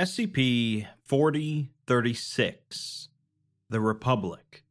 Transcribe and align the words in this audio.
SCP 0.00 0.86
4036 1.04 3.08
The 3.68 3.80
Republic. 3.82 4.64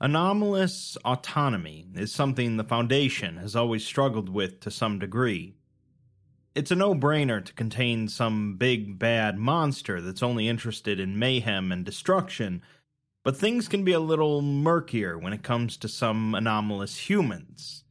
Anomalous 0.00 0.96
autonomy 1.04 1.86
is 1.94 2.10
something 2.10 2.56
the 2.56 2.64
Foundation 2.64 3.36
has 3.36 3.54
always 3.54 3.86
struggled 3.86 4.28
with 4.28 4.58
to 4.58 4.72
some 4.72 4.98
degree. 4.98 5.54
It's 6.56 6.72
a 6.72 6.74
no 6.74 6.96
brainer 6.96 7.44
to 7.44 7.52
contain 7.52 8.08
some 8.08 8.56
big 8.56 8.98
bad 8.98 9.38
monster 9.38 10.00
that's 10.00 10.24
only 10.24 10.48
interested 10.48 10.98
in 10.98 11.16
mayhem 11.16 11.70
and 11.70 11.84
destruction, 11.84 12.62
but 13.22 13.36
things 13.36 13.68
can 13.68 13.84
be 13.84 13.92
a 13.92 14.00
little 14.00 14.42
murkier 14.42 15.16
when 15.16 15.32
it 15.32 15.44
comes 15.44 15.76
to 15.76 15.86
some 15.86 16.34
anomalous 16.34 17.08
humans. 17.08 17.81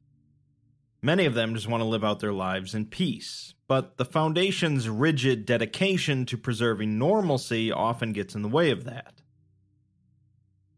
Many 1.03 1.25
of 1.25 1.33
them 1.33 1.55
just 1.55 1.67
want 1.67 1.81
to 1.81 1.87
live 1.89 2.03
out 2.03 2.19
their 2.19 2.33
lives 2.33 2.75
in 2.75 2.85
peace, 2.85 3.55
but 3.67 3.97
the 3.97 4.05
Foundation's 4.05 4.87
rigid 4.87 5.47
dedication 5.47 6.27
to 6.27 6.37
preserving 6.37 6.99
normalcy 6.99 7.71
often 7.71 8.13
gets 8.13 8.35
in 8.35 8.43
the 8.43 8.47
way 8.47 8.69
of 8.69 8.83
that. 8.83 9.21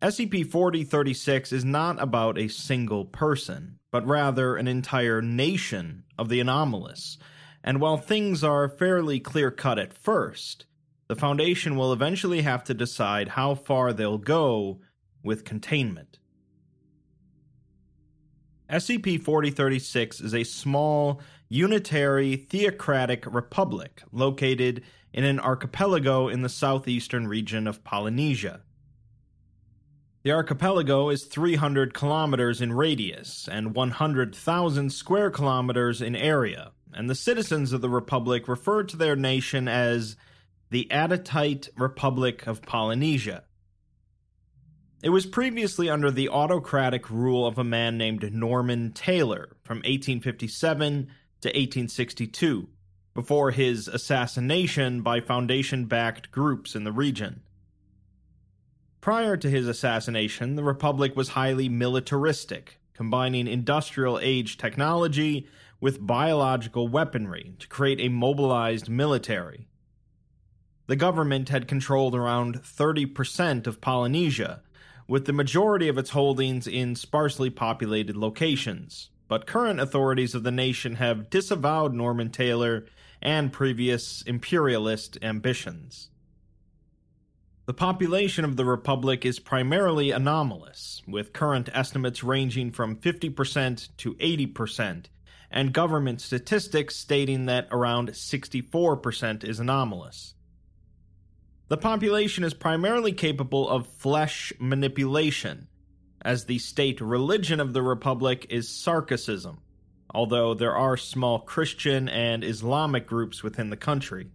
SCP 0.02 0.50
4036 0.50 1.52
is 1.52 1.66
not 1.66 2.02
about 2.02 2.38
a 2.38 2.48
single 2.48 3.04
person, 3.04 3.80
but 3.92 4.08
rather 4.08 4.56
an 4.56 4.68
entire 4.68 5.22
nation 5.22 6.06
of 6.18 6.30
the 6.30 6.40
anomalous. 6.40 7.18
And 7.62 7.82
while 7.82 7.98
things 7.98 8.46
are 8.46 8.70
fairly 8.70 9.20
clear 9.20 9.52
cut 9.52 9.78
at 9.78 9.94
first, 9.94 10.66
the 11.08 11.16
Foundation 11.16 11.76
will 11.76 11.92
eventually 11.92 12.44
have 12.44 12.64
to 12.66 12.74
decide 12.74 13.30
how 13.30 13.56
far 13.56 13.92
they'll 13.92 14.18
go 14.18 14.80
with 15.22 15.44
containment. 15.44 16.20
SCP 18.74 19.22
4036 19.22 20.20
is 20.20 20.34
a 20.34 20.44
small, 20.44 21.22
unitary, 21.48 22.36
theocratic 22.36 23.24
republic 23.32 24.02
located 24.12 24.82
in 25.14 25.24
an 25.24 25.40
archipelago 25.40 26.28
in 26.28 26.42
the 26.42 26.50
southeastern 26.50 27.28
region 27.28 27.68
of 27.68 27.84
Polynesia. 27.84 28.62
The 30.24 30.32
archipelago 30.32 31.10
is 31.10 31.26
300 31.26 31.94
kilometers 31.94 32.62
in 32.62 32.74
radius 32.74 33.48
and 33.48 33.76
100,000 33.76 34.90
square 34.90 35.30
kilometers 35.30 36.02
in 36.02 36.16
area, 36.16 36.72
and 36.96 37.08
the 37.08 37.14
citizens 37.14 37.74
of 37.74 37.82
the 37.82 37.90
republic 37.90 38.48
refer 38.48 38.82
to 38.86 38.98
their 38.98 39.16
nation 39.16 39.68
as 39.68 40.16
the 40.72 40.88
Adytite 40.90 41.70
Republic 41.78 42.48
of 42.48 42.64
Polynesia. 42.64 43.44
It 45.04 45.10
was 45.10 45.26
previously 45.26 45.90
under 45.90 46.10
the 46.10 46.30
autocratic 46.30 47.10
rule 47.10 47.46
of 47.46 47.58
a 47.58 47.64
man 47.66 47.98
named 47.98 48.34
Norman 48.34 48.94
Taylor 48.94 49.50
from 49.62 49.80
1857 49.80 51.08
to 51.42 51.50
1862, 51.50 52.70
before 53.14 53.52
his 53.52 53.90
assassination 53.90 55.02
by 55.02 55.20
Foundation 55.20 55.88
backed 55.88 56.32
groups 56.32 56.74
in 56.74 56.86
the 56.86 56.94
region. 56.94 57.42
Prior 59.02 59.36
to 59.36 59.50
his 59.50 59.68
assassination, 59.68 60.56
the 60.56 60.64
Republic 60.64 61.18
was 61.18 61.30
highly 61.30 61.68
militaristic, 61.68 62.80
combining 62.94 63.46
industrial 63.46 64.18
age 64.22 64.58
technology 64.58 65.50
with 65.82 66.08
biological 66.08 66.88
weaponry 66.88 67.56
to 67.60 67.68
create 67.68 68.00
a 68.00 68.08
mobilized 68.08 68.88
military. 68.88 69.68
The 70.88 70.96
government 70.96 71.50
had 71.50 71.68
controlled 71.68 72.16
around 72.16 72.62
30% 72.62 73.68
of 73.68 73.82
Polynesia, 73.82 74.62
with 75.08 75.26
the 75.26 75.34
majority 75.34 75.88
of 75.88 75.98
its 75.98 76.12
holdings 76.12 76.68
in 76.68 76.96
sparsely 76.96 77.50
populated 77.50 78.16
locations. 78.16 79.10
But 79.28 79.48
current 79.48 79.80
authorities 79.80 80.36
of 80.36 80.44
the 80.44 80.52
nation 80.52 80.96
have 80.96 81.30
disavowed 81.30 81.94
Norman 81.94 82.30
Taylor 82.30 82.86
and 83.22 83.54
previous 83.54 84.22
imperialist 84.24 85.18
ambitions. 85.22 86.10
The 87.66 87.74
population 87.74 88.44
of 88.44 88.58
the 88.58 88.66
Republic 88.66 89.26
is 89.26 89.40
primarily 89.40 90.12
anomalous, 90.12 91.02
with 91.08 91.32
current 91.32 91.70
estimates 91.74 92.22
ranging 92.22 92.72
from 92.72 92.98
50% 92.98 93.88
to 93.98 94.14
80%, 94.16 95.06
and 95.50 95.72
government 95.72 96.20
statistics 96.20 96.98
stating 96.98 97.46
that 97.46 97.70
around 97.72 98.10
64% 98.10 99.46
is 99.46 99.62
anomalous. 99.62 100.36
The 101.74 101.78
population 101.78 102.44
is 102.44 102.54
primarily 102.54 103.14
capable 103.14 103.68
of 103.68 103.88
flesh 103.88 104.54
manipulation, 104.60 105.68
as 106.22 106.46
the 106.46 106.60
state 106.60 107.02
religion 107.02 107.60
of 107.60 107.74
the 107.74 107.82
Republic 107.82 108.46
is 108.52 108.70
Sarkicism, 108.70 109.58
although 110.12 110.54
there 110.54 110.76
are 110.76 110.98
small 110.98 111.40
Christian 111.40 112.08
and 112.08 112.44
Islamic 112.44 113.08
groups 113.08 113.42
within 113.42 113.72
the 113.72 113.76
country. 113.76 114.30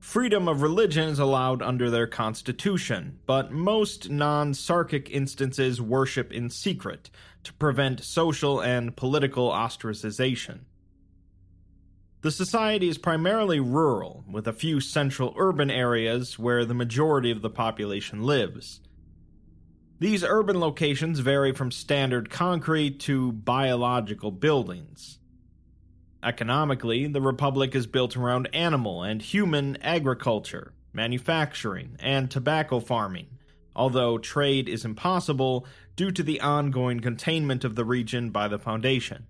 Freedom 0.00 0.48
of 0.48 0.60
religion 0.60 1.08
is 1.08 1.20
allowed 1.20 1.62
under 1.62 1.88
their 1.88 2.08
constitution, 2.08 3.20
but 3.24 3.52
most 3.52 4.10
non 4.10 4.54
Sarkic 4.54 5.08
instances 5.08 5.80
worship 5.80 6.32
in 6.32 6.50
secret 6.50 7.10
to 7.44 7.52
prevent 7.52 8.02
social 8.02 8.60
and 8.60 8.96
political 8.96 9.50
ostracization. 9.50 10.62
The 12.22 12.30
society 12.30 12.88
is 12.88 12.98
primarily 12.98 13.58
rural, 13.58 14.24
with 14.30 14.46
a 14.46 14.52
few 14.52 14.78
central 14.80 15.34
urban 15.36 15.72
areas 15.72 16.38
where 16.38 16.64
the 16.64 16.72
majority 16.72 17.32
of 17.32 17.42
the 17.42 17.50
population 17.50 18.22
lives. 18.22 18.80
These 19.98 20.22
urban 20.22 20.60
locations 20.60 21.18
vary 21.18 21.52
from 21.52 21.72
standard 21.72 22.30
concrete 22.30 23.00
to 23.00 23.32
biological 23.32 24.30
buildings. 24.30 25.18
Economically, 26.22 27.08
the 27.08 27.20
Republic 27.20 27.74
is 27.74 27.88
built 27.88 28.16
around 28.16 28.48
animal 28.54 29.02
and 29.02 29.20
human 29.20 29.76
agriculture, 29.82 30.74
manufacturing, 30.92 31.96
and 31.98 32.30
tobacco 32.30 32.78
farming, 32.78 33.26
although 33.74 34.16
trade 34.16 34.68
is 34.68 34.84
impossible 34.84 35.66
due 35.96 36.12
to 36.12 36.22
the 36.22 36.40
ongoing 36.40 37.00
containment 37.00 37.64
of 37.64 37.74
the 37.74 37.84
region 37.84 38.30
by 38.30 38.46
the 38.46 38.60
Foundation. 38.60 39.26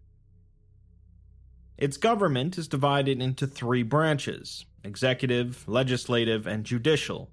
Its 1.83 1.97
government 1.97 2.59
is 2.59 2.69
divided 2.69 3.21
into 3.21 3.45
three 3.45 3.83
branches 3.83 4.67
executive, 4.85 5.67
legislative, 5.67 6.47
and 6.47 6.65
judicial. 6.65 7.33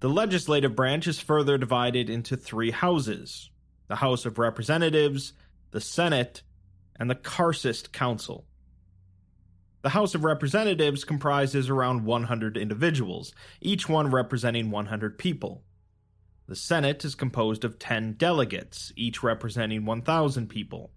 The 0.00 0.08
legislative 0.08 0.74
branch 0.74 1.06
is 1.06 1.20
further 1.20 1.58
divided 1.58 2.08
into 2.08 2.34
three 2.34 2.70
houses 2.70 3.50
the 3.88 3.96
House 3.96 4.24
of 4.24 4.38
Representatives, 4.38 5.34
the 5.70 5.82
Senate, 5.82 6.40
and 6.98 7.10
the 7.10 7.14
Karcist 7.14 7.92
Council. 7.92 8.46
The 9.82 9.90
House 9.90 10.14
of 10.14 10.24
Representatives 10.24 11.04
comprises 11.04 11.68
around 11.68 12.06
100 12.06 12.56
individuals, 12.56 13.34
each 13.60 13.86
one 13.86 14.10
representing 14.10 14.70
100 14.70 15.18
people. 15.18 15.62
The 16.46 16.56
Senate 16.56 17.04
is 17.04 17.14
composed 17.14 17.66
of 17.66 17.78
10 17.78 18.14
delegates, 18.14 18.94
each 18.96 19.22
representing 19.22 19.84
1,000 19.84 20.48
people. 20.48 20.92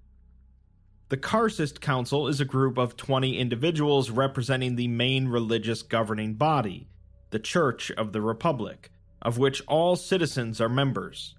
The 1.14 1.18
Karcist 1.18 1.80
Council 1.80 2.28
is 2.28 2.42
a 2.42 2.44
group 2.44 2.80
of 2.80 2.98
20 2.98 3.38
individuals 3.38 4.10
representing 4.10 4.76
the 4.76 4.88
main 4.88 5.28
religious 5.28 5.84
governing 5.84 6.34
body, 6.34 6.88
the 7.30 7.38
Church 7.38 7.92
of 7.92 8.14
the 8.14 8.22
Republic, 8.22 8.90
of 9.22 9.38
which 9.38 9.62
all 9.68 9.96
citizens 9.96 10.60
are 10.60 10.68
members. 10.68 11.36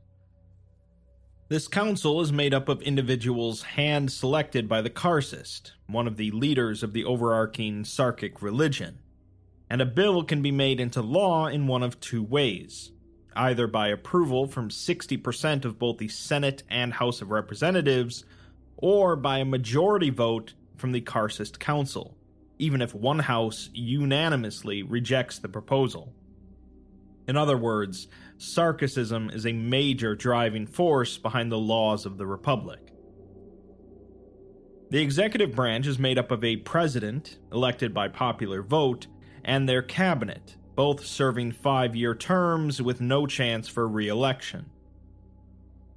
This 1.49 1.67
council 1.67 2.21
is 2.21 2.33
made 2.33 2.55
up 2.55 2.69
of 2.69 2.83
individuals 2.83 3.65
hand 3.65 4.13
selected 4.13 4.69
by 4.69 4.81
the 4.81 4.91
Karcist, 4.91 5.73
one 5.89 6.07
of 6.07 6.19
the 6.19 6.31
leaders 6.31 6.85
of 6.85 6.93
the 6.93 7.05
overarching 7.05 7.83
Sarkic 7.83 8.41
religion, 8.41 9.01
and 9.69 9.83
a 9.83 9.87
bill 9.87 10.23
can 10.23 10.41
be 10.41 10.53
made 10.53 10.79
into 10.79 11.03
law 11.03 11.49
in 11.49 11.67
one 11.67 11.83
of 11.83 11.99
two 11.99 12.23
ways 12.23 12.93
either 13.37 13.67
by 13.67 13.89
approval 13.89 14.47
from 14.47 14.69
60% 14.69 15.65
of 15.65 15.77
both 15.77 15.99
the 15.99 16.07
Senate 16.07 16.63
and 16.71 16.95
House 16.95 17.21
of 17.21 17.33
Representatives, 17.33 18.25
or 18.77 19.17
by 19.17 19.39
a 19.39 19.45
majority 19.45 20.11
vote 20.11 20.55
from 20.77 20.93
the 20.93 21.01
Karcist 21.01 21.59
Council, 21.59 22.17
even 22.59 22.83
if 22.83 22.95
one 22.95 23.21
house 23.21 23.71
unanimously 23.73 24.83
rejects 24.83 25.39
the 25.39 25.49
proposal. 25.49 26.13
In 27.27 27.37
other 27.37 27.57
words, 27.57 28.09
Sarkicism 28.39 29.35
is 29.35 29.47
a 29.47 29.53
major 29.53 30.15
driving 30.15 30.67
force 30.67 31.17
behind 31.17 31.51
the 31.51 31.59
laws 31.59 32.05
of 32.05 32.19
the 32.19 32.27
Republic. 32.27 32.93
The 34.91 35.01
executive 35.01 35.55
branch 35.55 35.87
is 35.87 35.99
made 35.99 36.19
up 36.19 36.31
of 36.31 36.45
a 36.45 36.57
president, 36.59 37.39
elected 37.53 37.95
by 37.95 38.09
popular 38.09 38.63
vote, 38.63 39.07
and 39.43 39.69
their 39.69 39.83
cabinet, 39.83 40.57
both 40.75 41.05
serving 41.05 41.53
five 41.53 41.97
year 41.97 42.15
terms 42.15 42.83
with 42.83 43.01
no 43.01 43.27
chance 43.27 43.69
for 43.69 43.89
re 43.89 44.09
election. 44.09 44.71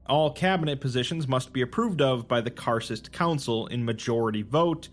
All 0.08 0.32
cabinet 0.32 0.80
positions 0.80 1.28
must 1.28 1.52
be 1.52 1.62
approved 1.62 2.02
of 2.02 2.28
by 2.28 2.40
the 2.40 2.52
Karcist 2.52 3.12
Council 3.12 3.68
in 3.68 3.84
majority 3.84 4.42
vote, 4.42 4.88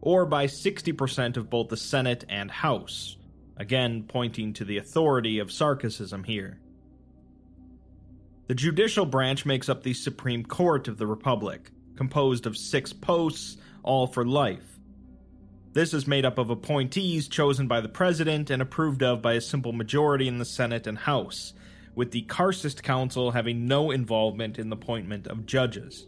or 0.00 0.24
by 0.24 0.46
60% 0.46 1.36
of 1.36 1.50
both 1.50 1.68
the 1.68 1.76
Senate 1.76 2.24
and 2.28 2.50
House, 2.50 3.16
again 3.56 4.04
pointing 4.06 4.52
to 4.54 4.64
the 4.64 4.78
authority 4.78 5.40
of 5.40 5.48
Sarkicism 5.48 6.24
here. 6.24 6.60
The 8.46 8.54
judicial 8.54 9.06
branch 9.06 9.44
makes 9.44 9.68
up 9.68 9.82
the 9.82 9.94
Supreme 9.94 10.44
Court 10.44 10.88
of 10.88 10.98
the 10.98 11.06
Republic, 11.06 11.70
composed 11.96 12.46
of 12.46 12.56
six 12.56 12.92
posts, 12.92 13.56
all 13.82 14.06
for 14.06 14.24
life. 14.24 14.78
This 15.72 15.94
is 15.94 16.06
made 16.06 16.24
up 16.24 16.38
of 16.38 16.50
appointees 16.50 17.28
chosen 17.28 17.68
by 17.68 17.80
the 17.80 17.88
President 17.88 18.50
and 18.50 18.60
approved 18.60 19.02
of 19.02 19.22
by 19.22 19.34
a 19.34 19.40
simple 19.40 19.72
majority 19.72 20.26
in 20.26 20.38
the 20.38 20.44
Senate 20.44 20.86
and 20.86 20.98
House, 20.98 21.52
with 21.94 22.12
the 22.12 22.22
Karcist 22.22 22.82
Council 22.82 23.32
having 23.32 23.66
no 23.66 23.90
involvement 23.90 24.58
in 24.58 24.70
the 24.70 24.76
appointment 24.76 25.26
of 25.26 25.46
judges. 25.46 26.06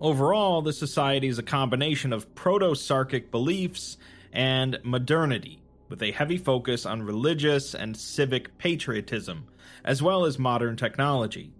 Overall, 0.00 0.62
the 0.62 0.72
society 0.72 1.26
is 1.26 1.38
a 1.38 1.42
combination 1.42 2.12
of 2.12 2.34
proto 2.34 2.72
Sarkic 2.72 3.30
beliefs 3.30 3.96
and 4.32 4.78
modernity, 4.84 5.60
with 5.88 6.02
a 6.02 6.12
heavy 6.12 6.36
focus 6.36 6.86
on 6.86 7.02
religious 7.02 7.74
and 7.74 7.96
civic 7.96 8.56
patriotism, 8.58 9.48
as 9.84 10.02
well 10.02 10.24
as 10.24 10.38
modern 10.38 10.76
technology. 10.76 11.52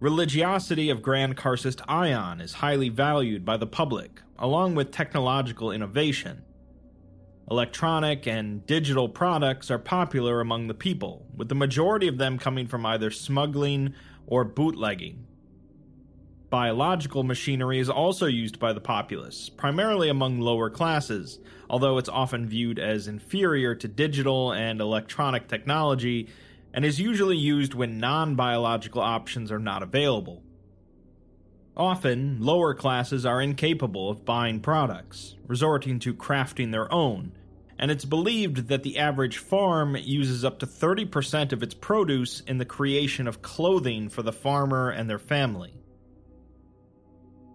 Religiosity 0.00 0.90
of 0.90 1.02
Grand 1.02 1.36
Karcist 1.36 1.82
Ion 1.88 2.40
is 2.40 2.54
highly 2.54 2.88
valued 2.88 3.44
by 3.44 3.56
the 3.56 3.66
public, 3.66 4.22
along 4.38 4.74
with 4.74 4.90
technological 4.90 5.72
innovation. 5.72 6.43
Electronic 7.50 8.26
and 8.26 8.64
digital 8.66 9.08
products 9.08 9.70
are 9.70 9.78
popular 9.78 10.40
among 10.40 10.66
the 10.66 10.74
people, 10.74 11.26
with 11.36 11.50
the 11.50 11.54
majority 11.54 12.08
of 12.08 12.16
them 12.16 12.38
coming 12.38 12.66
from 12.66 12.86
either 12.86 13.10
smuggling 13.10 13.92
or 14.26 14.44
bootlegging. 14.44 15.26
Biological 16.48 17.22
machinery 17.22 17.80
is 17.80 17.90
also 17.90 18.26
used 18.26 18.58
by 18.58 18.72
the 18.72 18.80
populace, 18.80 19.50
primarily 19.50 20.08
among 20.08 20.40
lower 20.40 20.70
classes, 20.70 21.38
although 21.68 21.98
it's 21.98 22.08
often 22.08 22.46
viewed 22.46 22.78
as 22.78 23.08
inferior 23.08 23.74
to 23.74 23.88
digital 23.88 24.52
and 24.52 24.80
electronic 24.80 25.48
technology 25.48 26.28
and 26.72 26.84
is 26.84 26.98
usually 26.98 27.36
used 27.36 27.74
when 27.74 27.98
non 27.98 28.36
biological 28.36 29.02
options 29.02 29.50
are 29.52 29.58
not 29.58 29.82
available. 29.82 30.43
Often, 31.76 32.38
lower 32.40 32.72
classes 32.72 33.26
are 33.26 33.42
incapable 33.42 34.08
of 34.08 34.24
buying 34.24 34.60
products, 34.60 35.34
resorting 35.48 35.98
to 36.00 36.14
crafting 36.14 36.70
their 36.70 36.92
own, 36.92 37.32
and 37.78 37.90
it's 37.90 38.04
believed 38.04 38.68
that 38.68 38.84
the 38.84 38.98
average 38.98 39.38
farm 39.38 39.96
uses 39.96 40.44
up 40.44 40.60
to 40.60 40.66
30% 40.66 41.52
of 41.52 41.62
its 41.62 41.74
produce 41.74 42.40
in 42.40 42.58
the 42.58 42.64
creation 42.64 43.26
of 43.26 43.42
clothing 43.42 44.08
for 44.08 44.22
the 44.22 44.32
farmer 44.32 44.90
and 44.90 45.10
their 45.10 45.18
family. 45.18 45.74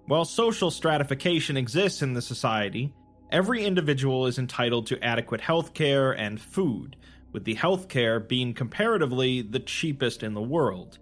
While 0.05 0.25
social 0.25 0.71
stratification 0.71 1.55
exists 1.55 2.01
in 2.01 2.13
the 2.13 2.21
society, 2.21 2.93
every 3.31 3.63
individual 3.63 4.25
is 4.25 4.37
entitled 4.37 4.87
to 4.87 5.01
adequate 5.03 5.39
health 5.39 5.73
care 5.73 6.11
and 6.11 6.41
food, 6.41 6.97
with 7.31 7.45
the 7.45 7.53
health 7.53 7.87
care 7.87 8.19
being 8.19 8.53
comparatively 8.53 9.41
the 9.41 9.59
cheapest 9.59 10.23
in 10.23 10.33
the 10.33 10.41
world. 10.41 10.99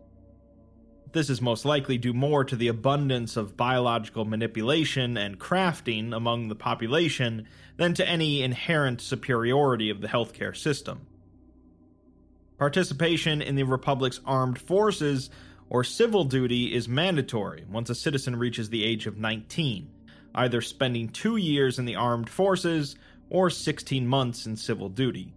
This 1.18 1.32
is 1.32 1.42
most 1.42 1.66
likely 1.66 1.98
due 1.98 2.14
more 2.14 2.44
to 2.44 2.56
the 2.56 2.68
abundance 2.68 3.38
of 3.38 3.58
biological 3.58 4.24
manipulation 4.24 5.18
and 5.18 5.40
crafting 5.40 6.16
among 6.16 6.48
the 6.48 6.54
population 6.54 7.48
than 7.76 7.96
to 7.96 8.08
any 8.08 8.44
inherent 8.44 9.02
superiority 9.02 9.90
of 9.90 10.00
the 10.00 10.10
healthcare 10.10 10.56
system. 10.56 11.08
Participation 12.60 13.42
in 13.42 13.56
the 13.56 13.64
Republic's 13.64 14.20
armed 14.28 14.60
forces 14.60 15.32
or 15.72 15.84
civil 15.84 16.24
duty 16.24 16.76
is 16.76 16.88
mandatory 16.88 17.66
once 17.68 17.90
a 17.90 17.96
citizen 17.96 18.36
reaches 18.36 18.70
the 18.70 18.84
age 18.84 19.08
of 19.08 19.18
19, 19.18 19.90
either 20.36 20.62
spending 20.62 21.10
two 21.10 21.38
years 21.38 21.80
in 21.80 21.86
the 21.86 21.96
armed 21.96 22.30
forces 22.30 22.96
or 23.32 23.50
16 23.50 24.06
months 24.06 24.46
in 24.46 24.56
civil 24.56 24.88
duty. 24.88 25.34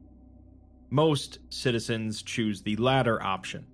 Most 0.91 1.38
citizens 1.49 2.21
choose 2.21 2.61
the 2.61 2.76
latter 2.76 3.23
option. 3.23 3.65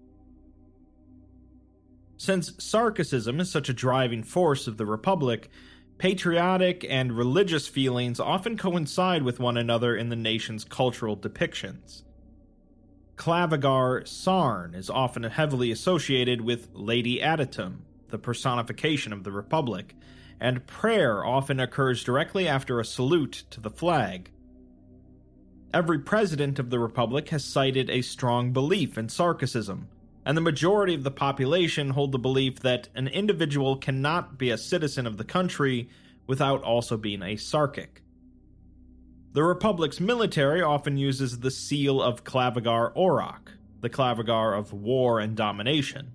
Since 2.16 2.52
Sarkicism 2.52 3.40
is 3.40 3.50
such 3.50 3.68
a 3.68 3.74
driving 3.74 4.22
force 4.22 4.66
of 4.66 4.78
the 4.78 4.86
Republic, 4.86 5.50
patriotic 5.98 6.84
and 6.88 7.12
religious 7.12 7.68
feelings 7.68 8.20
often 8.20 8.56
coincide 8.56 9.22
with 9.22 9.38
one 9.38 9.56
another 9.56 9.94
in 9.94 10.08
the 10.08 10.16
nation's 10.16 10.64
cultural 10.64 11.16
depictions. 11.16 12.02
Klavigar 13.16 14.06
Saarn 14.06 14.74
is 14.74 14.90
often 14.90 15.22
heavily 15.24 15.70
associated 15.70 16.40
with 16.40 16.68
Lady 16.74 17.20
Adytum, 17.20 17.78
the 18.08 18.18
personification 18.18 19.12
of 19.12 19.24
the 19.24 19.32
Republic, 19.32 19.94
and 20.38 20.66
prayer 20.66 21.24
often 21.24 21.58
occurs 21.60 22.04
directly 22.04 22.46
after 22.46 22.78
a 22.78 22.84
salute 22.84 23.44
to 23.50 23.60
the 23.60 23.70
flag. 23.70 24.30
Every 25.72 25.98
president 25.98 26.58
of 26.58 26.70
the 26.70 26.78
Republic 26.78 27.30
has 27.30 27.44
cited 27.44 27.90
a 27.90 28.02
strong 28.02 28.52
belief 28.52 28.96
in 28.98 29.08
Sarkicism, 29.08 29.86
and 30.26 30.36
the 30.36 30.42
majority 30.42 30.92
of 30.92 31.04
the 31.04 31.10
population 31.12 31.90
hold 31.90 32.10
the 32.10 32.18
belief 32.18 32.58
that 32.60 32.88
an 32.96 33.06
individual 33.06 33.76
cannot 33.76 34.36
be 34.36 34.50
a 34.50 34.58
citizen 34.58 35.06
of 35.06 35.18
the 35.18 35.24
country 35.24 35.88
without 36.26 36.64
also 36.64 36.96
being 36.96 37.22
a 37.22 37.36
Sarkic. 37.36 38.00
The 39.34 39.44
Republic's 39.44 40.00
military 40.00 40.60
often 40.62 40.96
uses 40.96 41.38
the 41.38 41.50
seal 41.52 42.02
of 42.02 42.24
Klavigar 42.24 42.92
Orok, 42.96 43.52
the 43.80 43.88
Klavigar 43.88 44.58
of 44.58 44.72
war 44.72 45.20
and 45.20 45.36
domination. 45.36 46.10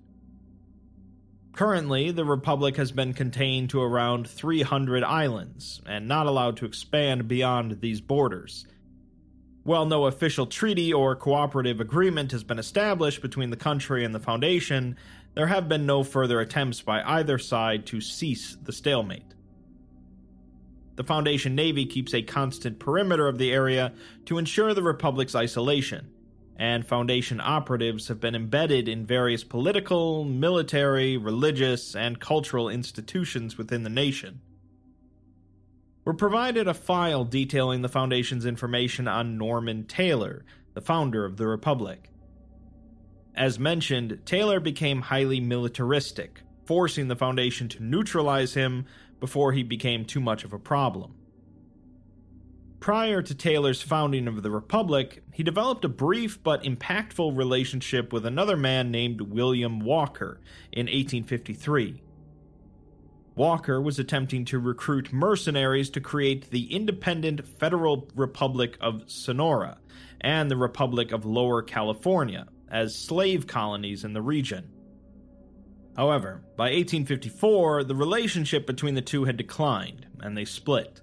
Currently, 1.54 2.10
the 2.10 2.26
Republic 2.26 2.76
has 2.76 2.92
been 2.92 3.14
contained 3.14 3.70
to 3.70 3.80
around 3.80 4.28
300 4.28 5.02
islands, 5.04 5.80
and 5.86 6.06
not 6.06 6.26
allowed 6.26 6.58
to 6.58 6.66
expand 6.66 7.28
beyond 7.28 7.80
these 7.80 8.02
borders, 8.02 8.66
while 9.64 9.86
no 9.86 10.06
official 10.06 10.46
treaty 10.46 10.92
or 10.92 11.14
cooperative 11.14 11.80
agreement 11.80 12.32
has 12.32 12.42
been 12.42 12.58
established 12.58 13.22
between 13.22 13.50
the 13.50 13.56
country 13.56 14.04
and 14.04 14.14
the 14.14 14.20
Foundation, 14.20 14.96
there 15.34 15.46
have 15.46 15.68
been 15.68 15.86
no 15.86 16.02
further 16.02 16.40
attempts 16.40 16.80
by 16.80 17.02
either 17.02 17.38
side 17.38 17.86
to 17.86 18.00
cease 18.00 18.56
the 18.62 18.72
stalemate. 18.72 19.34
The 20.96 21.04
Foundation 21.04 21.54
Navy 21.54 21.86
keeps 21.86 22.12
a 22.12 22.22
constant 22.22 22.78
perimeter 22.78 23.26
of 23.26 23.38
the 23.38 23.52
area 23.52 23.92
to 24.26 24.36
ensure 24.36 24.74
the 24.74 24.82
Republic's 24.82 25.34
isolation, 25.34 26.10
and 26.56 26.86
Foundation 26.86 27.40
operatives 27.40 28.08
have 28.08 28.20
been 28.20 28.34
embedded 28.34 28.88
in 28.88 29.06
various 29.06 29.42
political, 29.42 30.24
military, 30.24 31.16
religious, 31.16 31.96
and 31.96 32.20
cultural 32.20 32.68
institutions 32.68 33.56
within 33.56 33.84
the 33.84 33.90
nation. 33.90 34.40
We're 36.04 36.14
provided 36.14 36.66
a 36.66 36.74
file 36.74 37.24
detailing 37.24 37.82
the 37.82 37.88
Foundation's 37.88 38.44
information 38.44 39.06
on 39.06 39.38
Norman 39.38 39.84
Taylor, 39.84 40.44
the 40.74 40.80
founder 40.80 41.24
of 41.24 41.36
the 41.36 41.46
Republic. 41.46 42.10
As 43.36 43.58
mentioned, 43.58 44.20
Taylor 44.24 44.58
became 44.58 45.02
highly 45.02 45.38
militaristic, 45.38 46.40
forcing 46.64 47.06
the 47.06 47.14
Foundation 47.14 47.68
to 47.68 47.82
neutralize 47.82 48.54
him 48.54 48.86
before 49.20 49.52
he 49.52 49.62
became 49.62 50.04
too 50.04 50.20
much 50.20 50.42
of 50.42 50.52
a 50.52 50.58
problem. 50.58 51.14
Prior 52.80 53.22
to 53.22 53.34
Taylor's 53.34 53.80
founding 53.80 54.26
of 54.26 54.42
the 54.42 54.50
Republic, 54.50 55.22
he 55.32 55.44
developed 55.44 55.84
a 55.84 55.88
brief 55.88 56.42
but 56.42 56.64
impactful 56.64 57.36
relationship 57.36 58.12
with 58.12 58.26
another 58.26 58.56
man 58.56 58.90
named 58.90 59.20
William 59.20 59.78
Walker 59.78 60.40
in 60.72 60.86
1853. 60.86 62.02
Walker 63.34 63.80
was 63.80 63.98
attempting 63.98 64.44
to 64.46 64.58
recruit 64.58 65.12
mercenaries 65.12 65.88
to 65.90 66.00
create 66.00 66.50
the 66.50 66.72
independent 66.72 67.46
Federal 67.46 68.08
Republic 68.14 68.76
of 68.80 69.04
Sonora 69.06 69.78
and 70.20 70.50
the 70.50 70.56
Republic 70.56 71.12
of 71.12 71.24
Lower 71.24 71.62
California 71.62 72.46
as 72.70 72.94
slave 72.94 73.46
colonies 73.46 74.04
in 74.04 74.12
the 74.12 74.22
region. 74.22 74.68
However, 75.96 76.42
by 76.56 76.64
1854, 76.64 77.84
the 77.84 77.94
relationship 77.94 78.66
between 78.66 78.94
the 78.94 79.02
two 79.02 79.24
had 79.24 79.36
declined, 79.36 80.06
and 80.20 80.36
they 80.36 80.46
split. 80.46 81.00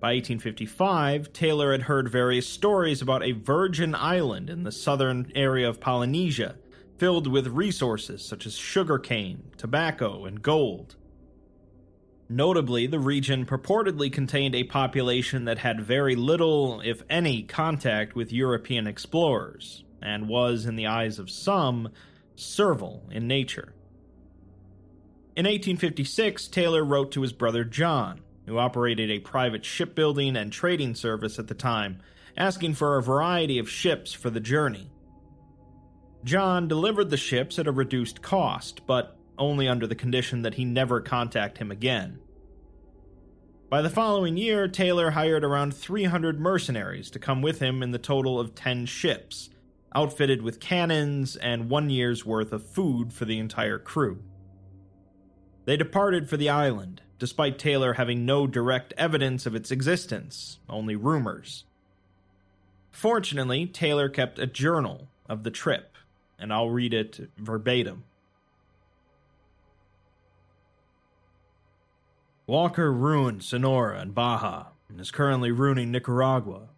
By 0.00 0.14
1855, 0.14 1.32
Taylor 1.32 1.72
had 1.72 1.82
heard 1.82 2.08
various 2.08 2.48
stories 2.48 3.02
about 3.02 3.22
a 3.22 3.32
virgin 3.32 3.94
island 3.94 4.48
in 4.48 4.62
the 4.62 4.72
southern 4.72 5.32
area 5.34 5.68
of 5.68 5.80
Polynesia, 5.80 6.56
filled 6.98 7.26
with 7.26 7.48
resources 7.48 8.24
such 8.24 8.46
as 8.46 8.54
sugarcane, 8.54 9.50
tobacco, 9.56 10.24
and 10.24 10.40
gold. 10.40 10.96
Notably, 12.28 12.86
the 12.86 12.98
region 12.98 13.46
purportedly 13.46 14.12
contained 14.12 14.54
a 14.54 14.64
population 14.64 15.46
that 15.46 15.58
had 15.58 15.80
very 15.80 16.14
little, 16.14 16.82
if 16.82 17.02
any, 17.08 17.42
contact 17.42 18.14
with 18.14 18.32
European 18.32 18.86
explorers, 18.86 19.82
and 20.02 20.28
was, 20.28 20.66
in 20.66 20.76
the 20.76 20.86
eyes 20.86 21.18
of 21.18 21.30
some, 21.30 21.88
servile 22.36 23.08
in 23.10 23.26
nature. 23.26 23.72
In 25.36 25.44
1856, 25.44 26.48
Taylor 26.48 26.84
wrote 26.84 27.12
to 27.12 27.22
his 27.22 27.32
brother 27.32 27.64
John, 27.64 28.20
who 28.46 28.58
operated 28.58 29.10
a 29.10 29.20
private 29.20 29.64
shipbuilding 29.64 30.36
and 30.36 30.52
trading 30.52 30.94
service 30.94 31.38
at 31.38 31.48
the 31.48 31.54
time, 31.54 32.00
asking 32.36 32.74
for 32.74 32.96
a 32.96 33.02
variety 33.02 33.58
of 33.58 33.70
ships 33.70 34.12
for 34.12 34.30
the 34.30 34.40
journey. 34.40 34.90
John 36.24 36.68
delivered 36.68 37.10
the 37.10 37.16
ships 37.16 37.58
at 37.58 37.66
a 37.66 37.72
reduced 37.72 38.20
cost, 38.20 38.86
but 38.86 39.17
only 39.38 39.68
under 39.68 39.86
the 39.86 39.94
condition 39.94 40.42
that 40.42 40.54
he 40.54 40.64
never 40.64 41.00
contact 41.00 41.58
him 41.58 41.70
again. 41.70 42.18
By 43.70 43.82
the 43.82 43.90
following 43.90 44.36
year, 44.38 44.66
Taylor 44.66 45.10
hired 45.10 45.44
around 45.44 45.74
300 45.74 46.40
mercenaries 46.40 47.10
to 47.10 47.18
come 47.18 47.42
with 47.42 47.60
him 47.60 47.82
in 47.82 47.90
the 47.90 47.98
total 47.98 48.40
of 48.40 48.54
10 48.54 48.86
ships, 48.86 49.50
outfitted 49.94 50.40
with 50.40 50.58
cannons 50.58 51.36
and 51.36 51.68
one 51.68 51.90
year's 51.90 52.24
worth 52.24 52.52
of 52.52 52.66
food 52.66 53.12
for 53.12 53.26
the 53.26 53.38
entire 53.38 53.78
crew. 53.78 54.22
They 55.66 55.76
departed 55.76 56.30
for 56.30 56.38
the 56.38 56.48
island, 56.48 57.02
despite 57.18 57.58
Taylor 57.58 57.92
having 57.92 58.24
no 58.24 58.46
direct 58.46 58.94
evidence 58.96 59.44
of 59.44 59.54
its 59.54 59.70
existence, 59.70 60.60
only 60.66 60.96
rumors. 60.96 61.64
Fortunately, 62.90 63.66
Taylor 63.66 64.08
kept 64.08 64.38
a 64.38 64.46
journal 64.46 65.08
of 65.28 65.42
the 65.42 65.50
trip, 65.50 65.94
and 66.38 66.54
I'll 66.54 66.70
read 66.70 66.94
it 66.94 67.28
verbatim. 67.36 68.04
Walker 72.48 72.90
ruined 72.90 73.42
Sonora 73.44 74.00
and 74.00 74.14
Baja 74.14 74.68
and 74.88 74.98
is 74.98 75.10
currently 75.10 75.50
ruining 75.50 75.92
Nicaragua. 75.92 76.70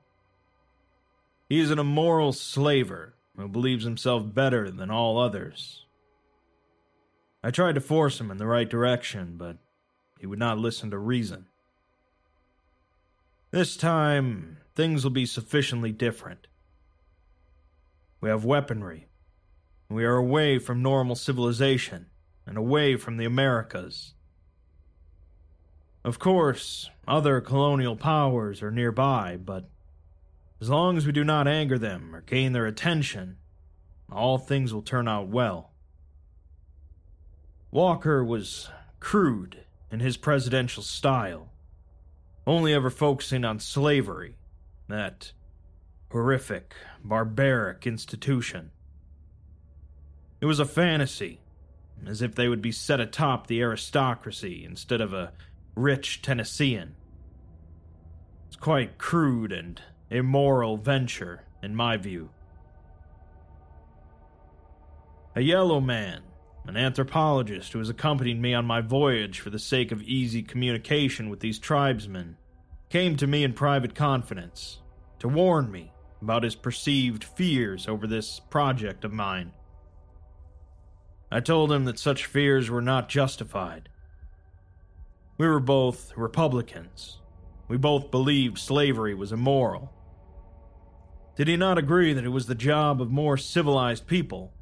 He 1.49 1.61
is 1.61 1.71
an 1.71 1.79
immoral 1.79 2.33
slaver 2.33 3.15
who 3.37 3.47
believes 3.47 3.85
himself 3.85 4.35
better 4.35 4.69
than 4.69 4.91
all 4.91 5.17
others. 5.17 5.87
I 7.45 7.53
tried 7.53 7.77
to 7.77 7.81
force 7.81 8.21
him 8.21 8.33
in 8.33 8.39
the 8.39 8.49
right 8.49 8.69
direction, 8.69 9.37
but 9.37 9.59
he 10.19 10.27
would 10.27 10.41
not 10.41 10.59
listen 10.59 10.91
to 10.91 10.99
reason. 10.99 11.47
This 13.53 13.77
time, 13.77 14.57
things 14.75 15.05
will 15.05 15.13
be 15.13 15.25
sufficiently 15.25 15.93
different. 15.93 16.49
We 18.21 18.29
have 18.29 18.45
weaponry. 18.45 19.07
We 19.89 20.05
are 20.05 20.17
away 20.17 20.59
from 20.59 20.83
normal 20.83 21.15
civilization 21.15 22.07
and 22.45 22.59
away 22.59 22.97
from 22.97 23.19
the 23.19 23.25
Americas. 23.25 24.15
Of 26.03 26.19
course, 26.19 26.89
other 27.07 27.41
colonial 27.41 27.97
powers 27.97 28.63
are 28.63 28.71
nearby, 28.71 29.37
but 29.37 29.69
as 30.61 30.71
long 30.71 30.97
as 30.97 31.07
we 31.07 31.13
do 31.13 31.25
not 31.25 31.47
anger 31.47 31.79
them 31.79 32.15
or 32.15 32.23
gain 32.23 32.53
their 32.53 32.67
attention, 32.67 33.37
all 34.11 34.39
things 34.39 34.73
will 34.73 34.83
turn 34.83 35.09
out 35.09 35.29
well. 35.29 35.71
Walker 37.71 38.25
was 38.25 38.71
crude 38.99 39.65
in 39.91 40.01
his 40.01 40.17
presidential 40.17 40.83
style, 40.83 41.51
only 42.47 42.73
ever 42.73 42.91
focusing 42.91 43.45
on 43.45 43.61
slavery, 43.61 44.37
that 44.89 45.33
horrific, 46.11 46.75
barbaric 47.05 47.87
institution. 47.87 48.71
It 50.41 50.47
was 50.47 50.59
a 50.59 50.65
fantasy, 50.65 51.41
as 52.07 52.23
if 52.23 52.35
they 52.35 52.49
would 52.49 52.63
be 52.63 52.73
set 52.73 53.01
atop 53.01 53.47
the 53.47 53.61
aristocracy 53.61 54.65
instead 54.65 55.01
of 55.01 55.13
a 55.13 55.33
rich 55.81 56.23
Tennessean. 56.23 56.95
It's 58.49 58.57
quite 58.57 58.99
crude 58.99 59.53
and 59.53 59.81
immoral 60.11 60.77
venture, 60.77 61.45
in 61.63 61.75
my 61.75 61.97
view. 61.97 62.31
A 65.37 65.41
yellow 65.41 65.81
man 65.81 66.23
an 66.71 66.77
anthropologist 66.77 67.73
who 67.73 67.81
has 67.81 67.89
accompanied 67.89 68.41
me 68.41 68.55
on 68.55 68.65
my 68.65 68.81
voyage 68.81 69.41
for 69.41 69.51
the 69.51 69.59
sake 69.59 69.91
of 69.91 70.01
easy 70.03 70.41
communication 70.41 71.29
with 71.29 71.41
these 71.41 71.59
tribesmen, 71.59 72.37
came 72.89 73.17
to 73.17 73.27
me 73.27 73.43
in 73.43 73.53
private 73.53 73.95
confidence 73.95 74.79
to 75.19 75.27
warn 75.27 75.71
me 75.71 75.93
about 76.23 76.45
his 76.45 76.55
perceived 76.55 77.25
fears 77.25 77.89
over 77.89 78.07
this 78.07 78.41
project 78.51 79.05
of 79.05 79.13
mine. 79.13 79.53
I 81.29 81.41
told 81.41 81.73
him 81.73 81.87
that 81.87 81.99
such 81.99 82.27
fears 82.27 82.71
were 82.71 82.83
not 82.83 83.09
justified. 83.09 83.89
We 85.41 85.49
were 85.49 85.59
both 85.59 86.13
Republicans. 86.19 87.17
We 87.67 87.79
both 87.79 88.11
believed 88.11 88.59
slavery 88.59 89.15
was 89.15 89.33
immoral. 89.33 89.91
Did 91.35 91.49
he 91.49 91.57
not 91.57 91.79
agree 91.79 92.13
that 92.13 92.27
it 92.27 92.29
was 92.29 92.45
the 92.45 92.55
job 92.55 93.01
of 93.01 93.11
more 93.11 93.39
civilized 93.39 94.07
people 94.07 94.53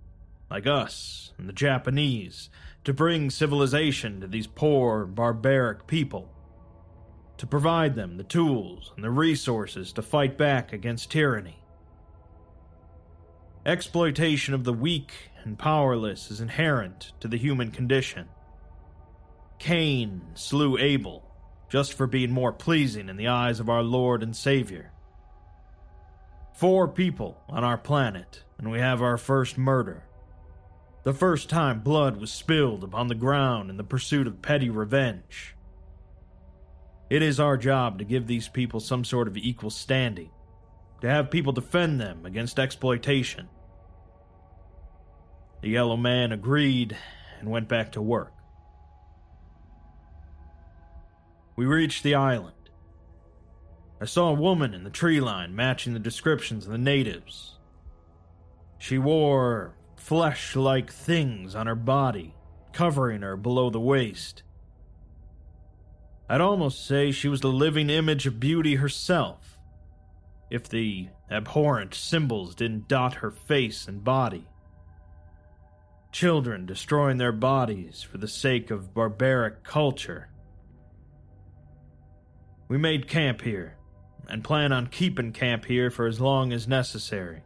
like 0.48 0.68
us 0.68 1.32
and 1.36 1.48
the 1.48 1.52
Japanese, 1.52 2.48
to 2.84 2.92
bring 2.92 3.28
civilization 3.28 4.20
to 4.20 4.28
these 4.28 4.46
poor, 4.46 5.04
barbaric 5.04 5.88
people, 5.88 6.32
to 7.38 7.46
provide 7.48 7.96
them 7.96 8.16
the 8.16 8.22
tools 8.22 8.92
and 8.94 9.02
the 9.02 9.10
resources 9.10 9.92
to 9.94 10.00
fight 10.00 10.38
back 10.38 10.72
against 10.72 11.10
tyranny. 11.10 11.58
Exploitation 13.66 14.54
of 14.54 14.62
the 14.62 14.72
weak 14.72 15.10
and 15.42 15.58
powerless 15.58 16.30
is 16.30 16.40
inherent 16.40 17.14
to 17.18 17.26
the 17.26 17.36
human 17.36 17.72
condition. 17.72 18.28
Cain 19.58 20.22
slew 20.34 20.78
Abel 20.78 21.24
just 21.68 21.92
for 21.92 22.06
being 22.06 22.30
more 22.30 22.52
pleasing 22.52 23.08
in 23.08 23.16
the 23.16 23.28
eyes 23.28 23.60
of 23.60 23.68
our 23.68 23.82
Lord 23.82 24.22
and 24.22 24.34
Savior. 24.34 24.92
Four 26.54 26.88
people 26.88 27.42
on 27.48 27.62
our 27.62 27.78
planet, 27.78 28.42
and 28.58 28.70
we 28.70 28.78
have 28.78 29.02
our 29.02 29.16
first 29.16 29.58
murder 29.58 30.08
the 31.08 31.14
first 31.14 31.48
time 31.48 31.80
blood 31.80 32.18
was 32.18 32.30
spilled 32.30 32.84
upon 32.84 33.08
the 33.08 33.14
ground 33.14 33.70
in 33.70 33.78
the 33.78 33.82
pursuit 33.82 34.26
of 34.26 34.42
petty 34.42 34.68
revenge. 34.68 35.54
It 37.08 37.22
is 37.22 37.40
our 37.40 37.56
job 37.56 37.98
to 37.98 38.04
give 38.04 38.26
these 38.26 38.46
people 38.46 38.78
some 38.78 39.04
sort 39.04 39.26
of 39.26 39.38
equal 39.38 39.70
standing, 39.70 40.30
to 41.00 41.08
have 41.08 41.30
people 41.30 41.52
defend 41.52 41.98
them 41.98 42.26
against 42.26 42.58
exploitation. 42.58 43.48
The 45.62 45.70
yellow 45.70 45.96
man 45.96 46.32
agreed 46.32 46.94
and 47.40 47.50
went 47.50 47.68
back 47.68 47.92
to 47.92 48.02
work. 48.02 48.34
We 51.58 51.66
reached 51.66 52.04
the 52.04 52.14
island. 52.14 52.70
I 54.00 54.04
saw 54.04 54.28
a 54.28 54.32
woman 54.32 54.74
in 54.74 54.84
the 54.84 54.90
tree 54.90 55.20
line 55.20 55.56
matching 55.56 55.92
the 55.92 55.98
descriptions 55.98 56.66
of 56.66 56.70
the 56.70 56.78
natives. 56.78 57.58
She 58.78 58.96
wore 58.96 59.74
flesh 59.96 60.54
like 60.54 60.92
things 60.92 61.56
on 61.56 61.66
her 61.66 61.74
body, 61.74 62.36
covering 62.72 63.22
her 63.22 63.36
below 63.36 63.70
the 63.70 63.80
waist. 63.80 64.44
I'd 66.28 66.40
almost 66.40 66.86
say 66.86 67.10
she 67.10 67.26
was 67.26 67.40
the 67.40 67.48
living 67.48 67.90
image 67.90 68.24
of 68.24 68.38
beauty 68.38 68.76
herself, 68.76 69.58
if 70.52 70.68
the 70.68 71.08
abhorrent 71.28 71.92
symbols 71.92 72.54
didn't 72.54 72.86
dot 72.86 73.14
her 73.14 73.32
face 73.32 73.88
and 73.88 74.04
body. 74.04 74.46
Children 76.12 76.66
destroying 76.66 77.18
their 77.18 77.32
bodies 77.32 78.00
for 78.00 78.18
the 78.18 78.28
sake 78.28 78.70
of 78.70 78.94
barbaric 78.94 79.64
culture. 79.64 80.28
We 82.68 82.78
made 82.78 83.08
camp 83.08 83.42
here, 83.42 83.76
and 84.28 84.44
plan 84.44 84.72
on 84.72 84.88
keeping 84.88 85.32
camp 85.32 85.64
here 85.64 85.90
for 85.90 86.06
as 86.06 86.20
long 86.20 86.52
as 86.52 86.68
necessary. 86.68 87.42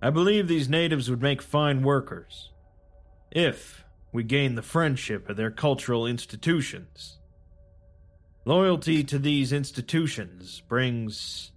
I 0.00 0.10
believe 0.10 0.48
these 0.48 0.68
natives 0.68 1.10
would 1.10 1.22
make 1.22 1.42
fine 1.42 1.82
workers. 1.82 2.50
If 3.30 3.84
we 4.12 4.22
gain 4.22 4.54
the 4.54 4.62
friendship 4.62 5.28
of 5.28 5.36
their 5.36 5.50
cultural 5.50 6.06
institutions. 6.06 7.18
Loyalty 8.44 9.02
to 9.04 9.18
these 9.18 9.52
institutions 9.52 10.62
brings 10.68 11.52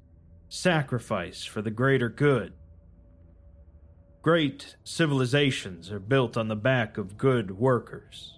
sacrifice 0.47 1.43
for 1.43 1.61
the 1.61 1.71
greater 1.71 2.07
good. 2.07 2.53
Great 4.21 4.77
civilizations 4.83 5.91
are 5.91 5.99
built 5.99 6.37
on 6.37 6.47
the 6.47 6.55
back 6.55 6.97
of 6.97 7.17
good 7.17 7.51
workers. 7.51 8.34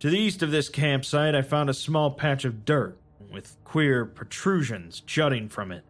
To 0.00 0.08
the 0.08 0.18
east 0.18 0.42
of 0.42 0.50
this 0.50 0.70
campsite, 0.70 1.34
I 1.34 1.42
found 1.42 1.68
a 1.68 1.74
small 1.74 2.10
patch 2.10 2.46
of 2.46 2.64
dirt 2.64 2.98
with 3.30 3.56
queer 3.64 4.06
protrusions 4.06 5.00
jutting 5.00 5.50
from 5.50 5.70
it. 5.70 5.84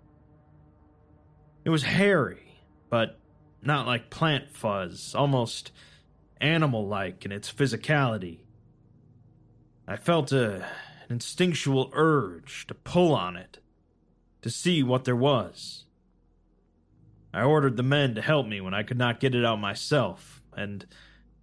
It 1.65 1.71
was 1.71 1.85
hairy, 1.85 2.57
but 2.89 3.21
not 3.63 3.87
like 3.87 4.11
plant 4.11 4.51
fuzz, 4.51 5.15
almost 5.15 5.71
animal 6.41 6.89
like 6.89 7.25
in 7.25 7.31
its 7.31 7.53
physicality. 7.53 8.41
I 9.87 9.97
felt 9.97 10.33
a, 10.33 10.57
an 10.57 11.11
instinctual 11.11 11.91
urge 11.93 12.67
to 12.67 12.75
pull 12.75 13.15
on 13.15 13.37
it, 13.37 13.59
to 14.43 14.51
see 14.51 14.83
what 14.83 15.05
there 15.05 15.15
was. 15.15 15.85
I 17.33 17.43
ordered 17.43 17.77
the 17.77 17.85
men 17.85 18.17
to 18.17 18.23
help 18.23 18.49
me 18.49 18.61
when 18.61 18.75
I 18.75 18.83
could 18.83 18.99
not 18.99 19.21
get 19.21 19.37
it 19.37 19.45
out 19.45 19.61
myself, 19.61 20.43
and 20.57 20.85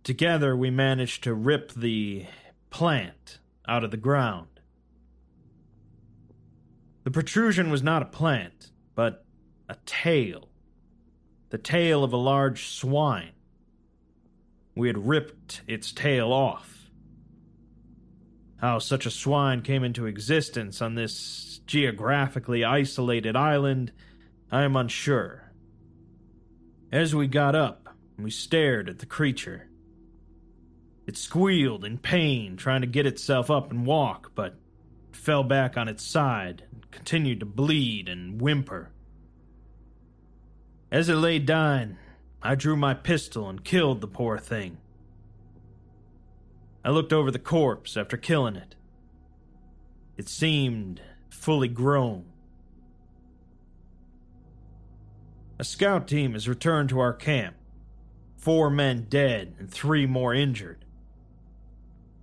together 0.03 0.53
we 0.53 0.69
managed 0.69 1.23
to 1.23 1.33
rip 1.33 1.71
the 1.71 2.25
plant 2.69 3.39
out 3.67 3.83
of 3.83 3.91
the 3.91 3.97
ground. 3.97 4.47
The 7.03 7.11
protrusion 7.11 7.69
was 7.69 7.81
not 7.81 8.01
a 8.01 8.05
plant, 8.05 8.71
but 8.95 9.25
a 9.69 9.75
tail. 9.85 10.49
The 11.49 11.57
tail 11.57 12.03
of 12.03 12.11
a 12.11 12.17
large 12.17 12.67
swine, 12.67 13.31
we 14.75 14.87
had 14.87 15.07
ripped 15.07 15.61
its 15.67 15.93
tail 15.93 16.33
off. 16.33 16.89
How 18.57 18.79
such 18.79 19.05
a 19.05 19.11
swine 19.11 19.61
came 19.61 19.83
into 19.83 20.05
existence 20.05 20.81
on 20.81 20.95
this 20.95 21.61
geographically 21.65 22.65
isolated 22.65 23.35
island, 23.35 23.93
I 24.51 24.63
am 24.63 24.75
unsure. 24.75 25.53
As 26.91 27.13
we 27.13 27.27
got 27.27 27.55
up, 27.55 27.95
we 28.17 28.31
stared 28.31 28.89
at 28.89 28.99
the 28.99 29.05
creature. 29.05 29.66
It 31.07 31.15
squealed 31.15 31.85
in 31.85 31.97
pain, 31.97 32.57
trying 32.57 32.81
to 32.81 32.87
get 32.87 33.05
itself 33.05 33.49
up 33.49 33.71
and 33.71 33.85
walk, 33.85 34.33
but 34.35 34.55
fell 35.13 35.41
back 35.41 35.77
on 35.77 35.87
its 35.87 36.03
side 36.03 36.63
and 36.71 36.91
continued 36.91 37.39
to 37.39 37.45
bleed 37.45 38.09
and 38.09 38.41
whimper. 38.41 38.91
As 40.91 41.07
it 41.07 41.15
lay 41.15 41.39
dying, 41.39 41.97
I 42.43 42.55
drew 42.55 42.75
my 42.75 42.93
pistol 42.93 43.49
and 43.49 43.63
killed 43.63 44.01
the 44.01 44.07
poor 44.07 44.37
thing. 44.37 44.77
I 46.83 46.89
looked 46.89 47.13
over 47.13 47.31
the 47.31 47.39
corpse 47.39 47.95
after 47.95 48.17
killing 48.17 48.57
it. 48.57 48.75
It 50.17 50.27
seemed 50.27 51.01
fully 51.29 51.69
grown. 51.69 52.25
A 55.57 55.63
scout 55.63 56.07
team 56.07 56.33
has 56.33 56.49
returned 56.49 56.89
to 56.89 56.99
our 56.99 57.13
camp. 57.13 57.55
Four 58.35 58.69
men 58.69 59.07
dead 59.09 59.55
and 59.57 59.71
three 59.71 60.05
more 60.05 60.33
injured. 60.33 60.83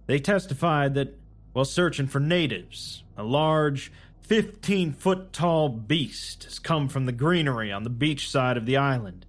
They 0.06 0.18
testified 0.18 0.94
that 0.94 1.18
while 1.52 1.64
searching 1.64 2.06
for 2.06 2.20
natives, 2.20 3.04
a 3.16 3.22
large, 3.22 3.92
15 4.22 4.92
foot 4.92 5.32
tall 5.32 5.68
beast 5.68 6.44
has 6.44 6.58
come 6.58 6.88
from 6.88 7.06
the 7.06 7.12
greenery 7.12 7.70
on 7.70 7.84
the 7.84 7.90
beach 7.90 8.30
side 8.30 8.56
of 8.56 8.66
the 8.66 8.76
island. 8.76 9.26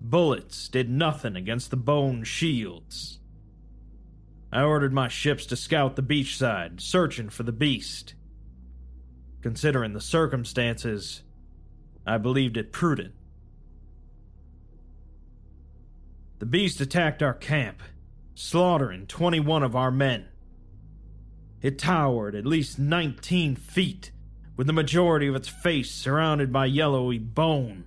Bullets 0.00 0.68
did 0.68 0.88
nothing 0.88 1.36
against 1.36 1.70
the 1.70 1.76
bone 1.76 2.24
shields. 2.24 3.18
I 4.52 4.62
ordered 4.62 4.92
my 4.92 5.08
ships 5.08 5.46
to 5.46 5.56
scout 5.56 5.94
the 5.94 6.02
beachside, 6.02 6.80
searching 6.80 7.28
for 7.28 7.42
the 7.42 7.52
beast. 7.52 8.14
Considering 9.42 9.92
the 9.92 10.00
circumstances, 10.00 11.22
I 12.06 12.18
believed 12.18 12.56
it 12.56 12.72
prudent. 12.72 13.14
The 16.40 16.46
beast 16.46 16.80
attacked 16.80 17.22
our 17.22 17.34
camp, 17.34 17.82
slaughtering 18.40 19.06
21 19.06 19.62
of 19.62 19.76
our 19.76 19.90
men. 19.90 20.26
It 21.60 21.78
towered 21.78 22.34
at 22.34 22.46
least 22.46 22.78
19 22.78 23.54
feet, 23.54 24.12
with 24.56 24.66
the 24.66 24.72
majority 24.72 25.26
of 25.26 25.34
its 25.34 25.46
face 25.46 25.90
surrounded 25.90 26.50
by 26.50 26.64
yellowy 26.64 27.18
bone. 27.18 27.84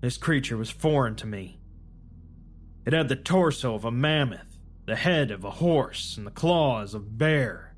This 0.00 0.16
creature 0.16 0.56
was 0.56 0.70
foreign 0.70 1.16
to 1.16 1.26
me. 1.26 1.60
It 2.86 2.94
had 2.94 3.10
the 3.10 3.16
torso 3.16 3.74
of 3.74 3.84
a 3.84 3.90
mammoth, 3.90 4.58
the 4.86 4.96
head 4.96 5.30
of 5.30 5.44
a 5.44 5.50
horse, 5.50 6.16
and 6.16 6.26
the 6.26 6.30
claws 6.30 6.94
of 6.94 7.02
a 7.02 7.10
bear. 7.10 7.74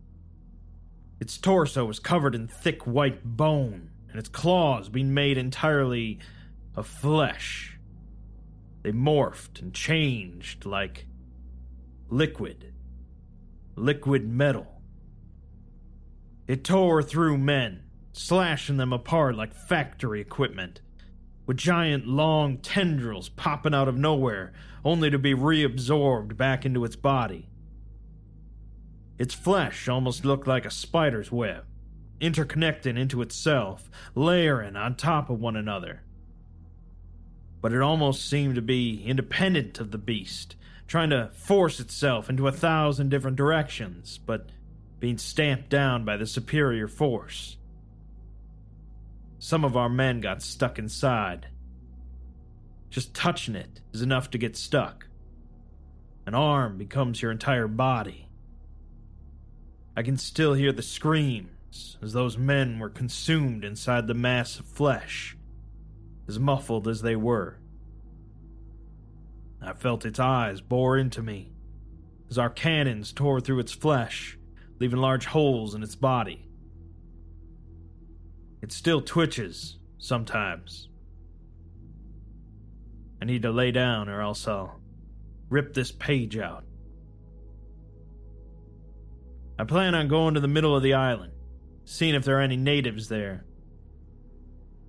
Its 1.19 1.39
torso 1.39 1.85
was 1.85 1.99
covered 1.99 2.37
in 2.37 2.47
thick 2.47 2.87
white 2.87 3.25
bone, 3.25 3.91
and 4.11 4.19
its 4.21 4.29
claws 4.29 4.89
being 4.89 5.13
made 5.13 5.39
entirely 5.39 6.21
of 6.77 6.87
flesh. 6.87 7.79
They 8.83 8.93
morphed 8.93 9.61
and 9.61 9.75
changed 9.75 10.65
like 10.65 11.07
liquid 12.09 12.73
liquid 13.77 14.27
metal. 14.27 14.81
It 16.49 16.65
tore 16.65 17.03
through 17.03 17.39
men, 17.39 17.83
slashing 18.13 18.79
them 18.79 18.93
apart 18.93 19.37
like 19.37 19.55
factory 19.55 20.21
equipment, 20.21 20.81
with 21.45 21.59
giant 21.59 22.07
long 22.07 22.59
tendrils 22.59 23.29
popping 23.29 23.75
out 23.75 23.89
of 23.89 23.99
nowhere, 23.99 24.53
only 24.85 25.11
to 25.11 25.19
be 25.19 25.35
reabsorbed 25.35 26.37
back 26.37 26.65
into 26.65 26.85
its 26.85 26.97
body. 26.97 27.49
Its 29.19 29.35
flesh 29.35 29.89
almost 29.89 30.25
looked 30.25 30.47
like 30.47 30.65
a 30.65 30.71
spider's 30.71 31.31
web, 31.31 31.65
interconnecting 32.21 32.99
into 32.99 33.21
itself, 33.21 33.91
layering 34.15 34.77
on 34.77 34.95
top 34.95 35.29
of 35.29 35.41
one 35.41 35.57
another. 35.57 36.03
But 37.61 37.73
it 37.73 37.83
almost 37.83 38.29
seemed 38.29 38.55
to 38.55 38.63
be 38.63 39.03
independent 39.05 39.81
of 39.81 39.91
the 39.91 39.99
beast, 39.99 40.57
trying 40.87 41.11
to 41.11 41.31
force 41.35 41.81
itself 41.81 42.31
into 42.31 42.47
a 42.47 42.53
thousand 42.53 43.11
different 43.11 43.37
directions, 43.37 44.19
but 44.19 44.51
being 45.01 45.19
stamped 45.19 45.69
down 45.69 46.05
by 46.05 46.17
the 46.17 46.27
superior 46.27 46.89
force. 46.89 47.57
Some 49.39 49.65
of 49.65 49.77
our 49.77 49.89
men 49.89 50.21
got 50.21 50.43
stuck 50.43 50.79
inside. 50.79 51.49
Just 52.89 53.15
touching 53.15 53.55
it 53.55 53.81
is 53.93 54.03
enough 54.03 54.31
to 54.31 54.39
get 54.39 54.57
stuck. 54.57 55.07
An 56.25 56.35
arm 56.35 56.79
becomes 56.79 57.21
your 57.21 57.31
entire 57.31 57.69
body. 57.69 58.29
I 59.97 60.03
can 60.03 60.17
still 60.17 60.55
hear 60.55 60.73
the 60.73 60.83
screams 60.83 61.99
as 62.03 62.13
those 62.13 62.39
men 62.39 62.79
were 62.79 62.91
consumed 62.91 63.65
inside 63.65 64.07
the 64.07 64.15
mass 64.15 64.59
of 64.59 64.67
flesh, 64.67 65.37
as 66.27 66.39
muffled 66.39 66.89
as 66.89 67.03
they 67.03 67.17
were. 67.17 67.59
I 69.63 69.73
felt 69.73 70.07
its 70.07 70.21
eyes 70.21 70.61
bore 70.61 70.97
into 70.99 71.23
me 71.23 71.53
as 72.31 72.39
our 72.39 72.51
cannons 72.51 73.13
tore 73.13 73.41
through 73.41 73.61
its 73.61 73.73
flesh, 73.73 74.39
leaving 74.79 74.99
large 74.99 75.27
holes 75.27 75.75
in 75.75 75.83
its 75.83 75.95
body. 75.95 76.49
It 78.63 78.73
still 78.73 79.01
twitches 79.01 79.79
sometimes. 79.99 80.89
I 83.21 83.25
need 83.25 83.43
to 83.43 83.51
lay 83.51 83.71
down 83.71 84.09
or 84.09 84.21
else 84.21 84.47
I'll 84.47 84.81
rip 85.49 85.73
this 85.73 85.93
page 85.93 86.37
out. 86.37 86.65
I 89.59 89.65
plan 89.65 89.95
on 89.95 90.09
going 90.09 90.35
to 90.35 90.41
the 90.41 90.49
middle 90.49 90.77
of 90.77 90.83
the 90.83 90.95
island, 90.95 91.33
seeing 91.85 92.15
if 92.15 92.25
there 92.25 92.39
are 92.39 92.43
any 92.43 92.57
natives 92.57 93.09
there. 93.09 93.47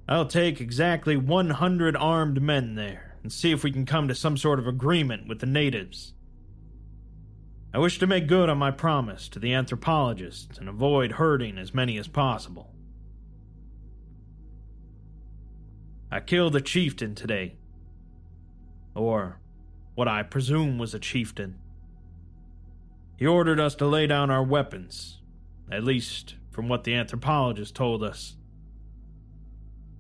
I'll 0.10 0.26
take 0.26 0.60
exactly 0.60 1.16
100 1.16 1.96
armed 1.96 2.42
men 2.42 2.76
there 2.76 3.07
and 3.24 3.32
see 3.32 3.52
if 3.52 3.64
we 3.64 3.72
can 3.72 3.86
come 3.86 4.08
to 4.08 4.16
some 4.16 4.38
sort 4.38 4.60
of 4.60 4.68
agreement 4.68 5.28
with 5.28 5.40
the 5.40 5.46
natives. 5.46 6.14
I 7.74 7.80
wish 7.80 8.00
to 8.00 8.08
make 8.08 8.28
good 8.28 8.50
on 8.50 8.58
my 8.58 8.72
promise 8.72 9.28
to 9.30 9.40
the 9.40 9.54
anthropologists 9.54 10.58
and 10.58 10.70
avoid 10.70 11.14
hurting 11.14 11.58
as 11.58 11.74
many 11.74 11.98
as 11.98 12.08
possible. 12.08 12.74
I 16.10 16.22
killed 16.22 16.56
a 16.56 16.62
chieftain 16.62 17.16
today. 17.16 17.58
Or 18.96 19.40
what 19.96 20.08
I 20.08 20.24
presume 20.24 20.78
was 20.78 20.94
a 20.94 21.00
chieftain. 21.00 21.60
He 23.18 23.28
ordered 23.28 23.60
us 23.60 23.76
to 23.76 23.86
lay 23.86 24.08
down 24.08 24.32
our 24.32 24.44
weapons, 24.44 25.22
at 25.72 25.84
least 25.84 26.36
from 26.52 26.70
what 26.70 26.84
the 26.84 26.94
anthropologist 26.94 27.76
told 27.76 28.04
us. 28.04 28.36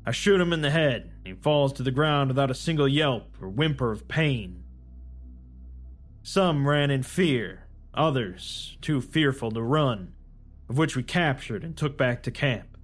I 0.05 0.11
shoot 0.11 0.39
him 0.39 0.53
in 0.53 0.61
the 0.61 0.71
head. 0.71 1.11
He 1.27 1.33
falls 1.33 1.73
to 1.73 1.83
the 1.83 1.91
ground 1.91 2.29
without 2.29 2.51
a 2.51 2.55
single 2.55 2.87
yelp 2.87 3.35
or 3.41 3.49
whimper 3.49 3.91
of 3.91 4.07
pain. 4.07 4.63
Some 6.23 6.65
ran 6.65 6.89
in 6.89 7.03
fear, 7.03 7.67
others 7.93 8.77
too 8.79 9.01
fearful 9.01 9.51
to 9.51 9.61
run, 9.61 10.13
of 10.69 10.77
which 10.77 10.95
we 10.95 11.03
captured 11.03 11.65
and 11.65 11.75
took 11.75 11.97
back 11.97 12.23
to 12.23 12.31
camp. 12.31 12.77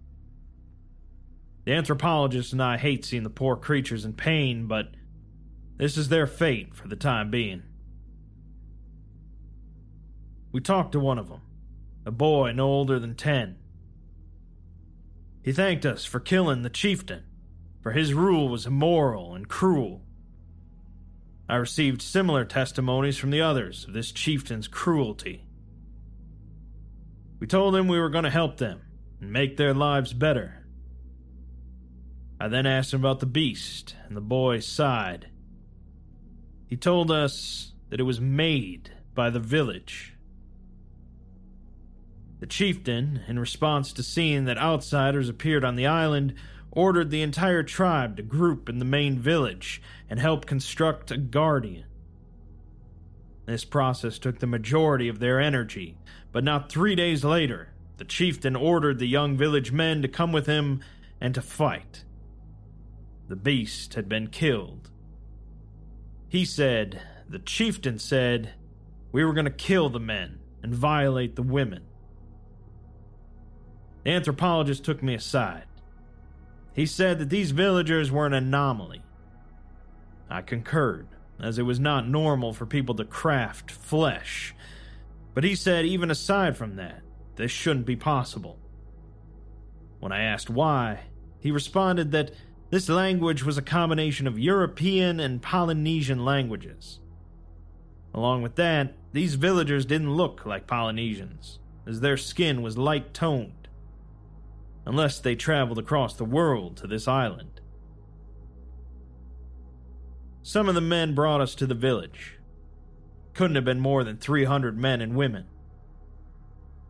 The 1.63 1.71
anthropologist 1.71 2.51
and 2.51 2.62
I 2.62 2.75
hate 2.75 3.06
seeing 3.06 3.23
the 3.23 3.29
poor 3.29 3.56
creatures 3.56 4.03
in 4.03 4.12
pain, 4.12 4.67
but 4.67 4.89
this 5.77 5.95
is 5.95 6.10
their 6.10 6.27
fate 6.27 6.75
for 6.75 6.89
the 6.89 6.97
time 6.97 7.32
being. 7.32 7.63
We 10.51 10.60
talked 10.60 10.91
to 10.91 10.99
one 10.99 11.17
of 11.17 11.29
them, 11.29 11.43
a 12.06 12.12
boy 12.12 12.51
no 12.51 12.65
older 12.65 12.99
than 12.99 13.15
ten. 13.15 13.56
He 15.41 15.53
thanked 15.53 15.86
us 15.86 16.03
for 16.03 16.19
killing 16.19 16.63
the 16.63 16.69
chieftain, 16.69 17.23
for 17.84 17.91
his 17.91 18.13
rule 18.13 18.50
was 18.50 18.65
immoral 18.65 19.36
and 19.36 19.48
cruel. 19.48 20.02
I 21.48 21.58
received 21.58 22.02
similar 22.02 22.46
testimonies 22.46 23.17
from 23.17 23.30
the 23.30 23.41
others 23.41 23.86
of 23.86 23.93
this 23.93 24.12
chieftain's 24.12 24.67
cruelty. 24.67 25.46
We 27.39 27.46
told 27.46 27.76
him 27.76 27.88
we 27.88 28.00
were 28.00 28.10
going 28.10 28.24
to 28.24 28.30
help 28.30 28.58
them 28.58 28.82
and 29.19 29.32
make 29.32 29.58
their 29.58 29.74
lives 29.74 30.13
better. 30.13 30.65
I 32.39 32.48
then 32.48 32.65
asked 32.65 32.93
him 32.93 33.02
about 33.02 33.19
the 33.19 33.26
beast, 33.26 33.96
and 34.08 34.17
the 34.17 34.22
boy 34.22 34.62
sighed. 34.62 35.28
He 36.65 36.78
told 36.78 37.12
us 37.12 37.74
that 37.89 38.00
it 38.00 38.04
was 38.04 38.19
made 38.19 38.91
by 39.13 39.30
the 39.30 39.39
village 39.39 40.13
the 42.43 42.48
chieftain, 42.48 43.22
in 43.30 43.39
response 43.39 43.93
to 43.93 44.04
seeing 44.04 44.43
that 44.43 44.58
outsiders 44.58 45.30
appeared 45.30 45.63
on 45.63 45.78
the 45.78 45.88
island, 45.88 46.34
ordered 46.76 47.12
the 47.12 47.22
entire 47.22 47.64
tribe 47.64 48.18
to 48.18 48.24
group 48.24 48.68
in 48.68 48.80
the 48.80 48.86
main 48.86 49.18
village 49.20 49.82
and 50.10 50.20
help 50.20 50.46
construct 50.46 51.12
a 51.12 51.18
guardian. 51.18 51.86
This 53.46 53.64
process 53.64 54.18
took 54.18 54.40
the 54.40 54.48
majority 54.48 55.08
of 55.08 55.20
their 55.20 55.40
energy, 55.40 55.98
but 56.32 56.44
not 56.44 56.72
three 56.72 56.96
days 56.96 57.24
later, 57.24 57.70
the 57.98 58.06
chieftain 58.06 58.56
ordered 58.56 59.00
the 59.00 59.08
young 59.08 59.38
village 59.38 59.72
men 59.72 60.02
to 60.02 60.08
come 60.08 60.32
with 60.32 60.48
him 60.48 60.82
and 61.22 61.36
to 61.36 61.42
fight. 61.42 62.04
The 63.28 63.36
beast 63.36 63.94
had 63.94 64.10
been 64.10 64.28
killed. 64.28 64.90
He 66.28 66.46
said, 66.46 67.02
the 67.30 67.40
chieftain 67.40 68.00
said, 68.00 68.54
we 69.12 69.24
were 69.24 69.34
going 69.34 69.46
to 69.46 69.52
kill 69.52 69.90
the 69.90 70.00
men 70.00 70.40
and 70.64 70.74
violate 70.74 71.36
the 71.36 71.44
women. 71.44 71.84
The 74.04 74.12
anthropologist 74.12 74.84
took 74.84 75.04
me 75.04 75.14
aside. 75.14 75.66
He 76.74 76.86
said 76.86 77.20
that 77.20 77.30
these 77.30 77.52
villagers 77.52 78.12
were 78.12 78.26
an 78.26 78.34
anomaly. 78.34 79.04
I 80.30 80.42
concurred, 80.42 81.08
as 81.40 81.58
it 81.60 81.64
was 81.64 81.80
not 81.80 82.08
normal 82.08 82.54
for 82.54 82.66
people 82.66 82.96
to 82.96 83.06
craft 83.06 83.70
flesh. 83.70 84.56
But 85.34 85.44
he 85.44 85.56
said, 85.56 85.86
even 85.86 86.10
aside 86.10 86.58
from 86.58 86.76
that, 86.78 87.02
this 87.36 87.52
shouldn't 87.52 87.86
be 87.86 87.96
possible. 87.96 88.58
When 90.00 90.12
I 90.12 90.24
asked 90.24 90.50
why, 90.50 91.02
he 91.40 91.52
responded 91.52 92.12
that 92.12 92.32
this 92.72 92.90
language 92.90 93.44
was 93.44 93.58
a 93.58 93.62
combination 93.62 94.26
of 94.26 94.40
European 94.40 95.20
and 95.20 95.42
Polynesian 95.42 96.26
languages. 96.26 97.00
Along 98.14 98.42
with 98.42 98.56
that, 98.56 98.96
these 99.12 99.36
villagers 99.36 99.86
didn't 99.86 100.16
look 100.16 100.46
like 100.46 100.68
Polynesians, 100.68 101.60
as 101.86 102.00
their 102.00 102.18
skin 102.18 102.62
was 102.62 102.78
light 102.78 103.14
toned, 103.14 103.62
unless 104.86 105.19
they 105.19 105.36
traveled 105.36 105.80
across 105.80 106.15
the 106.15 106.26
world 106.26 106.78
to 106.78 106.88
this 106.88 107.08
island. 107.08 107.62
Some 110.41 110.67
of 110.67 110.76
the 110.76 110.82
men 110.82 111.15
brought 111.15 111.41
us 111.41 111.56
to 111.56 111.65
the 111.65 111.74
village. 111.74 112.38
Couldn't 113.34 113.56
have 113.56 113.65
been 113.65 113.80
more 113.80 114.04
than 114.04 114.17
300 114.17 114.78
men 114.78 115.02
and 115.02 115.15
women. 115.15 115.46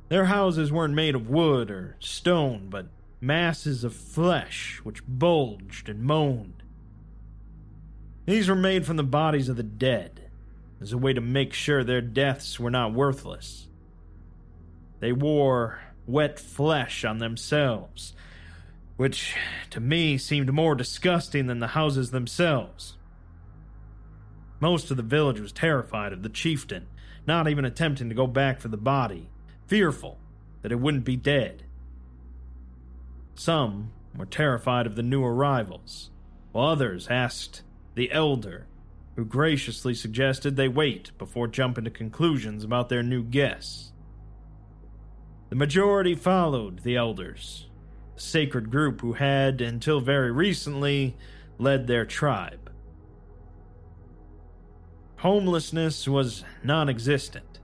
Their 0.09 0.25
houses 0.25 0.71
weren't 0.71 0.95
made 0.95 1.15
of 1.15 1.29
wood 1.29 1.71
or 1.71 1.95
stone, 1.99 2.67
but 2.69 2.87
masses 3.21 3.83
of 3.83 3.95
flesh 3.95 4.81
which 4.83 5.05
bulged 5.07 5.87
and 5.87 6.03
moaned. 6.03 6.63
These 8.25 8.49
were 8.49 8.55
made 8.55 8.85
from 8.85 8.97
the 8.97 9.03
bodies 9.03 9.49
of 9.49 9.55
the 9.55 9.63
dead, 9.63 10.29
as 10.81 10.91
a 10.91 10.97
way 10.97 11.13
to 11.13 11.21
make 11.21 11.53
sure 11.53 11.83
their 11.83 12.01
deaths 12.01 12.59
were 12.59 12.71
not 12.71 12.93
worthless. 12.93 13.67
They 14.99 15.11
wore 15.11 15.81
wet 16.05 16.39
flesh 16.39 17.05
on 17.05 17.19
themselves, 17.19 18.13
which 18.97 19.35
to 19.69 19.79
me 19.79 20.17
seemed 20.17 20.51
more 20.51 20.75
disgusting 20.75 21.47
than 21.47 21.59
the 21.59 21.67
houses 21.67 22.11
themselves. 22.11 22.97
Most 24.59 24.91
of 24.91 24.97
the 24.97 25.03
village 25.03 25.39
was 25.39 25.51
terrified 25.51 26.13
of 26.13 26.23
the 26.23 26.29
chieftain, 26.29 26.87
not 27.25 27.47
even 27.47 27.65
attempting 27.65 28.09
to 28.09 28.15
go 28.15 28.27
back 28.27 28.59
for 28.59 28.67
the 28.67 28.77
body, 28.77 29.29
fearful 29.67 30.19
that 30.61 30.71
it 30.71 30.79
wouldn't 30.79 31.05
be 31.05 31.15
dead. 31.15 31.63
Some 33.35 33.91
were 34.15 34.25
terrified 34.25 34.85
of 34.85 34.95
the 34.95 35.03
new 35.03 35.23
arrivals, 35.23 36.11
while 36.51 36.69
others 36.69 37.07
asked 37.09 37.63
the 37.95 38.11
elder, 38.11 38.67
who 39.15 39.25
graciously 39.25 39.93
suggested 39.93 40.55
they 40.55 40.67
wait 40.67 41.11
before 41.17 41.47
jumping 41.47 41.83
to 41.83 41.89
conclusions 41.89 42.63
about 42.63 42.89
their 42.89 43.03
new 43.03 43.23
guests. 43.23 43.92
The 45.53 45.59
majority 45.59 46.15
followed 46.15 46.79
the 46.79 46.95
elders, 46.95 47.67
a 48.17 48.19
sacred 48.19 48.71
group 48.71 49.01
who 49.01 49.13
had, 49.13 49.61
until 49.61 49.99
very 49.99 50.31
recently, 50.31 51.15
led 51.59 51.85
their 51.85 52.07
tribe. 52.07 52.71
Homelessness 55.17 56.07
was 56.07 56.43
non 56.63 56.89
existent. 56.89 57.59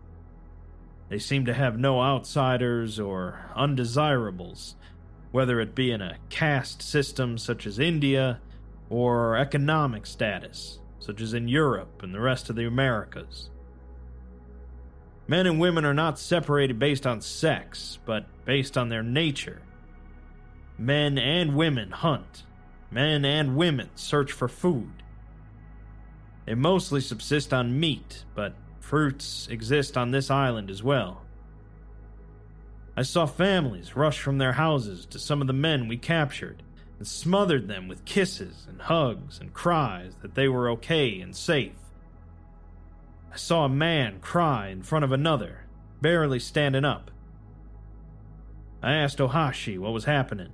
They 1.10 1.17
seemed 1.17 1.47
to 1.47 1.56
have 1.56 1.80
no 1.80 1.99
outsiders 1.99 2.99
or 2.99 3.49
undesirables, 3.56 4.75
whether 5.32 5.60
it 5.60 5.73
be 5.73 5.89
in 5.89 5.99
a 5.99 6.19
caste 6.30 6.84
system 6.84 7.39
such 7.39 7.65
as 7.65 7.80
India 7.80 8.39
or 8.91 9.36
economic 9.36 10.06
status, 10.06 10.78
such 10.99 11.21
as 11.21 11.34
in 11.34 11.47
Europe 11.47 12.04
and 12.04 12.13
the 12.13 12.21
rest 12.21 12.52
of 12.52 12.56
the 12.56 12.67
Americas. 12.67 13.49
Men 15.30 15.46
and 15.46 15.60
women 15.60 15.86
are 15.86 15.94
not 15.94 16.18
separated 16.18 16.80
based 16.80 17.06
on 17.06 17.22
sex, 17.22 18.00
but 18.04 18.26
based 18.46 18.80
on 18.80 18.89
their 18.89 19.04
nature. 19.04 19.62
Men 20.76 21.20
and 21.20 21.56
women 21.56 21.92
hunt. 21.92 22.46
Men 22.89 23.24
and 23.24 23.56
women 23.56 23.92
search 23.94 24.32
for 24.32 24.48
food. 24.48 25.04
They 26.48 26.56
mostly 26.56 27.00
subsist 27.00 27.54
on 27.54 27.80
meat, 27.80 28.24
but 28.34 28.56
fruits 28.80 29.48
exist 29.52 29.98
on 29.98 30.10
this 30.10 30.32
island 30.32 30.72
as 30.72 30.82
well. 30.82 31.22
I 32.98 33.04
saw 33.04 33.28
families 33.28 33.96
rush 33.96 34.20
from 34.20 34.39
their 34.39 34.54
houses 34.54 35.06
to 35.12 35.20
some 35.20 35.42
of 35.42 35.48
the 35.48 35.54
men 35.54 35.88
we 35.88 35.98
captured 35.98 36.63
and 36.98 37.08
smothered 37.08 37.68
them 37.68 37.88
with 37.88 38.04
kisses 38.04 38.65
and 38.68 38.82
hugs 38.82 39.39
and 39.39 39.54
cries 39.54 40.15
that 40.24 40.34
they 40.34 40.48
were 40.48 40.72
okay 40.72 41.22
and 41.22 41.36
safe. 41.36 41.74
I 43.32 43.38
saw 43.38 43.65
a 43.65 43.70
man 43.70 44.20
cry 44.20 44.70
in 44.70 44.84
front 44.84 45.06
of 45.06 45.12
another, 45.12 45.65
barely 46.02 46.39
standing 46.39 46.86
up. 46.86 47.12
I 48.82 48.94
asked 48.94 49.20
Ohashi 49.20 49.78
what 49.78 49.94
was 49.94 50.06
happening. 50.06 50.54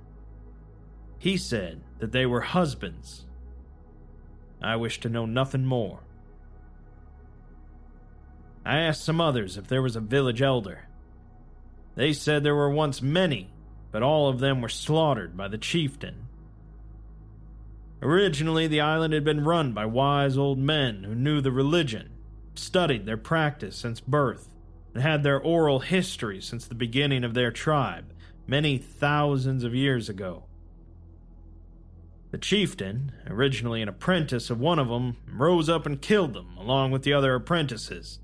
He 1.18 1.36
said 1.36 1.82
that 1.98 2.12
they 2.12 2.26
were 2.26 2.40
husbands 2.42 3.26
I 4.62 4.76
wish 4.76 5.00
to 5.00 5.08
know 5.08 5.26
nothing 5.26 5.64
more. 5.64 6.00
I 8.64 8.78
asked 8.78 9.04
some 9.04 9.20
others 9.20 9.56
if 9.56 9.68
there 9.68 9.82
was 9.82 9.96
a 9.96 10.00
village 10.00 10.42
elder. 10.42 10.88
They 11.94 12.12
said 12.12 12.42
there 12.42 12.54
were 12.54 12.70
once 12.70 13.00
many, 13.00 13.50
but 13.92 14.02
all 14.02 14.28
of 14.28 14.40
them 14.40 14.60
were 14.60 14.68
slaughtered 14.68 15.36
by 15.36 15.48
the 15.48 15.58
chieftain. 15.58 16.26
Originally, 18.02 18.66
the 18.66 18.80
island 18.80 19.14
had 19.14 19.24
been 19.24 19.44
run 19.44 19.72
by 19.72 19.86
wise 19.86 20.36
old 20.36 20.58
men 20.58 21.04
who 21.04 21.14
knew 21.14 21.40
the 21.40 21.52
religion, 21.52 22.10
studied 22.58 23.06
their 23.06 23.16
practice 23.16 23.76
since 23.76 24.00
birth, 24.00 24.54
and 24.94 25.02
had 25.02 25.22
their 25.22 25.40
oral 25.40 25.80
history 25.80 26.40
since 26.40 26.66
the 26.66 26.74
beginning 26.74 27.24
of 27.24 27.34
their 27.34 27.50
tribe, 27.50 28.12
many 28.46 28.78
thousands 28.78 29.64
of 29.64 29.74
years 29.74 30.08
ago. 30.08 30.44
The 32.30 32.38
chieftain, 32.38 33.12
originally 33.28 33.82
an 33.82 33.88
apprentice 33.88 34.50
of 34.50 34.60
one 34.60 34.78
of 34.78 34.88
them, 34.88 35.16
rose 35.32 35.68
up 35.68 35.86
and 35.86 36.02
killed 36.02 36.34
them, 36.34 36.56
along 36.58 36.90
with 36.90 37.02
the 37.02 37.12
other 37.12 37.34
apprentices. 37.34 38.18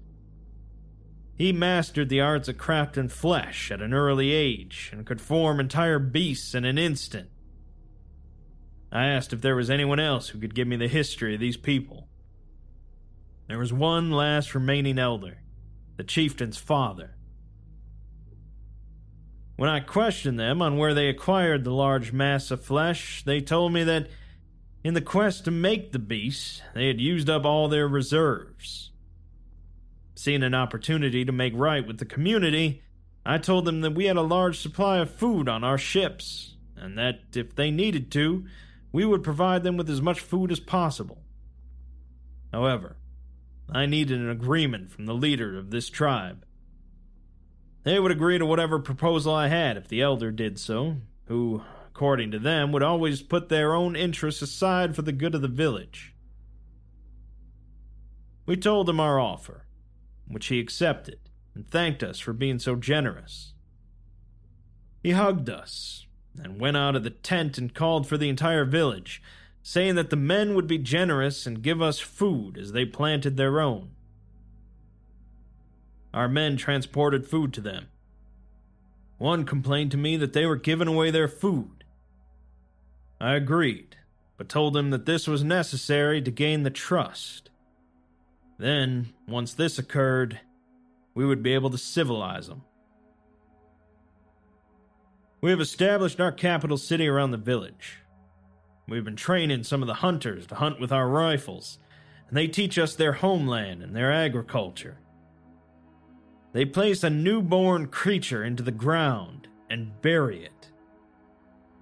He 1.34 1.52
mastered 1.52 2.08
the 2.08 2.20
arts 2.20 2.48
of 2.48 2.56
crafting 2.56 3.10
flesh 3.10 3.70
at 3.70 3.80
an 3.80 3.94
early 3.94 4.32
age 4.32 4.90
and 4.92 5.06
could 5.06 5.20
form 5.20 5.60
entire 5.60 5.98
beasts 5.98 6.54
in 6.54 6.64
an 6.64 6.78
instant. 6.78 7.30
I 8.92 9.06
asked 9.06 9.32
if 9.32 9.40
there 9.40 9.56
was 9.56 9.70
anyone 9.70 9.98
else 9.98 10.28
who 10.28 10.38
could 10.38 10.54
give 10.54 10.68
me 10.68 10.76
the 10.76 10.88
history 10.88 11.34
of 11.34 11.40
these 11.40 11.56
people. 11.56 12.08
There 13.52 13.58
was 13.58 13.70
one 13.70 14.10
last 14.10 14.54
remaining 14.54 14.98
elder, 14.98 15.36
the 15.98 16.04
chieftain's 16.04 16.56
father. 16.56 17.16
When 19.56 19.68
I 19.68 19.80
questioned 19.80 20.40
them 20.40 20.62
on 20.62 20.78
where 20.78 20.94
they 20.94 21.10
acquired 21.10 21.62
the 21.62 21.70
large 21.70 22.14
mass 22.14 22.50
of 22.50 22.64
flesh, 22.64 23.22
they 23.24 23.42
told 23.42 23.74
me 23.74 23.84
that 23.84 24.08
in 24.82 24.94
the 24.94 25.02
quest 25.02 25.44
to 25.44 25.50
make 25.50 25.92
the 25.92 25.98
beast, 25.98 26.62
they 26.74 26.86
had 26.86 26.98
used 26.98 27.28
up 27.28 27.44
all 27.44 27.68
their 27.68 27.86
reserves. 27.86 28.90
Seeing 30.14 30.42
an 30.42 30.54
opportunity 30.54 31.22
to 31.22 31.30
make 31.30 31.52
right 31.54 31.86
with 31.86 31.98
the 31.98 32.06
community, 32.06 32.80
I 33.26 33.36
told 33.36 33.66
them 33.66 33.82
that 33.82 33.94
we 33.94 34.06
had 34.06 34.16
a 34.16 34.22
large 34.22 34.60
supply 34.60 34.96
of 34.96 35.14
food 35.14 35.46
on 35.46 35.62
our 35.62 35.76
ships, 35.76 36.56
and 36.74 36.96
that 36.96 37.20
if 37.34 37.54
they 37.54 37.70
needed 37.70 38.10
to, 38.12 38.46
we 38.92 39.04
would 39.04 39.22
provide 39.22 39.62
them 39.62 39.76
with 39.76 39.90
as 39.90 40.00
much 40.00 40.20
food 40.20 40.50
as 40.50 40.58
possible. 40.58 41.18
However, 42.50 42.96
I 43.70 43.86
needed 43.86 44.20
an 44.20 44.30
agreement 44.30 44.90
from 44.90 45.06
the 45.06 45.14
leader 45.14 45.58
of 45.58 45.70
this 45.70 45.88
tribe. 45.88 46.44
They 47.84 47.98
would 47.98 48.12
agree 48.12 48.38
to 48.38 48.46
whatever 48.46 48.78
proposal 48.78 49.34
I 49.34 49.48
had 49.48 49.76
if 49.76 49.88
the 49.88 50.02
elder 50.02 50.30
did 50.30 50.58
so, 50.58 50.98
who, 51.26 51.62
according 51.88 52.30
to 52.32 52.38
them, 52.38 52.70
would 52.72 52.82
always 52.82 53.22
put 53.22 53.48
their 53.48 53.74
own 53.74 53.96
interests 53.96 54.42
aside 54.42 54.94
for 54.94 55.02
the 55.02 55.12
good 55.12 55.34
of 55.34 55.42
the 55.42 55.48
village. 55.48 56.14
We 58.46 58.56
told 58.56 58.88
him 58.88 59.00
our 59.00 59.18
offer, 59.18 59.66
which 60.26 60.46
he 60.46 60.60
accepted, 60.60 61.18
and 61.54 61.68
thanked 61.68 62.02
us 62.02 62.18
for 62.18 62.32
being 62.32 62.58
so 62.58 62.76
generous. 62.76 63.54
He 65.02 65.10
hugged 65.10 65.50
us, 65.50 66.06
and 66.40 66.60
went 66.60 66.76
out 66.76 66.96
of 66.96 67.02
the 67.02 67.10
tent 67.10 67.58
and 67.58 67.74
called 67.74 68.06
for 68.06 68.16
the 68.16 68.28
entire 68.28 68.64
village, 68.64 69.22
saying 69.62 69.94
that 69.94 70.10
the 70.10 70.16
men 70.16 70.54
would 70.54 70.66
be 70.66 70.78
generous 70.78 71.46
and 71.46 71.62
give 71.62 71.80
us 71.80 72.00
food 72.00 72.58
as 72.58 72.72
they 72.72 72.84
planted 72.84 73.36
their 73.36 73.60
own. 73.60 73.90
Our 76.12 76.28
men 76.28 76.56
transported 76.56 77.26
food 77.26 77.52
to 77.54 77.60
them. 77.60 77.86
One 79.18 79.44
complained 79.44 79.92
to 79.92 79.96
me 79.96 80.16
that 80.16 80.32
they 80.32 80.46
were 80.46 80.56
giving 80.56 80.88
away 80.88 81.10
their 81.10 81.28
food. 81.28 81.84
I 83.20 83.34
agreed, 83.34 83.96
but 84.36 84.48
told 84.48 84.74
them 84.74 84.90
that 84.90 85.06
this 85.06 85.28
was 85.28 85.44
necessary 85.44 86.20
to 86.20 86.30
gain 86.30 86.64
the 86.64 86.70
trust. 86.70 87.50
Then, 88.58 89.14
once 89.28 89.54
this 89.54 89.78
occurred, 89.78 90.40
we 91.14 91.24
would 91.24 91.42
be 91.42 91.54
able 91.54 91.70
to 91.70 91.78
civilize 91.78 92.48
them. 92.48 92.62
We 95.40 95.50
have 95.50 95.60
established 95.60 96.20
our 96.20 96.32
capital 96.32 96.76
city 96.76 97.08
around 97.08 97.30
the 97.30 97.36
village. 97.36 98.01
We've 98.88 99.04
been 99.04 99.16
training 99.16 99.64
some 99.64 99.82
of 99.82 99.88
the 99.88 99.94
hunters 99.94 100.46
to 100.48 100.56
hunt 100.56 100.80
with 100.80 100.92
our 100.92 101.08
rifles, 101.08 101.78
and 102.28 102.36
they 102.36 102.48
teach 102.48 102.78
us 102.78 102.94
their 102.94 103.12
homeland 103.12 103.82
and 103.82 103.94
their 103.94 104.12
agriculture. 104.12 104.98
They 106.52 106.64
place 106.64 107.02
a 107.02 107.10
newborn 107.10 107.86
creature 107.86 108.44
into 108.44 108.62
the 108.62 108.70
ground 108.70 109.48
and 109.70 110.00
bury 110.02 110.44
it. 110.44 110.70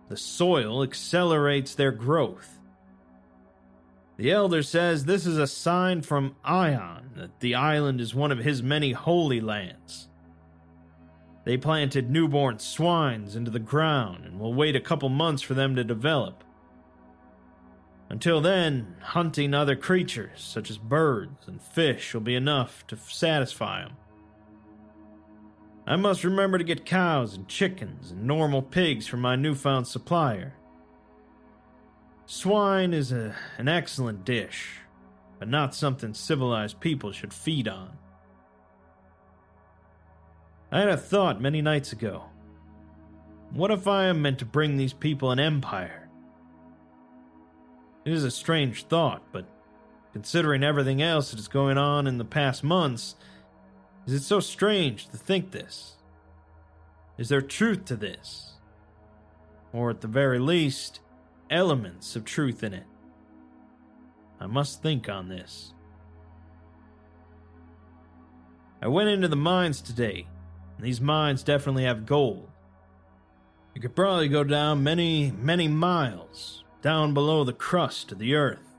The 0.08 0.16
soil 0.16 0.82
accelerates 0.82 1.74
their 1.74 1.92
growth. 1.92 2.58
The 4.16 4.30
elder 4.30 4.62
says 4.62 5.04
this 5.04 5.26
is 5.26 5.38
a 5.38 5.46
sign 5.46 6.02
from 6.02 6.36
Ion 6.44 7.10
that 7.16 7.40
the 7.40 7.54
island 7.54 8.00
is 8.00 8.14
one 8.14 8.30
of 8.30 8.38
his 8.38 8.62
many 8.62 8.92
holy 8.92 9.40
lands. 9.40 10.08
They 11.44 11.56
planted 11.56 12.10
newborn 12.10 12.58
swines 12.58 13.34
into 13.34 13.50
the 13.50 13.58
ground 13.58 14.26
and 14.26 14.38
will 14.38 14.52
wait 14.52 14.76
a 14.76 14.80
couple 14.80 15.08
months 15.08 15.42
for 15.42 15.54
them 15.54 15.74
to 15.74 15.82
develop. 15.82 16.44
Until 18.10 18.40
then, 18.40 18.96
hunting 19.00 19.54
other 19.54 19.76
creatures, 19.76 20.42
such 20.42 20.68
as 20.68 20.78
birds 20.78 21.46
and 21.46 21.62
fish, 21.62 22.12
will 22.12 22.20
be 22.20 22.34
enough 22.34 22.84
to 22.88 22.96
satisfy 22.96 23.84
them. 23.84 23.92
I 25.86 25.94
must 25.94 26.24
remember 26.24 26.58
to 26.58 26.64
get 26.64 26.84
cows 26.84 27.34
and 27.34 27.46
chickens 27.46 28.10
and 28.10 28.24
normal 28.24 28.62
pigs 28.62 29.06
from 29.06 29.20
my 29.20 29.36
newfound 29.36 29.86
supplier. 29.86 30.54
Swine 32.26 32.92
is 32.92 33.12
a, 33.12 33.34
an 33.58 33.68
excellent 33.68 34.24
dish, 34.24 34.80
but 35.38 35.48
not 35.48 35.74
something 35.74 36.12
civilized 36.12 36.80
people 36.80 37.12
should 37.12 37.32
feed 37.32 37.68
on. 37.68 37.96
I 40.72 40.80
had 40.80 40.88
a 40.88 40.96
thought 40.96 41.40
many 41.40 41.62
nights 41.62 41.92
ago. 41.92 42.24
What 43.50 43.70
if 43.70 43.86
I 43.86 44.06
am 44.06 44.20
meant 44.22 44.40
to 44.40 44.44
bring 44.44 44.76
these 44.76 44.92
people 44.92 45.30
an 45.30 45.40
empire? 45.40 45.99
It 48.04 48.12
is 48.12 48.24
a 48.24 48.30
strange 48.30 48.84
thought, 48.84 49.22
but 49.32 49.44
considering 50.12 50.62
everything 50.62 51.02
else 51.02 51.30
that 51.30 51.38
is 51.38 51.48
going 51.48 51.78
on 51.78 52.06
in 52.06 52.18
the 52.18 52.24
past 52.24 52.64
months, 52.64 53.14
is 54.06 54.14
it 54.14 54.22
so 54.22 54.40
strange 54.40 55.08
to 55.08 55.16
think 55.16 55.50
this? 55.50 55.96
Is 57.18 57.28
there 57.28 57.42
truth 57.42 57.84
to 57.86 57.96
this? 57.96 58.54
Or 59.72 59.90
at 59.90 60.00
the 60.00 60.08
very 60.08 60.38
least, 60.38 61.00
elements 61.50 62.16
of 62.16 62.24
truth 62.24 62.62
in 62.62 62.72
it? 62.72 62.86
I 64.40 64.46
must 64.46 64.82
think 64.82 65.08
on 65.08 65.28
this. 65.28 65.74
I 68.80 68.88
went 68.88 69.10
into 69.10 69.28
the 69.28 69.36
mines 69.36 69.82
today, 69.82 70.26
and 70.78 70.86
these 70.86 71.02
mines 71.02 71.42
definitely 71.42 71.84
have 71.84 72.06
gold. 72.06 72.48
You 73.74 73.82
could 73.82 73.94
probably 73.94 74.28
go 74.28 74.42
down 74.42 74.82
many, 74.82 75.30
many 75.30 75.68
miles, 75.68 76.64
down 76.82 77.14
below 77.14 77.44
the 77.44 77.52
crust 77.52 78.12
of 78.12 78.18
the 78.18 78.34
earth. 78.34 78.76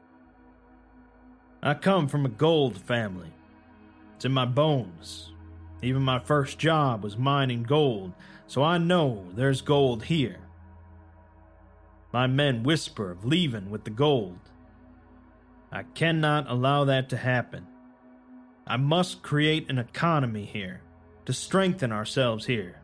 I 1.62 1.76
come 1.76 2.08
from 2.08 2.26
a 2.26 2.30
gold 2.30 2.78
family. 2.78 3.32
It's 4.16 4.26
in 4.26 4.32
my 4.32 4.46
bones. 4.46 5.32
Even 5.84 6.02
my 6.02 6.20
first 6.20 6.58
job 6.58 7.04
was 7.04 7.18
mining 7.18 7.64
gold, 7.64 8.14
so 8.48 8.64
I 8.64 8.78
know 8.78 9.26
there's 9.36 9.62
gold 9.62 10.04
here. 10.04 10.40
My 12.12 12.28
men 12.28 12.64
whisper 12.64 13.12
of 13.12 13.26
leaving 13.26 13.70
with 13.70 13.84
the 13.84 13.90
gold. 13.90 14.40
I 15.72 15.84
cannot 15.84 16.50
allow 16.50 16.84
that 16.86 17.10
to 17.10 17.18
happen. 17.18 17.68
I 18.68 18.78
must 18.78 19.24
create 19.24 19.70
an 19.70 19.78
economy 19.78 20.46
here, 20.46 20.82
to 21.26 21.34
strengthen 21.34 21.92
ourselves 21.92 22.46
here. 22.46 22.82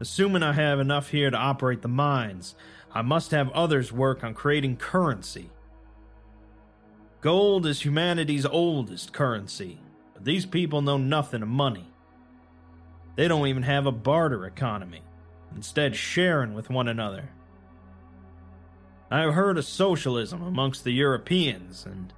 Assuming 0.00 0.42
I 0.42 0.52
have 0.52 0.80
enough 0.80 1.10
here 1.10 1.30
to 1.30 1.36
operate 1.36 1.82
the 1.82 1.88
mines, 1.88 2.54
I 2.94 3.02
must 3.02 3.32
have 3.32 3.50
others 3.50 3.92
work 3.92 4.24
on 4.24 4.34
creating 4.34 4.76
currency 4.76 5.50
Gold 7.24 7.64
is 7.64 7.80
humanity's 7.80 8.44
oldest 8.44 9.14
currency, 9.14 9.80
but 10.12 10.26
these 10.26 10.44
people 10.44 10.82
know 10.82 10.98
nothing 10.98 11.40
of 11.40 11.48
money. 11.48 11.88
They 13.16 13.28
don't 13.28 13.46
even 13.46 13.62
have 13.62 13.86
a 13.86 13.92
barter 13.92 14.44
economy, 14.44 15.00
instead, 15.56 15.96
sharing 15.96 16.52
with 16.52 16.68
one 16.68 16.86
another. 16.86 17.30
I 19.10 19.22
have 19.22 19.32
heard 19.32 19.56
of 19.56 19.64
socialism 19.64 20.42
amongst 20.42 20.84
the 20.84 20.90
Europeans, 20.92 21.86
and 21.86 22.12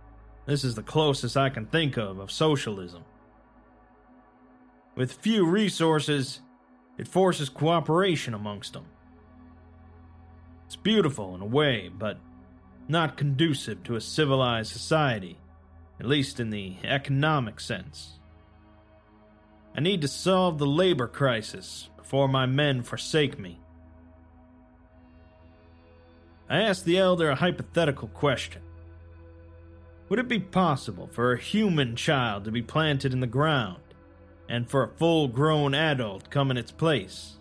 this 0.45 0.65
is 0.65 0.75
the 0.75 0.83
closest 0.83 1.37
I 1.37 1.51
can 1.51 1.67
think 1.67 1.97
of 1.97 2.19
of 2.19 2.33
socialism. 2.33 3.05
With 4.97 5.13
few 5.13 5.47
resources, 5.47 6.41
it 6.99 7.07
forces 7.07 7.49
cooperation 7.49 8.35
amongst 8.35 8.73
them. 8.73 8.87
It's 10.67 10.77
beautiful 10.77 11.35
in 11.35 11.41
a 11.41 11.47
way, 11.47 11.89
but 11.97 12.19
not 12.89 13.17
conducive 13.17 13.83
to 13.85 13.97
a 13.97 14.01
civilized 14.01 14.73
society, 14.73 15.39
at 16.01 16.07
least 16.07 16.41
in 16.41 16.51
the 16.51 16.77
economic 16.85 17.61
sense. 17.61 18.19
I 19.77 19.81
need 19.81 20.01
to 20.03 20.09
solve 20.09 20.59
the 20.59 20.67
labor 20.67 21.07
crisis 21.07 21.89
before 21.97 22.29
my 22.29 22.47
men 22.47 22.83
forsake 22.83 23.39
me. 23.39 23.61
I 26.49 26.63
asked 26.63 26.85
the 26.85 26.99
elder 26.99 27.31
a 27.31 27.35
hypothetical 27.35 28.09
question. 28.09 28.63
Would 30.09 30.21
it 30.21 30.29
be 30.29 30.39
possible 30.39 31.09
for 31.13 31.33
a 31.33 31.39
human 31.39 31.97
child 31.97 32.45
to 32.45 32.53
be 32.53 32.63
planted 32.63 33.13
in 33.13 33.21
the 33.21 33.27
ground 33.27 33.83
and 34.49 34.71
for 34.71 34.85
a 34.85 34.89
full 34.89 35.27
grown 35.27 35.75
adult 35.75 36.31
come 36.31 36.51
in 36.51 36.57
its 36.57 36.71
place? 36.71 37.37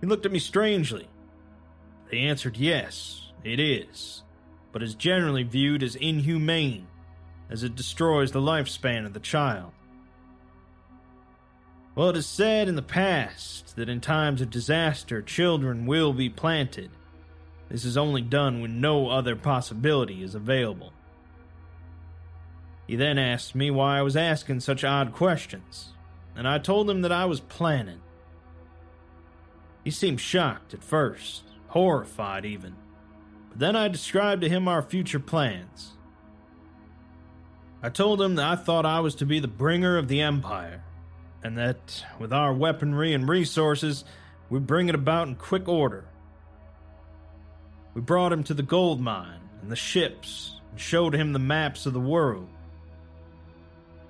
He 0.00 0.06
looked 0.06 0.26
at 0.26 0.32
me 0.32 0.38
strangely. 0.38 1.08
They 2.10 2.18
answered 2.18 2.56
yes, 2.56 3.32
it 3.42 3.58
is, 3.58 4.22
but 4.72 4.82
is 4.82 4.94
generally 4.94 5.42
viewed 5.42 5.82
as 5.82 5.96
inhumane, 5.96 6.86
as 7.50 7.62
it 7.62 7.74
destroys 7.74 8.32
the 8.32 8.40
lifespan 8.40 9.06
of 9.06 9.12
the 9.12 9.20
child. 9.20 9.72
Well, 11.94 12.10
it 12.10 12.16
is 12.16 12.26
said 12.26 12.68
in 12.68 12.76
the 12.76 12.82
past 12.82 13.74
that 13.76 13.88
in 13.88 14.02
times 14.02 14.42
of 14.42 14.50
disaster, 14.50 15.22
children 15.22 15.86
will 15.86 16.12
be 16.12 16.28
planted. 16.28 16.90
This 17.70 17.86
is 17.86 17.96
only 17.96 18.20
done 18.20 18.60
when 18.60 18.80
no 18.80 19.08
other 19.08 19.34
possibility 19.34 20.22
is 20.22 20.34
available. 20.34 20.92
He 22.86 22.96
then 22.96 23.18
asked 23.18 23.54
me 23.54 23.70
why 23.70 23.98
I 23.98 24.02
was 24.02 24.16
asking 24.16 24.60
such 24.60 24.84
odd 24.84 25.12
questions, 25.12 25.94
and 26.36 26.46
I 26.46 26.58
told 26.58 26.88
him 26.88 27.00
that 27.00 27.12
I 27.12 27.24
was 27.24 27.40
planning. 27.40 28.00
He 29.82 29.90
seemed 29.90 30.20
shocked 30.20 30.74
at 30.74 30.84
first, 30.84 31.44
horrified 31.68 32.44
even. 32.44 32.74
But 33.48 33.58
Then 33.58 33.76
I 33.76 33.88
described 33.88 34.42
to 34.42 34.48
him 34.48 34.68
our 34.68 34.82
future 34.82 35.20
plans. 35.20 35.92
I 37.82 37.88
told 37.88 38.20
him 38.20 38.34
that 38.36 38.46
I 38.46 38.56
thought 38.56 38.86
I 38.86 39.00
was 39.00 39.14
to 39.16 39.26
be 39.26 39.38
the 39.38 39.48
bringer 39.48 39.98
of 39.98 40.08
the 40.08 40.20
Empire, 40.20 40.82
and 41.44 41.56
that 41.58 42.04
with 42.18 42.32
our 42.32 42.52
weaponry 42.52 43.12
and 43.12 43.28
resources, 43.28 44.04
we'd 44.50 44.66
bring 44.66 44.88
it 44.88 44.94
about 44.94 45.28
in 45.28 45.36
quick 45.36 45.68
order. 45.68 46.04
We 47.94 48.00
brought 48.00 48.32
him 48.32 48.42
to 48.44 48.54
the 48.54 48.62
gold 48.62 49.00
mine 49.00 49.40
and 49.62 49.70
the 49.70 49.76
ships 49.76 50.60
and 50.70 50.80
showed 50.80 51.14
him 51.14 51.32
the 51.32 51.38
maps 51.38 51.86
of 51.86 51.92
the 51.92 52.00
world. 52.00 52.48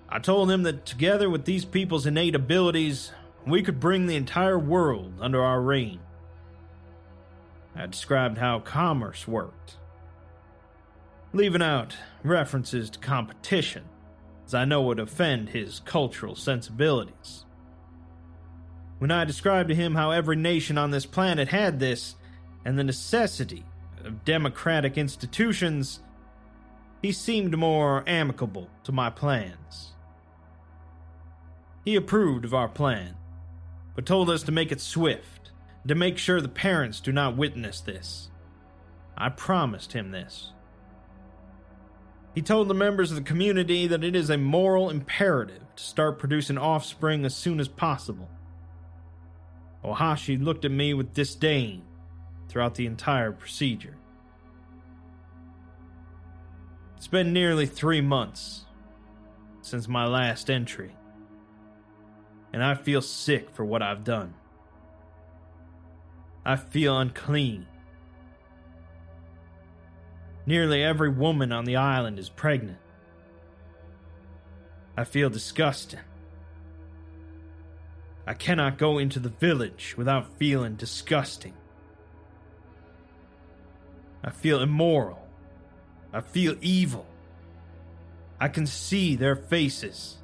I 0.09 0.19
told 0.19 0.51
him 0.51 0.63
that 0.63 0.87
together 0.87 1.29
with 1.29 1.45
these 1.45 1.65
people's 1.65 2.07
innate 2.07 2.35
abilities, 2.35 3.13
we 3.47 3.63
could 3.63 3.79
bring 3.79 4.07
the 4.07 4.17
entire 4.17 4.59
world 4.59 5.15
under 5.21 5.43
our 5.43 5.61
reign. 5.61 6.01
I 7.77 7.87
described 7.87 8.39
how 8.39 8.61
commerce 8.61 9.29
worked, 9.29 9.77
leaving 11.33 11.63
out 11.63 11.95
references 12.23 12.89
to 12.91 12.99
competition, 12.99 13.85
as 14.47 14.55
I 14.55 14.65
know 14.65 14.83
would 14.83 14.99
offend 14.99 15.51
his 15.51 15.81
cultural 15.81 16.35
sensibilities. 16.35 17.45
When 18.99 19.11
I 19.11 19.27
described 19.27 19.69
to 19.69 19.75
him 19.75 19.95
how 19.95 20.11
every 20.11 20.37
nation 20.37 20.79
on 20.79 20.91
this 20.91 21.05
planet 21.05 21.49
had 21.49 21.79
this, 21.79 22.17
and 22.65 22.79
the 22.79 22.85
necessity 22.85 23.65
of 24.05 24.25
democratic 24.25 24.97
institutions, 24.97 26.01
he 27.03 27.13
seemed 27.13 27.57
more 27.57 28.03
amicable 28.07 28.71
to 28.85 28.93
my 28.93 29.11
plans. 29.11 29.93
He 31.85 31.95
approved 31.95 32.45
of 32.47 32.55
our 32.55 32.69
plan, 32.69 33.17
but 33.95 34.07
told 34.07 34.31
us 34.31 34.43
to 34.45 34.53
make 34.53 34.73
it 34.73 34.81
swift 34.81 35.46
to 35.89 35.95
make 35.95 36.19
sure 36.19 36.41
the 36.41 36.49
parents 36.49 37.01
do 37.01 37.13
not 37.13 37.37
witness 37.37 37.81
this. 37.81 38.31
I 39.17 39.29
promised 39.29 39.93
him 39.93 40.11
this. 40.11 40.53
He 42.35 42.43
told 42.43 42.69
the 42.69 42.75
members 42.75 43.11
of 43.11 43.17
the 43.17 43.23
community 43.23 43.87
that 43.87 44.05
it 44.05 44.15
is 44.15 44.29
a 44.29 44.37
moral 44.37 44.91
imperative 44.91 45.63
to 45.77 45.83
start 45.83 46.19
producing 46.19 46.59
offspring 46.59 47.25
as 47.25 47.35
soon 47.35 47.61
as 47.61 47.69
possible. 47.69 48.29
Ohashi 49.83 50.43
looked 50.43 50.65
at 50.65 50.71
me 50.71 50.93
with 50.93 51.15
disdain 51.15 51.83
throughout 52.49 52.75
the 52.75 52.87
entire 52.87 53.33
procedure. 53.33 53.97
It's 56.97 57.07
been 57.09 57.33
nearly 57.33 57.67
three 57.67 58.01
months 58.01 58.67
since 59.63 59.89
my 59.89 60.07
last 60.07 60.51
entry, 60.51 60.95
and 62.53 62.63
I 62.63 62.75
feel 62.75 63.01
sick 63.01 63.51
for 63.51 63.65
what 63.65 63.83
I've 63.83 64.05
done. 64.05 64.35
I 66.47 66.55
feel 66.55 66.97
unclean. 66.97 67.67
Nearly 70.47 70.81
every 70.81 71.09
woman 71.09 71.51
on 71.51 71.65
the 71.65 71.75
island 71.75 72.21
is 72.21 72.29
pregnant. 72.29 72.79
I 74.97 75.03
feel 75.03 75.29
disgusting. 75.29 75.99
I 78.29 78.35
cannot 78.35 78.79
go 78.79 78.99
into 78.99 79.19
the 79.19 79.29
village 79.29 79.97
without 79.99 80.39
feeling 80.39 80.77
disgusting. 80.77 81.55
I 84.23 84.31
feel 84.31 84.61
immoral. 84.61 85.27
I 86.13 86.21
feel 86.21 86.55
evil. 86.61 87.07
I 88.41 88.47
can 88.47 88.67
see 88.67 89.17
their 89.17 89.35
faces. 89.35 90.19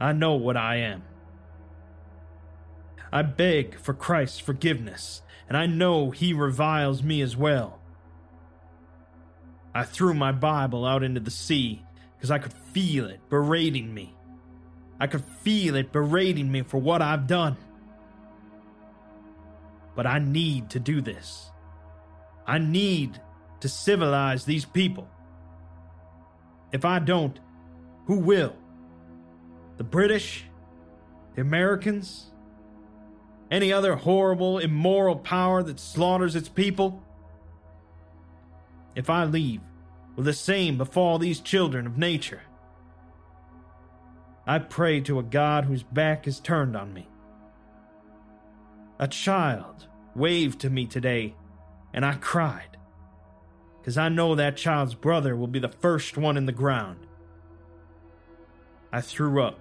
I 0.00 0.12
know 0.14 0.36
what 0.36 0.56
I 0.56 0.76
am. 0.76 1.02
I 3.14 3.22
beg 3.22 3.78
for 3.78 3.94
Christ's 3.94 4.40
forgiveness, 4.40 5.22
and 5.48 5.56
I 5.56 5.66
know 5.66 6.10
He 6.10 6.32
reviles 6.32 7.00
me 7.04 7.22
as 7.22 7.36
well. 7.36 7.78
I 9.72 9.84
threw 9.84 10.14
my 10.14 10.32
Bible 10.32 10.84
out 10.84 11.04
into 11.04 11.20
the 11.20 11.30
sea 11.30 11.84
because 12.16 12.32
I 12.32 12.38
could 12.38 12.52
feel 12.52 13.06
it 13.06 13.20
berating 13.30 13.94
me. 13.94 14.16
I 14.98 15.06
could 15.06 15.24
feel 15.24 15.76
it 15.76 15.92
berating 15.92 16.50
me 16.50 16.62
for 16.62 16.78
what 16.78 17.02
I've 17.02 17.28
done. 17.28 17.56
But 19.94 20.08
I 20.08 20.18
need 20.18 20.70
to 20.70 20.80
do 20.80 21.00
this. 21.00 21.52
I 22.48 22.58
need 22.58 23.20
to 23.60 23.68
civilize 23.68 24.44
these 24.44 24.64
people. 24.64 25.08
If 26.72 26.84
I 26.84 26.98
don't, 26.98 27.38
who 28.06 28.18
will? 28.18 28.56
The 29.76 29.84
British? 29.84 30.46
The 31.36 31.42
Americans? 31.42 32.32
Any 33.54 33.72
other 33.72 33.94
horrible, 33.94 34.58
immoral 34.58 35.14
power 35.14 35.62
that 35.62 35.78
slaughters 35.78 36.34
its 36.34 36.48
people? 36.48 37.04
If 38.96 39.08
I 39.08 39.26
leave, 39.26 39.60
will 40.16 40.24
the 40.24 40.32
same 40.32 40.76
befall 40.76 41.20
these 41.20 41.38
children 41.38 41.86
of 41.86 41.96
nature? 41.96 42.42
I 44.44 44.58
pray 44.58 45.00
to 45.02 45.20
a 45.20 45.22
God 45.22 45.66
whose 45.66 45.84
back 45.84 46.26
is 46.26 46.40
turned 46.40 46.74
on 46.76 46.92
me. 46.92 47.06
A 48.98 49.06
child 49.06 49.86
waved 50.16 50.60
to 50.62 50.68
me 50.68 50.86
today, 50.86 51.36
and 51.92 52.04
I 52.04 52.14
cried, 52.14 52.76
because 53.78 53.96
I 53.96 54.08
know 54.08 54.34
that 54.34 54.56
child's 54.56 54.96
brother 54.96 55.36
will 55.36 55.46
be 55.46 55.60
the 55.60 55.68
first 55.68 56.16
one 56.16 56.36
in 56.36 56.46
the 56.46 56.50
ground. 56.50 57.06
I 58.92 59.00
threw 59.00 59.40
up. 59.40 59.60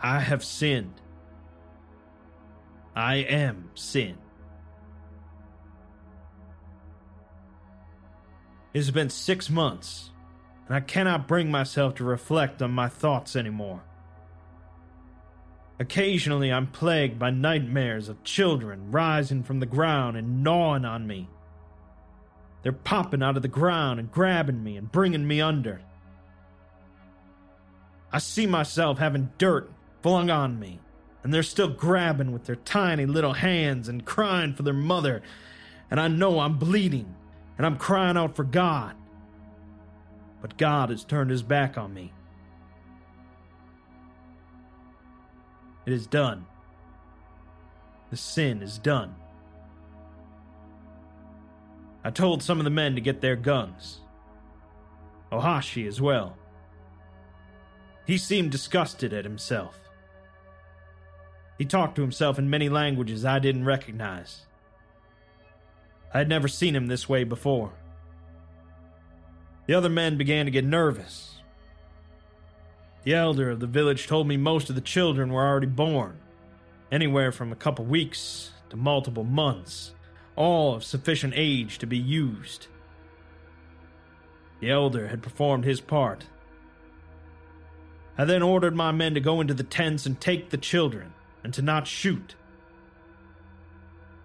I 0.00 0.18
have 0.18 0.42
sinned. 0.42 1.02
I 2.96 3.16
am 3.16 3.70
sin. 3.74 4.16
It 8.72 8.78
has 8.78 8.90
been 8.90 9.10
six 9.10 9.48
months 9.48 10.10
and 10.66 10.74
I 10.74 10.80
cannot 10.80 11.28
bring 11.28 11.50
myself 11.50 11.94
to 11.96 12.04
reflect 12.04 12.60
on 12.60 12.70
my 12.72 12.88
thoughts 12.88 13.36
anymore. 13.36 13.82
Occasionally, 15.78 16.50
I'm 16.50 16.66
plagued 16.66 17.18
by 17.18 17.30
nightmares 17.30 18.08
of 18.08 18.24
children 18.24 18.90
rising 18.90 19.42
from 19.42 19.60
the 19.60 19.66
ground 19.66 20.16
and 20.16 20.42
gnawing 20.42 20.84
on 20.84 21.06
me. 21.06 21.28
They're 22.62 22.72
popping 22.72 23.22
out 23.22 23.36
of 23.36 23.42
the 23.42 23.48
ground 23.48 24.00
and 24.00 24.10
grabbing 24.10 24.64
me 24.64 24.76
and 24.76 24.90
bringing 24.90 25.26
me 25.26 25.40
under. 25.40 25.82
I 28.10 28.18
see 28.18 28.46
myself 28.46 28.98
having 28.98 29.30
dirt 29.36 29.70
flung 30.02 30.30
on 30.30 30.58
me, 30.58 30.80
and 31.26 31.34
they're 31.34 31.42
still 31.42 31.68
grabbing 31.68 32.30
with 32.30 32.44
their 32.44 32.56
tiny 32.56 33.04
little 33.04 33.34
hands 33.34 33.88
and 33.88 34.06
crying 34.06 34.54
for 34.54 34.62
their 34.62 34.72
mother, 34.72 35.20
and 35.90 36.00
I 36.00 36.08
know 36.08 36.38
I'm 36.38 36.56
bleeding, 36.56 37.14
and 37.58 37.66
I'm 37.66 37.76
crying 37.76 38.16
out 38.16 38.36
for 38.36 38.44
God 38.44 38.94
but 40.46 40.56
God 40.58 40.90
has 40.90 41.02
turned 41.02 41.30
his 41.30 41.42
back 41.42 41.76
on 41.76 41.92
me. 41.92 42.12
It 45.84 45.92
is 45.92 46.06
done. 46.06 46.46
The 48.10 48.16
sin 48.16 48.62
is 48.62 48.78
done. 48.78 49.16
I 52.04 52.10
told 52.10 52.44
some 52.44 52.58
of 52.58 52.64
the 52.64 52.70
men 52.70 52.94
to 52.94 53.00
get 53.00 53.20
their 53.20 53.34
guns. 53.34 54.02
Ohashi 55.32 55.88
as 55.88 56.00
well. 56.00 56.36
He 58.06 58.16
seemed 58.16 58.52
disgusted 58.52 59.12
at 59.12 59.24
himself. 59.24 59.80
He 61.58 61.64
talked 61.64 61.96
to 61.96 62.02
himself 62.02 62.38
in 62.38 62.50
many 62.50 62.68
languages 62.68 63.24
I 63.24 63.38
didn't 63.38 63.64
recognize. 63.64 64.46
I 66.12 66.18
had 66.18 66.28
never 66.28 66.48
seen 66.48 66.76
him 66.76 66.86
this 66.86 67.08
way 67.08 67.24
before. 67.24 67.72
The 69.66 69.74
other 69.74 69.88
men 69.88 70.16
began 70.16 70.44
to 70.44 70.50
get 70.50 70.64
nervous. 70.64 71.40
The 73.04 73.14
elder 73.14 73.50
of 73.50 73.60
the 73.60 73.66
village 73.66 74.06
told 74.06 74.26
me 74.26 74.36
most 74.36 74.68
of 74.68 74.74
the 74.74 74.80
children 74.80 75.32
were 75.32 75.46
already 75.46 75.66
born, 75.66 76.18
anywhere 76.90 77.32
from 77.32 77.52
a 77.52 77.56
couple 77.56 77.84
weeks 77.84 78.50
to 78.70 78.76
multiple 78.76 79.24
months, 79.24 79.94
all 80.34 80.74
of 80.74 80.84
sufficient 80.84 81.34
age 81.36 81.78
to 81.78 81.86
be 81.86 81.98
used. 81.98 82.66
The 84.60 84.70
elder 84.70 85.08
had 85.08 85.22
performed 85.22 85.64
his 85.64 85.80
part. 85.80 86.26
I 88.18 88.24
then 88.24 88.42
ordered 88.42 88.74
my 88.74 88.92
men 88.92 89.14
to 89.14 89.20
go 89.20 89.40
into 89.40 89.54
the 89.54 89.62
tents 89.62 90.06
and 90.06 90.20
take 90.20 90.50
the 90.50 90.56
children, 90.56 91.12
and 91.46 91.54
to 91.54 91.62
not 91.62 91.86
shoot. 91.86 92.34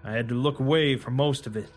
I 0.04 0.14
had 0.14 0.28
to 0.30 0.34
look 0.34 0.60
away 0.60 0.96
for 0.96 1.12
most 1.12 1.46
of 1.46 1.56
it. 1.56 1.70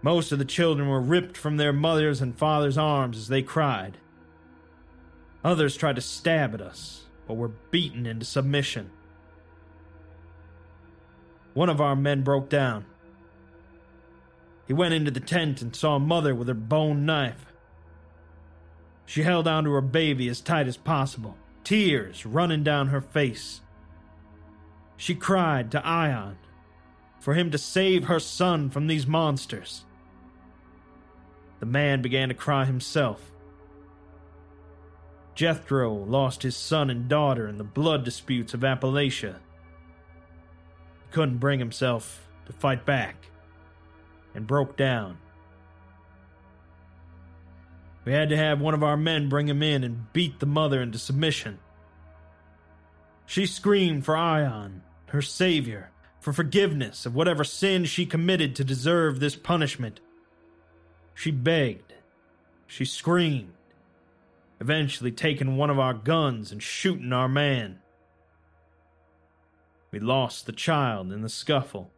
Most 0.00 0.30
of 0.30 0.38
the 0.38 0.44
children 0.44 0.88
were 0.88 1.00
ripped 1.00 1.36
from 1.36 1.56
their 1.56 1.72
mothers' 1.72 2.20
and 2.20 2.38
fathers' 2.38 2.78
arms 2.78 3.16
as 3.16 3.26
they 3.26 3.42
cried. 3.42 3.98
Others 5.42 5.76
tried 5.76 5.96
to 5.96 6.00
stab 6.00 6.54
at 6.54 6.60
us, 6.60 7.06
but 7.26 7.34
were 7.34 7.50
beaten 7.72 8.06
into 8.06 8.24
submission. 8.24 8.92
One 11.54 11.68
of 11.68 11.80
our 11.80 11.96
men 11.96 12.22
broke 12.22 12.48
down. 12.48 12.84
He 14.68 14.72
went 14.72 14.94
into 14.94 15.10
the 15.10 15.18
tent 15.18 15.62
and 15.62 15.74
saw 15.74 15.98
mother 15.98 16.32
with 16.32 16.46
her 16.46 16.54
bone 16.54 17.04
knife. 17.04 17.46
She 19.04 19.24
held 19.24 19.48
onto 19.48 19.72
her 19.72 19.80
baby 19.80 20.28
as 20.28 20.40
tight 20.40 20.68
as 20.68 20.76
possible, 20.76 21.36
tears 21.64 22.24
running 22.24 22.62
down 22.62 22.86
her 22.86 23.00
face. 23.00 23.62
She 25.04 25.14
cried 25.14 25.70
to 25.72 25.86
Ion 25.86 26.38
for 27.20 27.34
him 27.34 27.50
to 27.50 27.58
save 27.58 28.04
her 28.04 28.18
son 28.18 28.70
from 28.70 28.86
these 28.86 29.06
monsters. 29.06 29.84
The 31.60 31.66
man 31.66 32.00
began 32.00 32.30
to 32.30 32.34
cry 32.34 32.64
himself. 32.64 33.30
Jethro 35.34 35.92
lost 35.92 36.42
his 36.42 36.56
son 36.56 36.88
and 36.88 37.06
daughter 37.06 37.46
in 37.46 37.58
the 37.58 37.64
blood 37.64 38.02
disputes 38.02 38.54
of 38.54 38.60
Appalachia. 38.60 39.40
He 41.02 41.12
couldn't 41.12 41.36
bring 41.36 41.58
himself 41.58 42.26
to 42.46 42.54
fight 42.54 42.86
back 42.86 43.26
and 44.34 44.46
broke 44.46 44.74
down. 44.74 45.18
We 48.06 48.12
had 48.12 48.30
to 48.30 48.38
have 48.38 48.58
one 48.58 48.72
of 48.72 48.82
our 48.82 48.96
men 48.96 49.28
bring 49.28 49.50
him 49.50 49.62
in 49.62 49.84
and 49.84 50.10
beat 50.14 50.40
the 50.40 50.46
mother 50.46 50.80
into 50.80 50.98
submission. 50.98 51.58
She 53.26 53.44
screamed 53.44 54.06
for 54.06 54.16
Ion, 54.16 54.80
her 55.14 55.22
savior, 55.22 55.90
for 56.20 56.32
forgiveness 56.32 57.06
of 57.06 57.14
whatever 57.14 57.44
sin 57.44 57.84
she 57.84 58.04
committed 58.04 58.56
to 58.56 58.64
deserve 58.64 59.20
this 59.20 59.36
punishment. 59.36 60.00
She 61.14 61.30
begged. 61.30 61.94
She 62.66 62.84
screamed, 62.84 63.52
eventually 64.60 65.12
taking 65.12 65.56
one 65.56 65.70
of 65.70 65.78
our 65.78 65.94
guns 65.94 66.50
and 66.50 66.62
shooting 66.62 67.12
our 67.12 67.28
man. 67.28 67.78
We 69.90 70.00
lost 70.00 70.46
the 70.46 70.52
child 70.52 71.12
in 71.12 71.22
the 71.22 71.28
scuffle. 71.28 71.92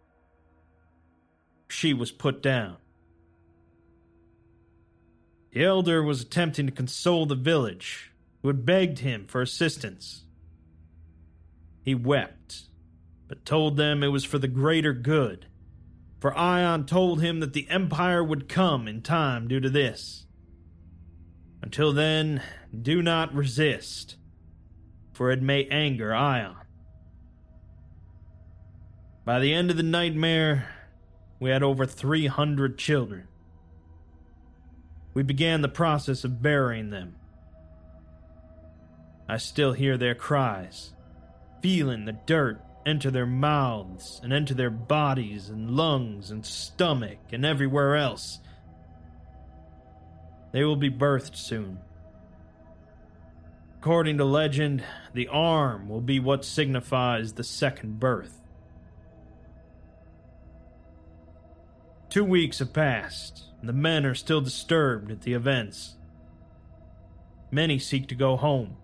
She 1.69 1.94
was 1.94 2.12
put 2.12 2.42
down. 2.42 2.77
The 5.52 5.64
elder 5.64 6.02
was 6.02 6.21
attempting 6.21 6.67
to 6.67 6.73
console 6.73 7.25
the 7.25 7.35
village, 7.35 8.12
who 8.42 8.48
had 8.48 8.67
begged 8.67 8.98
him 8.98 9.25
for 9.27 9.40
assistance. 9.40 10.25
He 11.81 11.94
wept, 11.94 12.64
but 13.29 13.44
told 13.44 13.77
them 13.77 14.02
it 14.02 14.08
was 14.08 14.24
for 14.24 14.38
the 14.38 14.48
greater 14.48 14.92
good 14.92 15.46
for 16.27 16.37
Ion 16.37 16.87
told 16.87 17.20
him 17.20 17.40
that 17.40 17.52
the 17.52 17.68
Empire 17.68 18.24
would 18.24 18.48
come 18.48 18.88
in 18.88 19.02
time 19.02 19.48
due 19.48 19.60
to 19.60 19.70
this. 19.70 20.27
Until 21.62 21.92
then, 21.92 22.42
do 22.83 23.02
not 23.02 23.35
resist, 23.35 24.16
for 25.12 25.31
it 25.31 25.42
may 25.42 25.66
anger 25.66 26.14
Ion. 26.14 26.56
By 29.24 29.40
the 29.40 29.52
end 29.52 29.70
of 29.70 29.77
the 29.77 29.83
nightmare, 29.83 30.68
we 31.38 31.50
had 31.50 31.62
over 31.62 31.85
300 31.85 32.79
children. 32.79 33.29
We 35.12 35.22
began 35.22 35.62
the 35.62 35.68
process 35.68 36.24
of 36.24 36.42
burying 36.42 36.90
them. 36.90 37.16
I 39.29 39.38
still 39.38 39.72
hear 39.72 39.98
their 39.98 40.14
cries, 40.14 40.92
feeling 41.60 42.04
the 42.04 42.18
dirt 42.27 42.65
enter 42.87 43.11
their 43.11 43.27
mouths 43.27 44.21
and 44.23 44.33
enter 44.33 44.55
their 44.55 44.71
bodies 44.71 45.49
and 45.49 45.73
lungs 45.73 46.31
and 46.31 46.47
stomach 46.47 47.19
and 47.33 47.45
everywhere 47.45 47.97
else. 47.97 48.39
They 50.53 50.65
will 50.65 50.77
be 50.77 50.91
birthed 50.91 51.37
soon. 51.37 51.79
According 53.79 54.19
to 54.19 54.25
legend, 54.25 54.85
the 55.13 55.29
arm 55.29 55.89
will 55.89 56.01
be 56.01 56.21
what 56.21 56.45
signifies 56.45 57.33
the 57.33 57.45
second 57.45 57.99
birth. 58.01 58.41
Two 62.09 62.25
weeks 62.25 62.61
have 62.61 62.73
passed, 62.73 63.45
and 63.61 63.69
the 63.69 63.75
men 63.75 64.07
are 64.07 64.15
still 64.15 64.41
disturbed 64.41 65.11
at 65.11 65.23
the 65.23 65.35
events. 65.35 65.97
Many 67.51 67.79
seek 67.79 68.09
to 68.09 68.15
go 68.15 68.37
home. 68.37 68.77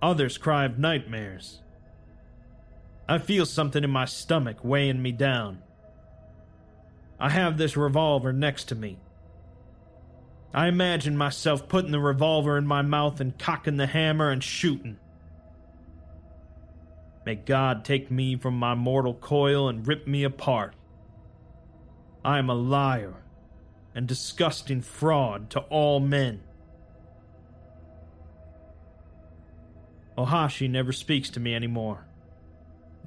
Others 0.00 0.38
cry 0.38 0.64
of 0.64 0.78
nightmares. 0.78 1.62
I 3.08 3.18
feel 3.18 3.46
something 3.46 3.82
in 3.82 3.90
my 3.90 4.04
stomach 4.04 4.58
weighing 4.62 5.00
me 5.00 5.12
down. 5.12 5.62
I 7.18 7.30
have 7.30 7.56
this 7.56 7.76
revolver 7.76 8.32
next 8.32 8.64
to 8.64 8.74
me. 8.74 8.98
I 10.52 10.68
imagine 10.68 11.16
myself 11.16 11.68
putting 11.68 11.90
the 11.90 12.00
revolver 12.00 12.58
in 12.58 12.66
my 12.66 12.82
mouth 12.82 13.20
and 13.20 13.38
cocking 13.38 13.76
the 13.76 13.86
hammer 13.86 14.30
and 14.30 14.42
shooting. 14.42 14.98
May 17.24 17.34
God 17.34 17.84
take 17.84 18.10
me 18.10 18.36
from 18.36 18.58
my 18.58 18.74
mortal 18.74 19.14
coil 19.14 19.68
and 19.68 19.86
rip 19.86 20.06
me 20.06 20.24
apart. 20.24 20.74
I 22.24 22.38
am 22.38 22.48
a 22.48 22.54
liar 22.54 23.22
and 23.94 24.06
disgusting 24.06 24.80
fraud 24.80 25.50
to 25.50 25.60
all 25.60 26.00
men. 26.00 26.40
Ohashi 30.16 30.68
never 30.68 30.92
speaks 30.92 31.30
to 31.30 31.40
me 31.40 31.54
anymore, 31.54 32.07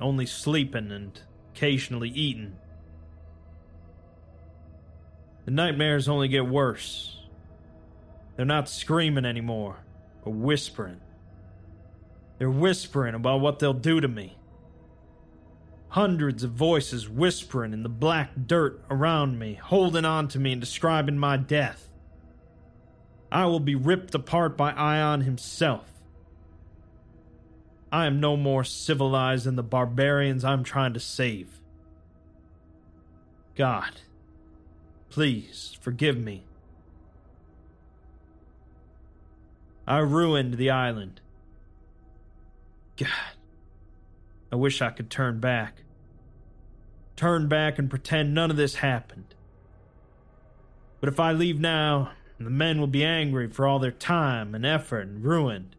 only 0.01 0.25
sleeping 0.25 0.91
and 0.91 1.19
occasionally 1.53 2.09
eating. 2.09 2.57
The 5.45 5.51
nightmares 5.51 6.07
only 6.07 6.27
get 6.27 6.47
worse. 6.47 7.17
They're 8.35 8.45
not 8.45 8.69
screaming 8.69 9.25
anymore, 9.25 9.77
or 10.23 10.33
whispering. 10.33 11.01
They're 12.37 12.49
whispering 12.49 13.15
about 13.15 13.41
what 13.41 13.59
they'll 13.59 13.73
do 13.73 13.99
to 13.99 14.07
me. 14.07 14.37
Hundreds 15.89 16.43
of 16.43 16.51
voices 16.51 17.09
whispering 17.09 17.73
in 17.73 17.83
the 17.83 17.89
black 17.89 18.31
dirt 18.47 18.83
around 18.89 19.37
me, 19.37 19.55
holding 19.55 20.05
on 20.05 20.27
to 20.29 20.39
me 20.39 20.53
and 20.53 20.61
describing 20.61 21.17
my 21.17 21.37
death. 21.37 21.89
I 23.31 23.45
will 23.45 23.59
be 23.59 23.75
ripped 23.75 24.15
apart 24.15 24.57
by 24.57 24.71
Ion 24.71 25.21
himself. 25.21 26.00
I 27.91 28.05
am 28.05 28.19
no 28.19 28.37
more 28.37 28.63
civilized 28.63 29.45
than 29.45 29.55
the 29.55 29.63
barbarians 29.63 30.45
I'm 30.45 30.63
trying 30.63 30.93
to 30.93 30.99
save. 30.99 31.59
God, 33.55 34.01
please 35.09 35.77
forgive 35.81 36.17
me. 36.17 36.45
I 39.85 39.97
ruined 39.97 40.53
the 40.53 40.69
island. 40.69 41.19
God, 42.95 43.09
I 44.51 44.55
wish 44.55 44.81
I 44.81 44.91
could 44.91 45.09
turn 45.09 45.39
back. 45.39 45.83
Turn 47.17 47.49
back 47.49 47.77
and 47.77 47.89
pretend 47.89 48.33
none 48.33 48.49
of 48.49 48.57
this 48.57 48.75
happened. 48.75 49.35
But 51.01 51.09
if 51.09 51.19
I 51.19 51.33
leave 51.33 51.59
now, 51.59 52.11
the 52.39 52.49
men 52.49 52.79
will 52.79 52.87
be 52.87 53.03
angry 53.03 53.49
for 53.49 53.67
all 53.67 53.79
their 53.79 53.91
time 53.91 54.55
and 54.55 54.65
effort 54.65 55.07
and 55.07 55.23
ruined. 55.23 55.75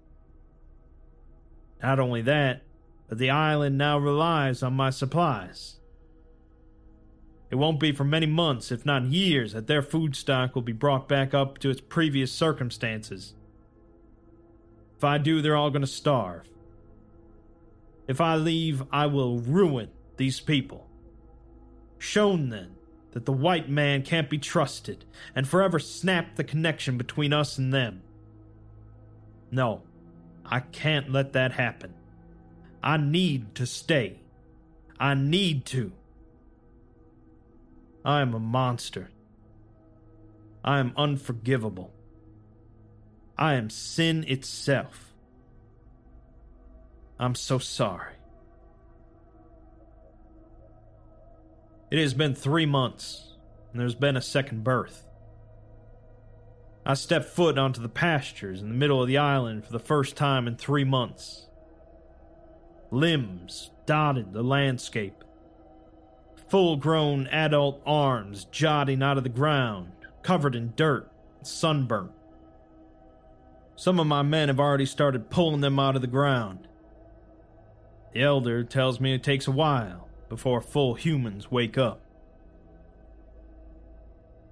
Not 1.83 1.99
only 1.99 2.22
that, 2.22 2.62
but 3.09 3.18
the 3.18 3.30
island 3.30 3.76
now 3.76 3.99
relies 3.99 4.62
on 4.62 4.74
my 4.74 4.91
supplies. 4.91 5.76
It 7.51 7.57
won't 7.57 7.80
be 7.80 7.93
for 7.93 8.05
many 8.05 8.24
months, 8.24 8.72
if 8.72 8.87
not 8.87 9.03
years, 9.05 9.53
that 9.53 9.66
their 9.66 9.83
food 9.83 10.16
stock 10.16 10.55
will 10.55 10.62
be 10.62 10.72
brought 10.72 11.09
back 11.09 11.35
up 11.35 11.59
to 11.59 11.68
its 11.68 11.83
previous 11.83 12.33
circumstances. 12.33 13.35
If 14.97 15.05
I 15.05 15.18
do, 15.18 15.43
they're 15.43 15.57
all 15.57 15.70
going 15.70 15.83
to 15.83 15.87
starve. 15.87 16.49
If 18.09 18.20
I 18.20 18.37
leave, 18.37 18.85
I 18.91 19.07
will 19.07 19.41
ruin 19.41 19.91
these 20.16 20.41
people. 20.41 20.89
Shown 21.99 22.49
then 22.49 22.76
that 23.11 23.26
the 23.26 23.33
white 23.33 23.68
man 23.68 24.03
can't 24.03 24.30
be 24.30 24.39
trusted, 24.39 25.05
and 25.35 25.47
forever 25.47 25.78
snap 25.78 26.37
the 26.37 26.45
connection 26.45 26.97
between 26.97 27.33
us 27.33 27.59
and 27.59 27.74
them. 27.74 28.03
No, 29.51 29.83
I 30.45 30.61
can't 30.61 31.11
let 31.11 31.32
that 31.32 31.53
happen. 31.53 31.95
I 32.82 32.97
need 32.97 33.55
to 33.57 33.66
stay. 33.66 34.20
I 34.99 35.14
need 35.14 35.64
to. 35.66 35.93
I 38.05 38.20
am 38.20 38.34
a 38.34 38.40
monster. 38.40 39.11
I 40.64 40.78
am 40.78 40.93
unforgivable. 40.97 41.93
I 43.38 43.55
am 43.55 43.70
sin 43.70 44.24
itself. 44.28 45.12
I'm 47.18 47.34
so 47.34 47.59
sorry. 47.59 48.14
It 51.90 51.99
has 51.99 52.14
been 52.14 52.34
three 52.34 52.66
months, 52.66 53.34
and 53.70 53.80
there's 53.80 53.95
been 53.95 54.16
a 54.16 54.22
second 54.22 54.64
birth. 54.64 55.07
I 56.85 56.95
stepped 56.95 57.26
foot 57.26 57.59
onto 57.59 57.80
the 57.80 57.89
pastures 57.89 58.61
in 58.61 58.68
the 58.68 58.74
middle 58.74 59.01
of 59.01 59.07
the 59.07 59.18
island 59.18 59.64
for 59.64 59.72
the 59.72 59.78
first 59.78 60.16
time 60.16 60.49
in 60.49 60.57
three 60.57 60.83
months. 60.83 61.47
Limbs 62.91 63.70
dotted 63.87 64.33
the 64.33 64.43
landscape. 64.43 65.22
Full 66.49 66.76
grown 66.76 67.28
adult 67.28 67.80
arms 67.87 68.47
jutting 68.51 69.03
out 69.03 69.16
of 69.16 69.22
the 69.22 69.30
ground, 69.30 69.93
covered 70.22 70.57
in 70.57 70.72
dirt 70.74 71.11
and 71.39 71.47
sunburnt. 71.47 72.11
Some 73.76 74.01
of 74.01 74.07
my 74.07 74.22
men 74.22 74.49
have 74.49 74.61
already 74.61 74.85
started 74.85 75.30
pulling 75.30 75.61
them 75.61 75.78
out 75.78 75.95
of 75.95 76.03
the 76.03 76.09
ground. 76.09 76.66
The 78.12 78.22
elder 78.22 78.64
tells 78.64 79.01
me 79.01 79.14
it 79.14 79.22
takes 79.22 79.47
a 79.47 79.53
while 79.53 80.09
before 80.28 80.61
full 80.61 80.95
humans 80.95 81.51
wake 81.51 81.78
up. 81.78 82.01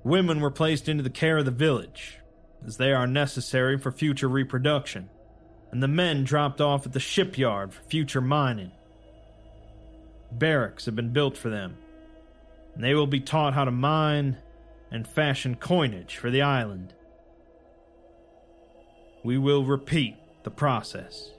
Women 0.02 0.40
were 0.40 0.50
placed 0.50 0.88
into 0.88 1.02
the 1.02 1.10
care 1.10 1.36
of 1.38 1.44
the 1.44 1.50
village, 1.50 2.19
as 2.66 2.76
they 2.76 2.92
are 2.92 3.06
necessary 3.06 3.78
for 3.78 3.90
future 3.90 4.28
reproduction, 4.28 5.08
and 5.70 5.82
the 5.82 5.88
men 5.88 6.24
dropped 6.24 6.60
off 6.60 6.86
at 6.86 6.92
the 6.92 7.00
shipyard 7.00 7.72
for 7.72 7.82
future 7.82 8.20
mining. 8.20 8.72
Barracks 10.32 10.84
have 10.86 10.96
been 10.96 11.12
built 11.12 11.36
for 11.36 11.50
them, 11.50 11.76
and 12.74 12.84
they 12.84 12.94
will 12.94 13.06
be 13.06 13.20
taught 13.20 13.54
how 13.54 13.64
to 13.64 13.70
mine 13.70 14.38
and 14.90 15.06
fashion 15.06 15.54
coinage 15.54 16.16
for 16.16 16.30
the 16.30 16.42
island. 16.42 16.94
We 19.22 19.38
will 19.38 19.64
repeat 19.64 20.16
the 20.44 20.50
process. 20.50 21.30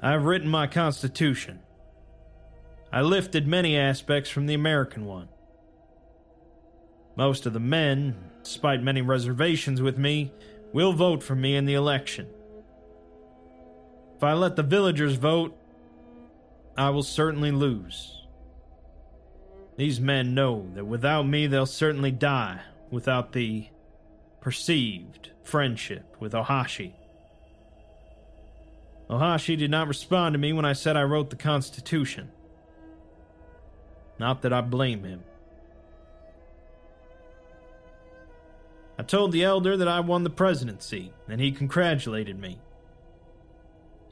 I 0.00 0.12
have 0.12 0.24
written 0.24 0.48
my 0.48 0.66
Constitution. 0.66 1.60
I 2.92 3.00
lifted 3.00 3.46
many 3.46 3.76
aspects 3.76 4.30
from 4.30 4.46
the 4.46 4.54
American 4.54 5.06
one. 5.06 5.28
Most 7.18 7.46
of 7.46 7.52
the 7.52 7.58
men, 7.58 8.14
despite 8.44 8.80
many 8.80 9.02
reservations 9.02 9.82
with 9.82 9.98
me, 9.98 10.30
will 10.72 10.92
vote 10.92 11.20
for 11.20 11.34
me 11.34 11.56
in 11.56 11.64
the 11.64 11.74
election. 11.74 12.28
If 14.16 14.22
I 14.22 14.34
let 14.34 14.54
the 14.54 14.62
villagers 14.62 15.14
vote, 15.14 15.58
I 16.76 16.90
will 16.90 17.02
certainly 17.02 17.50
lose. 17.50 18.22
These 19.76 19.98
men 19.98 20.32
know 20.32 20.68
that 20.74 20.84
without 20.84 21.24
me 21.24 21.48
they'll 21.48 21.66
certainly 21.66 22.12
die 22.12 22.60
without 22.88 23.32
the 23.32 23.66
perceived 24.40 25.30
friendship 25.42 26.16
with 26.20 26.34
Ohashi. 26.34 26.92
Ohashi 29.10 29.58
did 29.58 29.72
not 29.72 29.88
respond 29.88 30.34
to 30.34 30.38
me 30.38 30.52
when 30.52 30.64
I 30.64 30.72
said 30.72 30.96
I 30.96 31.02
wrote 31.02 31.30
the 31.30 31.36
Constitution. 31.36 32.30
Not 34.20 34.42
that 34.42 34.52
I 34.52 34.60
blame 34.60 35.02
him. 35.02 35.24
I 38.98 39.04
told 39.04 39.30
the 39.30 39.44
elder 39.44 39.76
that 39.76 39.86
I 39.86 40.00
won 40.00 40.24
the 40.24 40.30
presidency, 40.30 41.12
and 41.28 41.40
he 41.40 41.52
congratulated 41.52 42.38
me. 42.38 42.58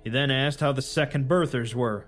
He 0.05 0.11
then 0.11 0.31
asked 0.31 0.61
how 0.61 0.71
the 0.71 0.83
second 0.83 1.29
birthers 1.29 1.75
were. 1.75 2.07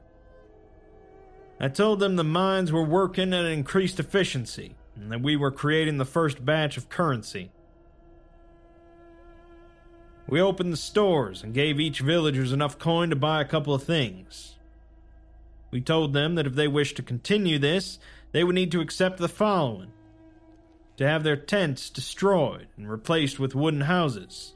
I 1.59 1.66
told 1.66 1.99
them 1.99 2.14
the 2.14 2.22
mines 2.22 2.70
were 2.70 2.85
working 2.85 3.35
at 3.35 3.45
an 3.45 3.51
increased 3.51 3.99
efficiency, 3.99 4.76
and 4.95 5.11
that 5.11 5.22
we 5.22 5.35
were 5.35 5.51
creating 5.51 5.99
the 5.99 6.05
first 6.05 6.45
batch 6.45 6.76
of 6.76 6.89
currency. 6.89 7.51
We 10.29 10.41
opened 10.41 10.72
the 10.72 10.76
stores 10.76 11.43
and 11.43 11.53
gave 11.53 11.81
each 11.81 12.01
villagers 12.01 12.53
enough 12.53 12.79
coin 12.79 13.11
to 13.11 13.16
buy 13.16 13.41
a 13.41 13.47
couple 13.47 13.74
of 13.74 13.83
things. 13.83 14.57
We 15.72 15.81
told 15.81 16.12
them 16.12 16.37
that 16.37 16.47
if 16.47 16.55
they 16.55 16.68
wished 16.68 16.97
to 16.97 17.03
continue 17.03 17.59
this, 17.59 17.99
they 18.31 18.45
would 18.45 18.55
need 18.55 18.70
to 18.72 18.81
accept 18.81 19.18
the 19.18 19.29
following 19.29 19.91
to 20.99 21.09
have 21.09 21.23
their 21.23 21.37
tents 21.37 21.91
destroyed 21.91 22.67
and 22.77 22.91
replaced 22.91 23.39
with 23.39 23.55
wooden 23.55 23.83
houses. 23.83 24.55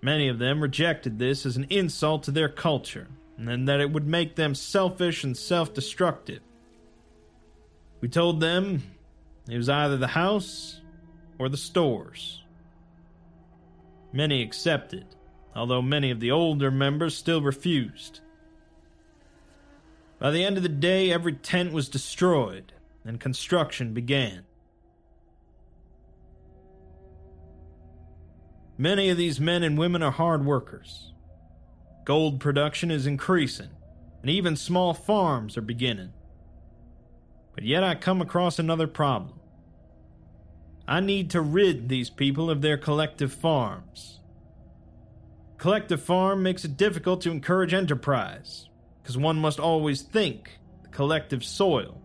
Many 0.00 0.28
of 0.28 0.38
them 0.38 0.60
rejected 0.60 1.18
this 1.18 1.44
as 1.44 1.56
an 1.56 1.66
insult 1.68 2.22
to 2.24 2.30
their 2.30 2.48
culture, 2.48 3.08
and 3.36 3.68
that 3.68 3.80
it 3.80 3.90
would 3.90 4.06
make 4.06 4.36
them 4.36 4.54
selfish 4.54 5.24
and 5.24 5.36
self 5.36 5.74
destructive. 5.74 6.40
We 8.00 8.08
told 8.08 8.40
them 8.40 8.82
it 9.48 9.56
was 9.56 9.68
either 9.68 9.96
the 9.96 10.06
house 10.06 10.80
or 11.38 11.48
the 11.48 11.56
stores. 11.56 12.42
Many 14.12 14.42
accepted, 14.42 15.06
although 15.56 15.82
many 15.82 16.12
of 16.12 16.20
the 16.20 16.30
older 16.30 16.70
members 16.70 17.16
still 17.16 17.42
refused. 17.42 18.20
By 20.20 20.30
the 20.30 20.44
end 20.44 20.56
of 20.56 20.62
the 20.62 20.68
day, 20.68 21.10
every 21.10 21.32
tent 21.32 21.72
was 21.72 21.88
destroyed 21.88 22.72
and 23.04 23.18
construction 23.18 23.92
began. 23.92 24.44
Many 28.76 29.08
of 29.08 29.16
these 29.16 29.38
men 29.38 29.62
and 29.62 29.78
women 29.78 30.02
are 30.02 30.10
hard 30.10 30.44
workers. 30.44 31.12
Gold 32.04 32.40
production 32.40 32.90
is 32.90 33.06
increasing, 33.06 33.70
and 34.20 34.30
even 34.30 34.56
small 34.56 34.92
farms 34.94 35.56
are 35.56 35.62
beginning. 35.62 36.12
But 37.54 37.64
yet 37.64 37.84
I 37.84 37.94
come 37.94 38.20
across 38.20 38.58
another 38.58 38.88
problem. 38.88 39.38
I 40.88 41.00
need 41.00 41.30
to 41.30 41.40
rid 41.40 41.88
these 41.88 42.10
people 42.10 42.50
of 42.50 42.62
their 42.62 42.76
collective 42.76 43.32
farms. 43.32 44.20
Collective 45.56 46.02
farm 46.02 46.42
makes 46.42 46.64
it 46.64 46.76
difficult 46.76 47.20
to 47.22 47.30
encourage 47.30 47.72
enterprise, 47.72 48.68
because 49.00 49.16
one 49.16 49.36
must 49.36 49.60
always 49.60 50.02
think 50.02 50.58
the 50.82 50.88
collective 50.88 51.44
soil. 51.44 52.02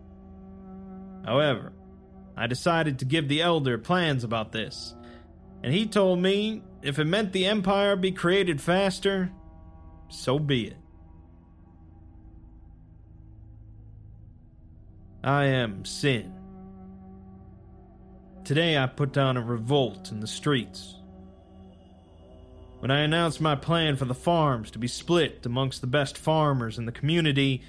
However, 1.26 1.72
I 2.36 2.46
decided 2.46 3.00
to 3.00 3.04
give 3.04 3.28
the 3.28 3.42
elder 3.42 3.76
plans 3.76 4.24
about 4.24 4.52
this, 4.52 4.94
and 5.62 5.72
he 5.72 5.86
told 5.86 6.20
me 6.20 6.62
if 6.82 6.98
it 6.98 7.04
meant 7.04 7.32
the 7.32 7.46
empire 7.46 7.96
be 7.96 8.12
created 8.12 8.60
faster, 8.60 9.30
so 10.08 10.38
be 10.38 10.68
it. 10.68 10.76
I 15.22 15.46
am 15.46 15.84
sin. 15.84 16.32
Today 18.44 18.78
I 18.78 18.86
put 18.86 19.12
down 19.12 19.36
a 19.36 19.42
revolt 19.42 20.10
in 20.10 20.20
the 20.20 20.26
streets. 20.26 20.96
When 22.78 22.90
I 22.90 23.00
announced 23.00 23.42
my 23.42 23.54
plan 23.54 23.96
for 23.96 24.06
the 24.06 24.14
farms 24.14 24.70
to 24.70 24.78
be 24.78 24.88
split 24.88 25.44
amongst 25.44 25.82
the 25.82 25.86
best 25.86 26.16
farmers 26.16 26.78
in 26.78 26.86
the 26.86 26.92
community, 26.92 27.62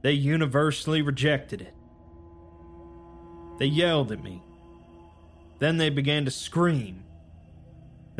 they 0.00 0.12
universally 0.12 1.02
rejected 1.02 1.60
it. 1.60 1.74
They 3.58 3.66
yelled 3.66 4.10
at 4.10 4.24
me. 4.24 4.42
Then 5.58 5.76
they 5.76 5.90
began 5.90 6.24
to 6.24 6.30
scream. 6.30 7.04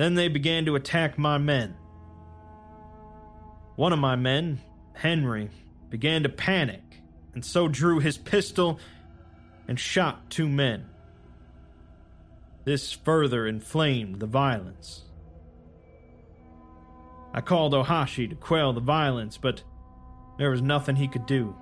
Then 0.01 0.15
they 0.15 0.29
began 0.29 0.65
to 0.65 0.77
attack 0.77 1.19
my 1.19 1.37
men. 1.37 1.77
One 3.77 3.93
of 3.93 3.99
my 3.99 4.17
men, 4.17 4.63
Henry, 4.95 5.51
began 5.91 6.23
to 6.23 6.31
panic 6.31 7.03
and 7.35 7.45
so 7.45 7.69
drew 7.69 7.99
his 7.99 8.17
pistol 8.17 8.81
and 9.69 9.79
shot 9.79 10.31
two 10.31 10.49
men. 10.49 10.87
This 12.65 12.93
further 12.93 13.47
inflamed 13.47 14.21
the 14.21 14.27
violence. 14.27 15.03
I 17.35 17.43
called 17.43 17.75
Ohashi 17.75 18.27
to 18.31 18.37
quell 18.37 18.73
the 18.73 18.81
violence, 18.81 19.37
but 19.37 19.63
there 20.39 20.51
was 20.51 20.63
nothing 20.63 20.97
he 20.97 21.09
could 21.09 21.27
do. 21.27 21.55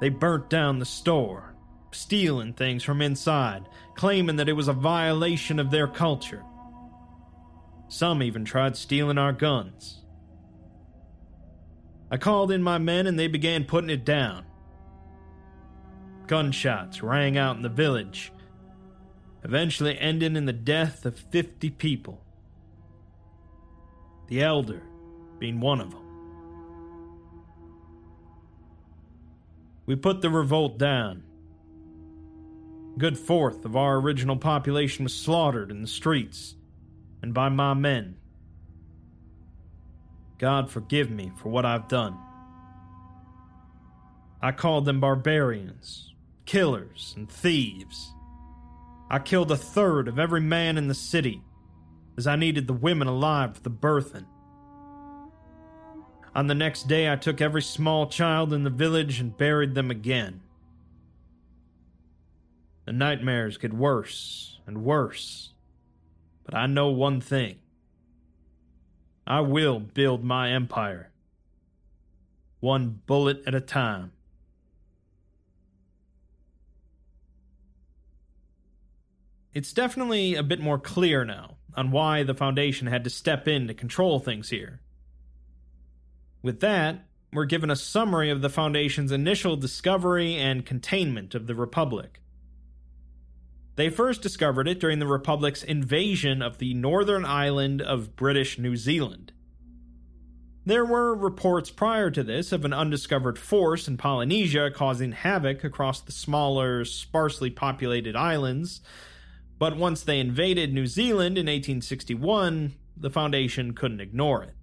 They 0.00 0.10
burnt 0.10 0.48
down 0.48 0.78
the 0.78 0.84
store, 0.84 1.55
stealing 1.90 2.52
things 2.52 2.82
from 2.82 3.02
inside, 3.02 3.68
claiming 3.94 4.36
that 4.36 4.48
it 4.48 4.54
was 4.54 4.68
a 4.68 4.72
violation 4.72 5.58
of 5.58 5.70
their 5.70 5.86
culture. 5.86 6.42
Some 7.88 8.22
even 8.22 8.44
tried 8.44 8.76
stealing 8.76 9.18
our 9.18 9.32
guns. 9.32 10.02
I 12.10 12.16
called 12.16 12.52
in 12.52 12.62
my 12.62 12.78
men 12.78 13.06
and 13.06 13.18
they 13.18 13.28
began 13.28 13.64
putting 13.64 13.90
it 13.90 14.04
down. 14.04 14.44
Gunshots 16.26 17.02
rang 17.02 17.36
out 17.36 17.56
in 17.56 17.62
the 17.62 17.68
village, 17.68 18.32
eventually 19.44 19.98
ending 19.98 20.36
in 20.36 20.46
the 20.46 20.52
death 20.52 21.06
of 21.06 21.18
50 21.18 21.70
people. 21.70 22.20
The 24.28 24.42
elder 24.42 24.82
being 25.38 25.60
one 25.60 25.80
of 25.80 25.90
them. 25.90 26.02
We 29.86 29.94
put 29.94 30.20
the 30.20 30.30
revolt 30.30 30.78
down. 30.78 31.22
Good 32.98 33.18
fourth 33.18 33.66
of 33.66 33.76
our 33.76 33.96
original 33.96 34.38
population 34.38 35.04
was 35.04 35.14
slaughtered 35.14 35.70
in 35.70 35.82
the 35.82 35.88
streets 35.88 36.54
and 37.20 37.34
by 37.34 37.50
my 37.50 37.74
men. 37.74 38.16
God 40.38 40.70
forgive 40.70 41.10
me 41.10 41.30
for 41.36 41.50
what 41.50 41.66
I've 41.66 41.88
done. 41.88 42.16
I 44.40 44.52
called 44.52 44.86
them 44.86 44.98
barbarians, 45.00 46.14
killers, 46.46 47.12
and 47.16 47.30
thieves. 47.30 48.14
I 49.10 49.18
killed 49.18 49.50
a 49.50 49.56
third 49.56 50.08
of 50.08 50.18
every 50.18 50.40
man 50.40 50.78
in 50.78 50.88
the 50.88 50.94
city, 50.94 51.42
as 52.16 52.26
I 52.26 52.36
needed 52.36 52.66
the 52.66 52.72
women 52.72 53.08
alive 53.08 53.56
for 53.56 53.62
the 53.62 53.70
birthing. 53.70 54.26
On 56.34 56.46
the 56.46 56.54
next 56.54 56.88
day, 56.88 57.12
I 57.12 57.16
took 57.16 57.40
every 57.42 57.62
small 57.62 58.06
child 58.06 58.54
in 58.54 58.64
the 58.64 58.70
village 58.70 59.20
and 59.20 59.36
buried 59.36 59.74
them 59.74 59.90
again. 59.90 60.40
The 62.86 62.92
nightmares 62.92 63.58
get 63.58 63.74
worse 63.74 64.60
and 64.64 64.84
worse, 64.84 65.50
but 66.44 66.54
I 66.54 66.66
know 66.66 66.88
one 66.88 67.20
thing 67.20 67.56
I 69.26 69.40
will 69.40 69.80
build 69.80 70.22
my 70.22 70.52
empire, 70.52 71.10
one 72.60 73.00
bullet 73.06 73.42
at 73.44 73.56
a 73.56 73.60
time. 73.60 74.12
It's 79.52 79.72
definitely 79.72 80.36
a 80.36 80.44
bit 80.44 80.60
more 80.60 80.78
clear 80.78 81.24
now 81.24 81.56
on 81.76 81.90
why 81.90 82.22
the 82.22 82.34
Foundation 82.34 82.86
had 82.86 83.02
to 83.02 83.10
step 83.10 83.48
in 83.48 83.66
to 83.66 83.74
control 83.74 84.20
things 84.20 84.50
here. 84.50 84.80
With 86.40 86.60
that, 86.60 87.04
we're 87.32 87.46
given 87.46 87.70
a 87.70 87.76
summary 87.76 88.30
of 88.30 88.42
the 88.42 88.48
Foundation's 88.48 89.10
initial 89.10 89.56
discovery 89.56 90.36
and 90.36 90.64
containment 90.64 91.34
of 91.34 91.48
the 91.48 91.54
Republic. 91.56 92.20
They 93.76 93.90
first 93.90 94.22
discovered 94.22 94.66
it 94.66 94.80
during 94.80 94.98
the 94.98 95.06
Republic's 95.06 95.62
invasion 95.62 96.40
of 96.40 96.58
the 96.58 96.72
northern 96.72 97.26
island 97.26 97.82
of 97.82 98.16
British 98.16 98.58
New 98.58 98.74
Zealand. 98.74 99.32
There 100.64 100.84
were 100.84 101.14
reports 101.14 101.70
prior 101.70 102.10
to 102.10 102.24
this 102.24 102.52
of 102.52 102.64
an 102.64 102.72
undiscovered 102.72 103.38
force 103.38 103.86
in 103.86 103.98
Polynesia 103.98 104.70
causing 104.74 105.12
havoc 105.12 105.62
across 105.62 106.00
the 106.00 106.10
smaller, 106.10 106.84
sparsely 106.84 107.50
populated 107.50 108.16
islands, 108.16 108.80
but 109.58 109.76
once 109.76 110.02
they 110.02 110.20
invaded 110.20 110.72
New 110.72 110.86
Zealand 110.86 111.38
in 111.38 111.46
1861, 111.46 112.74
the 112.96 113.10
Foundation 113.10 113.74
couldn't 113.74 114.00
ignore 114.00 114.42
it. 114.42 114.56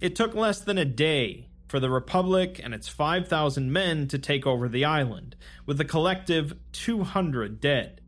It 0.00 0.16
took 0.16 0.34
less 0.34 0.60
than 0.60 0.78
a 0.78 0.84
day 0.84 1.47
for 1.68 1.78
the 1.78 1.90
Republic 1.90 2.60
and 2.62 2.74
its 2.74 2.88
5,000 2.88 3.72
men 3.72 4.08
to 4.08 4.18
take 4.18 4.46
over 4.46 4.68
the 4.68 4.84
island, 4.84 5.36
with 5.66 5.80
a 5.80 5.84
collective 5.84 6.54
200 6.72 7.60
dead. 7.60 8.00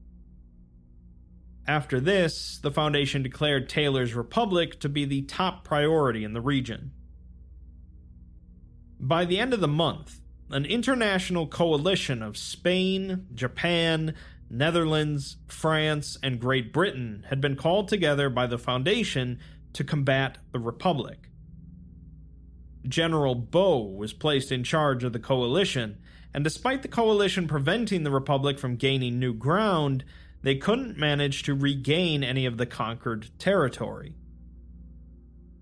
After 1.68 2.00
this, 2.00 2.58
the 2.58 2.72
Foundation 2.72 3.22
declared 3.22 3.68
Taylor's 3.68 4.14
Republic 4.14 4.80
to 4.80 4.88
be 4.88 5.04
the 5.04 5.22
top 5.22 5.62
priority 5.62 6.24
in 6.24 6.32
the 6.32 6.40
region. 6.40 6.90
By 8.98 9.24
the 9.24 9.38
end 9.38 9.54
of 9.54 9.60
the 9.60 9.68
month, 9.68 10.20
an 10.50 10.64
international 10.64 11.46
coalition 11.46 12.22
of 12.22 12.36
Spain, 12.36 13.28
Japan, 13.34 14.14
Netherlands, 14.50 15.36
France, 15.46 16.18
and 16.22 16.40
Great 16.40 16.72
Britain 16.72 17.24
had 17.28 17.40
been 17.40 17.54
called 17.54 17.88
together 17.88 18.28
by 18.28 18.48
the 18.48 18.58
Foundation 18.58 19.38
to 19.74 19.84
combat 19.84 20.38
the 20.52 20.58
Republic. 20.58 21.29
General 22.86 23.34
Bo 23.34 23.82
was 23.82 24.12
placed 24.12 24.50
in 24.50 24.64
charge 24.64 25.04
of 25.04 25.12
the 25.12 25.18
coalition, 25.18 25.98
and 26.32 26.44
despite 26.44 26.82
the 26.82 26.88
coalition 26.88 27.46
preventing 27.46 28.04
the 28.04 28.10
Republic 28.10 28.58
from 28.58 28.76
gaining 28.76 29.18
new 29.18 29.34
ground, 29.34 30.04
they 30.42 30.54
couldn't 30.54 30.96
manage 30.96 31.42
to 31.42 31.54
regain 31.54 32.24
any 32.24 32.46
of 32.46 32.56
the 32.56 32.66
conquered 32.66 33.30
territory. 33.38 34.14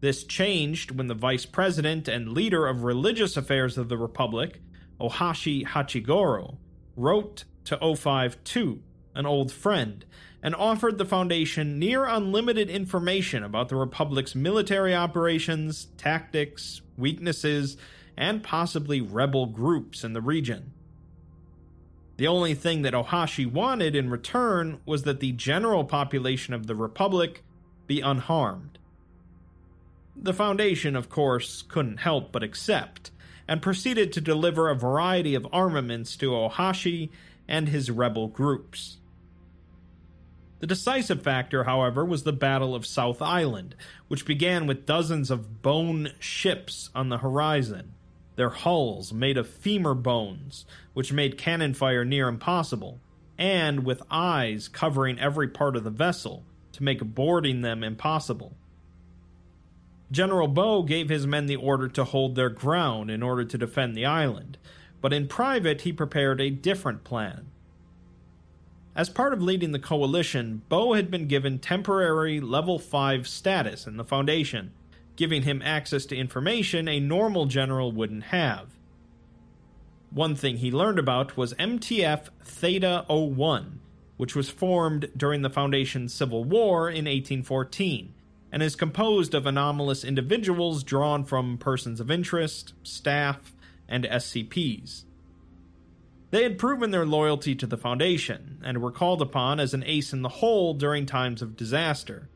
This 0.00 0.22
changed 0.22 0.92
when 0.92 1.08
the 1.08 1.14
vice 1.14 1.46
president 1.46 2.06
and 2.06 2.32
leader 2.32 2.66
of 2.66 2.84
religious 2.84 3.36
affairs 3.36 3.76
of 3.76 3.88
the 3.88 3.98
Republic, 3.98 4.60
Ohashi 5.00 5.66
Hachigoro, 5.66 6.58
wrote 6.94 7.44
to 7.64 7.76
O52, 7.78 8.78
an 9.14 9.26
old 9.26 9.50
friend, 9.50 10.04
and 10.40 10.54
offered 10.54 10.98
the 10.98 11.04
Foundation 11.04 11.80
near 11.80 12.04
unlimited 12.04 12.70
information 12.70 13.42
about 13.42 13.68
the 13.68 13.76
Republic's 13.76 14.36
military 14.36 14.94
operations, 14.94 15.86
tactics, 15.96 16.80
weaknesses, 16.98 17.76
and 18.16 18.42
possibly 18.42 19.00
rebel 19.00 19.46
groups 19.46 20.04
in 20.04 20.12
the 20.12 20.20
region. 20.20 20.72
The 22.16 22.26
only 22.26 22.54
thing 22.54 22.82
that 22.82 22.94
Ohashi 22.94 23.50
wanted 23.50 23.94
in 23.94 24.10
return 24.10 24.80
was 24.84 25.04
that 25.04 25.20
the 25.20 25.32
general 25.32 25.84
population 25.84 26.52
of 26.52 26.66
the 26.66 26.74
Republic 26.74 27.44
be 27.86 28.00
unharmed. 28.00 28.78
The 30.16 30.34
Foundation, 30.34 30.96
of 30.96 31.08
course, 31.08 31.62
couldn't 31.62 31.98
help 31.98 32.32
but 32.32 32.42
accept, 32.42 33.12
and 33.46 33.62
proceeded 33.62 34.12
to 34.12 34.20
deliver 34.20 34.68
a 34.68 34.74
variety 34.74 35.36
of 35.36 35.46
armaments 35.52 36.16
to 36.16 36.32
Ohashi 36.32 37.10
and 37.46 37.68
his 37.68 37.90
rebel 37.90 38.26
groups. 38.26 38.97
The 40.60 40.66
decisive 40.66 41.22
factor, 41.22 41.64
however, 41.64 42.04
was 42.04 42.24
the 42.24 42.32
Battle 42.32 42.74
of 42.74 42.84
South 42.84 43.22
Island, 43.22 43.76
which 44.08 44.26
began 44.26 44.66
with 44.66 44.86
dozens 44.86 45.30
of 45.30 45.62
bone 45.62 46.10
ships 46.18 46.90
on 46.94 47.08
the 47.08 47.18
horizon, 47.18 47.92
their 48.34 48.50
hulls 48.50 49.12
made 49.12 49.36
of 49.36 49.48
femur 49.48 49.94
bones, 49.94 50.64
which 50.94 51.12
made 51.12 51.38
cannon 51.38 51.74
fire 51.74 52.04
near 52.04 52.28
impossible, 52.28 53.00
and 53.36 53.84
with 53.84 54.02
eyes 54.10 54.66
covering 54.66 55.18
every 55.20 55.46
part 55.46 55.76
of 55.76 55.84
the 55.84 55.90
vessel 55.90 56.44
to 56.72 56.82
make 56.82 57.04
boarding 57.04 57.60
them 57.60 57.84
impossible. 57.84 58.56
General 60.10 60.48
Bo 60.48 60.82
gave 60.82 61.08
his 61.08 61.26
men 61.26 61.46
the 61.46 61.56
order 61.56 61.86
to 61.88 62.04
hold 62.04 62.34
their 62.34 62.48
ground 62.48 63.10
in 63.10 63.22
order 63.22 63.44
to 63.44 63.58
defend 63.58 63.94
the 63.94 64.06
island, 64.06 64.58
but 65.00 65.12
in 65.12 65.28
private 65.28 65.82
he 65.82 65.92
prepared 65.92 66.40
a 66.40 66.50
different 66.50 67.04
plan. 67.04 67.46
As 68.98 69.08
part 69.08 69.32
of 69.32 69.40
leading 69.40 69.70
the 69.70 69.78
coalition, 69.78 70.62
Bo 70.68 70.94
had 70.94 71.08
been 71.08 71.28
given 71.28 71.60
temporary 71.60 72.40
level 72.40 72.80
5 72.80 73.28
status 73.28 73.86
in 73.86 73.96
the 73.96 74.02
Foundation, 74.02 74.72
giving 75.14 75.42
him 75.42 75.62
access 75.62 76.04
to 76.06 76.16
information 76.16 76.88
a 76.88 76.98
normal 76.98 77.46
general 77.46 77.92
wouldn't 77.92 78.24
have. 78.24 78.74
One 80.10 80.34
thing 80.34 80.56
he 80.56 80.72
learned 80.72 80.98
about 80.98 81.36
was 81.36 81.54
MTF 81.54 82.30
Theta 82.42 83.04
01, 83.08 83.78
which 84.16 84.34
was 84.34 84.50
formed 84.50 85.08
during 85.16 85.42
the 85.42 85.48
Foundation's 85.48 86.12
Civil 86.12 86.42
War 86.42 86.88
in 86.88 87.04
1814 87.04 88.12
and 88.50 88.64
is 88.64 88.74
composed 88.74 89.32
of 89.32 89.46
anomalous 89.46 90.02
individuals 90.02 90.82
drawn 90.82 91.22
from 91.24 91.56
persons 91.56 92.00
of 92.00 92.10
interest, 92.10 92.74
staff, 92.82 93.54
and 93.88 94.02
SCPs. 94.02 95.04
They 96.30 96.42
had 96.42 96.58
proven 96.58 96.90
their 96.90 97.06
loyalty 97.06 97.54
to 97.54 97.66
the 97.66 97.78
Foundation 97.78 98.60
and 98.62 98.82
were 98.82 98.92
called 98.92 99.22
upon 99.22 99.60
as 99.60 99.72
an 99.72 99.84
ace 99.84 100.12
in 100.12 100.22
the 100.22 100.28
hole 100.28 100.74
during 100.74 101.06
times 101.06 101.40
of 101.40 101.56
disaster. 101.56 102.28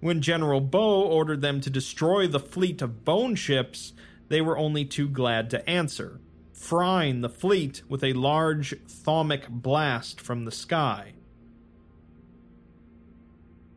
When 0.00 0.20
General 0.20 0.60
Bo 0.60 1.02
ordered 1.02 1.40
them 1.40 1.62
to 1.62 1.70
destroy 1.70 2.26
the 2.26 2.40
fleet 2.40 2.82
of 2.82 3.04
bone 3.04 3.34
ships, 3.34 3.94
they 4.28 4.42
were 4.42 4.58
only 4.58 4.84
too 4.84 5.08
glad 5.08 5.48
to 5.50 5.68
answer, 5.68 6.20
frying 6.52 7.22
the 7.22 7.30
fleet 7.30 7.82
with 7.88 8.04
a 8.04 8.12
large 8.12 8.74
thaumic 8.86 9.48
blast 9.48 10.20
from 10.20 10.44
the 10.44 10.52
sky. 10.52 11.14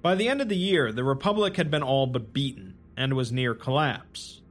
By 0.01 0.15
the 0.15 0.28
end 0.28 0.41
of 0.41 0.49
the 0.49 0.57
year, 0.57 0.91
the 0.91 1.03
Republic 1.05 1.55
had 1.55 1.72
been 1.72 1.84
all 1.84 2.07
but 2.07 2.34
beaten 2.34 2.76
and 2.97 3.13
was 3.13 3.32
near 3.32 3.55
collapse. 3.55 4.41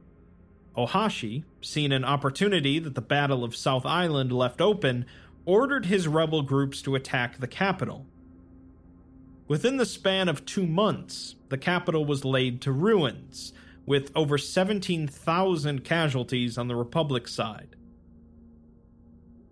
Ohashi, 0.77 1.43
seeing 1.61 1.91
an 1.91 2.05
opportunity 2.05 2.77
that 2.79 2.93
the 2.93 3.01
Battle 3.01 3.43
of 3.43 3.55
South 3.55 3.85
Island 3.85 4.31
left 4.31 4.61
open, 4.61 5.05
ordered 5.45 5.87
his 5.87 6.07
rebel 6.07 6.43
groups 6.43 6.81
to 6.83 6.95
attack 6.95 7.39
the 7.39 7.47
capital. 7.47 8.05
Within 9.47 9.77
the 9.77 9.85
span 9.85 10.29
of 10.29 10.45
two 10.45 10.67
months, 10.67 11.35
the 11.49 11.57
capital 11.57 12.05
was 12.05 12.25
laid 12.25 12.61
to 12.61 12.71
ruins, 12.71 13.53
with 13.85 14.11
over 14.13 14.37
17,000 14.37 15.83
casualties 15.83 16.57
on 16.57 16.67
the 16.67 16.75
Republic 16.75 17.27
side. 17.27 17.75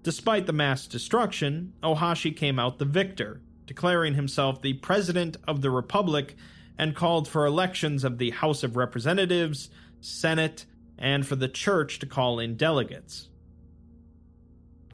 Despite 0.04 0.46
the 0.46 0.54
mass 0.54 0.86
destruction, 0.86 1.74
Ohashi 1.82 2.36
came 2.36 2.60
out 2.60 2.78
the 2.78 2.86
victor, 2.86 3.42
declaring 3.66 4.14
himself 4.14 4.62
the 4.62 4.74
President 4.74 5.38
of 5.48 5.62
the 5.62 5.72
Republic 5.72 6.36
and 6.78 6.96
called 6.96 7.28
for 7.28 7.46
elections 7.46 8.04
of 8.04 8.18
the 8.18 8.32
House 8.32 8.62
of 8.62 8.76
Representatives, 8.76 9.70
Senate, 10.02 10.66
and 10.98 11.26
for 11.26 11.36
the 11.36 11.48
church 11.48 12.00
to 12.00 12.06
call 12.06 12.40
in 12.40 12.56
delegates. 12.56 13.30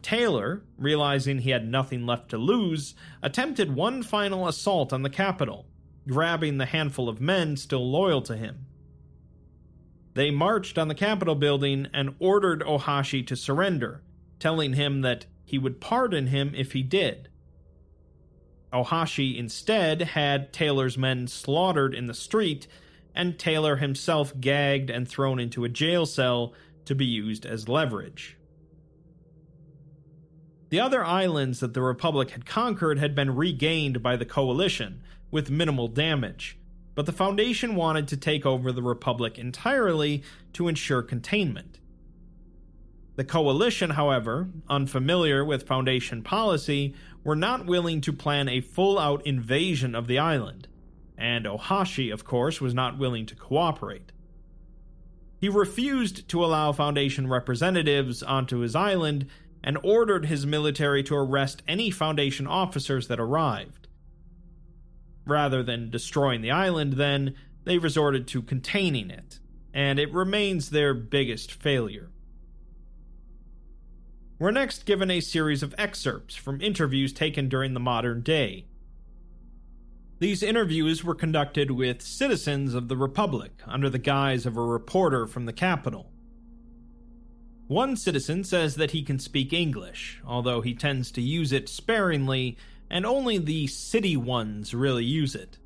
Taylor, 0.01 0.63
realizing 0.77 1.39
he 1.39 1.51
had 1.51 1.67
nothing 1.67 2.05
left 2.05 2.29
to 2.29 2.37
lose, 2.37 2.95
attempted 3.21 3.75
one 3.75 4.01
final 4.01 4.47
assault 4.47 4.91
on 4.91 5.03
the 5.03 5.09
capital, 5.09 5.67
grabbing 6.07 6.57
the 6.57 6.65
handful 6.65 7.07
of 7.07 7.21
men 7.21 7.55
still 7.55 7.89
loyal 7.89 8.21
to 8.23 8.35
him. 8.35 8.65
They 10.13 10.31
marched 10.31 10.77
on 10.77 10.87
the 10.87 10.95
Capitol 10.95 11.35
building 11.35 11.87
and 11.93 12.15
ordered 12.19 12.61
Ohashi 12.61 13.25
to 13.27 13.35
surrender, 13.35 14.01
telling 14.39 14.73
him 14.73 15.01
that 15.01 15.25
he 15.45 15.57
would 15.57 15.79
pardon 15.79 16.27
him 16.27 16.53
if 16.55 16.73
he 16.73 16.83
did. 16.83 17.29
Ohashi 18.73 19.37
instead 19.37 20.01
had 20.01 20.51
Taylor's 20.51 20.97
men 20.97 21.27
slaughtered 21.27 21.93
in 21.93 22.07
the 22.07 22.13
street 22.13 22.67
and 23.15 23.37
Taylor 23.37 23.77
himself 23.77 24.33
gagged 24.39 24.89
and 24.89 25.07
thrown 25.07 25.39
into 25.39 25.63
a 25.63 25.69
jail 25.69 26.05
cell 26.05 26.53
to 26.85 26.95
be 26.95 27.05
used 27.05 27.45
as 27.45 27.69
leverage. 27.69 28.37
The 30.69 30.79
other 30.79 31.03
islands 31.03 31.59
that 31.59 31.73
the 31.73 31.81
Republic 31.81 32.31
had 32.31 32.45
conquered 32.45 32.97
had 32.97 33.13
been 33.13 33.35
regained 33.35 34.01
by 34.01 34.15
the 34.15 34.25
Coalition, 34.25 35.01
with 35.29 35.49
minimal 35.49 35.87
damage, 35.87 36.57
but 36.93 37.05
the 37.05 37.11
Foundation 37.11 37.75
wanted 37.75 38.07
to 38.09 38.17
take 38.17 38.45
over 38.45 38.71
the 38.71 38.81
Republic 38.81 39.37
entirely 39.37 40.23
to 40.53 40.67
ensure 40.67 41.01
containment. 41.01 41.79
The 43.15 43.23
Coalition, 43.23 43.91
however, 43.91 44.49
unfamiliar 44.69 45.43
with 45.43 45.67
Foundation 45.67 46.21
policy, 46.21 46.95
were 47.23 47.35
not 47.35 47.65
willing 47.65 48.01
to 48.01 48.13
plan 48.13 48.49
a 48.49 48.61
full 48.61 48.97
out 48.97 49.25
invasion 49.25 49.95
of 49.95 50.07
the 50.07 50.19
island, 50.19 50.67
and 51.21 51.45
Ohashi, 51.45 52.11
of 52.11 52.25
course, 52.25 52.59
was 52.59 52.73
not 52.73 52.97
willing 52.97 53.27
to 53.27 53.35
cooperate. 53.35 54.11
He 55.39 55.49
refused 55.49 56.27
to 56.29 56.43
allow 56.43 56.71
Foundation 56.71 57.27
representatives 57.27 58.23
onto 58.23 58.59
his 58.59 58.75
island 58.75 59.27
and 59.63 59.77
ordered 59.83 60.25
his 60.25 60.47
military 60.47 61.03
to 61.03 61.15
arrest 61.15 61.61
any 61.67 61.91
Foundation 61.91 62.47
officers 62.47 63.07
that 63.07 63.19
arrived. 63.19 63.87
Rather 65.27 65.61
than 65.61 65.91
destroying 65.91 66.41
the 66.41 66.49
island, 66.49 66.93
then, 66.93 67.35
they 67.65 67.77
resorted 67.77 68.27
to 68.27 68.41
containing 68.41 69.11
it, 69.11 69.39
and 69.75 69.99
it 69.99 70.11
remains 70.11 70.71
their 70.71 70.95
biggest 70.95 71.51
failure. 71.51 72.09
We're 74.39 74.49
next 74.49 74.87
given 74.87 75.11
a 75.11 75.19
series 75.19 75.61
of 75.61 75.75
excerpts 75.77 76.33
from 76.33 76.61
interviews 76.61 77.13
taken 77.13 77.47
during 77.47 77.75
the 77.75 77.79
modern 77.79 78.21
day, 78.21 78.65
these 80.21 80.43
interviews 80.43 81.03
were 81.03 81.15
conducted 81.15 81.71
with 81.71 81.99
citizens 81.99 82.75
of 82.75 82.87
the 82.87 82.95
Republic 82.95 83.53
under 83.65 83.89
the 83.89 83.97
guise 83.97 84.45
of 84.45 84.55
a 84.55 84.61
reporter 84.61 85.25
from 85.25 85.47
the 85.47 85.51
capital. 85.51 86.11
One 87.65 87.97
citizen 87.97 88.43
says 88.43 88.75
that 88.75 88.91
he 88.91 89.01
can 89.01 89.17
speak 89.17 89.51
English, 89.51 90.21
although 90.23 90.61
he 90.61 90.75
tends 90.75 91.11
to 91.13 91.23
use 91.23 91.51
it 91.51 91.67
sparingly, 91.67 92.55
and 92.87 93.03
only 93.03 93.39
the 93.39 93.65
city 93.65 94.15
ones 94.15 94.75
really 94.75 95.03
use 95.03 95.33
it. 95.33 95.57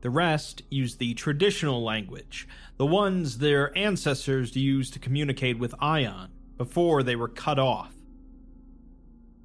The 0.00 0.10
rest 0.10 0.62
use 0.70 0.96
the 0.96 1.14
traditional 1.14 1.80
language, 1.80 2.48
the 2.78 2.86
ones 2.86 3.38
their 3.38 3.70
ancestors 3.78 4.56
used 4.56 4.92
to 4.94 4.98
communicate 4.98 5.60
with 5.60 5.72
Ion 5.78 6.30
before 6.56 7.04
they 7.04 7.14
were 7.14 7.28
cut 7.28 7.60
off. 7.60 7.94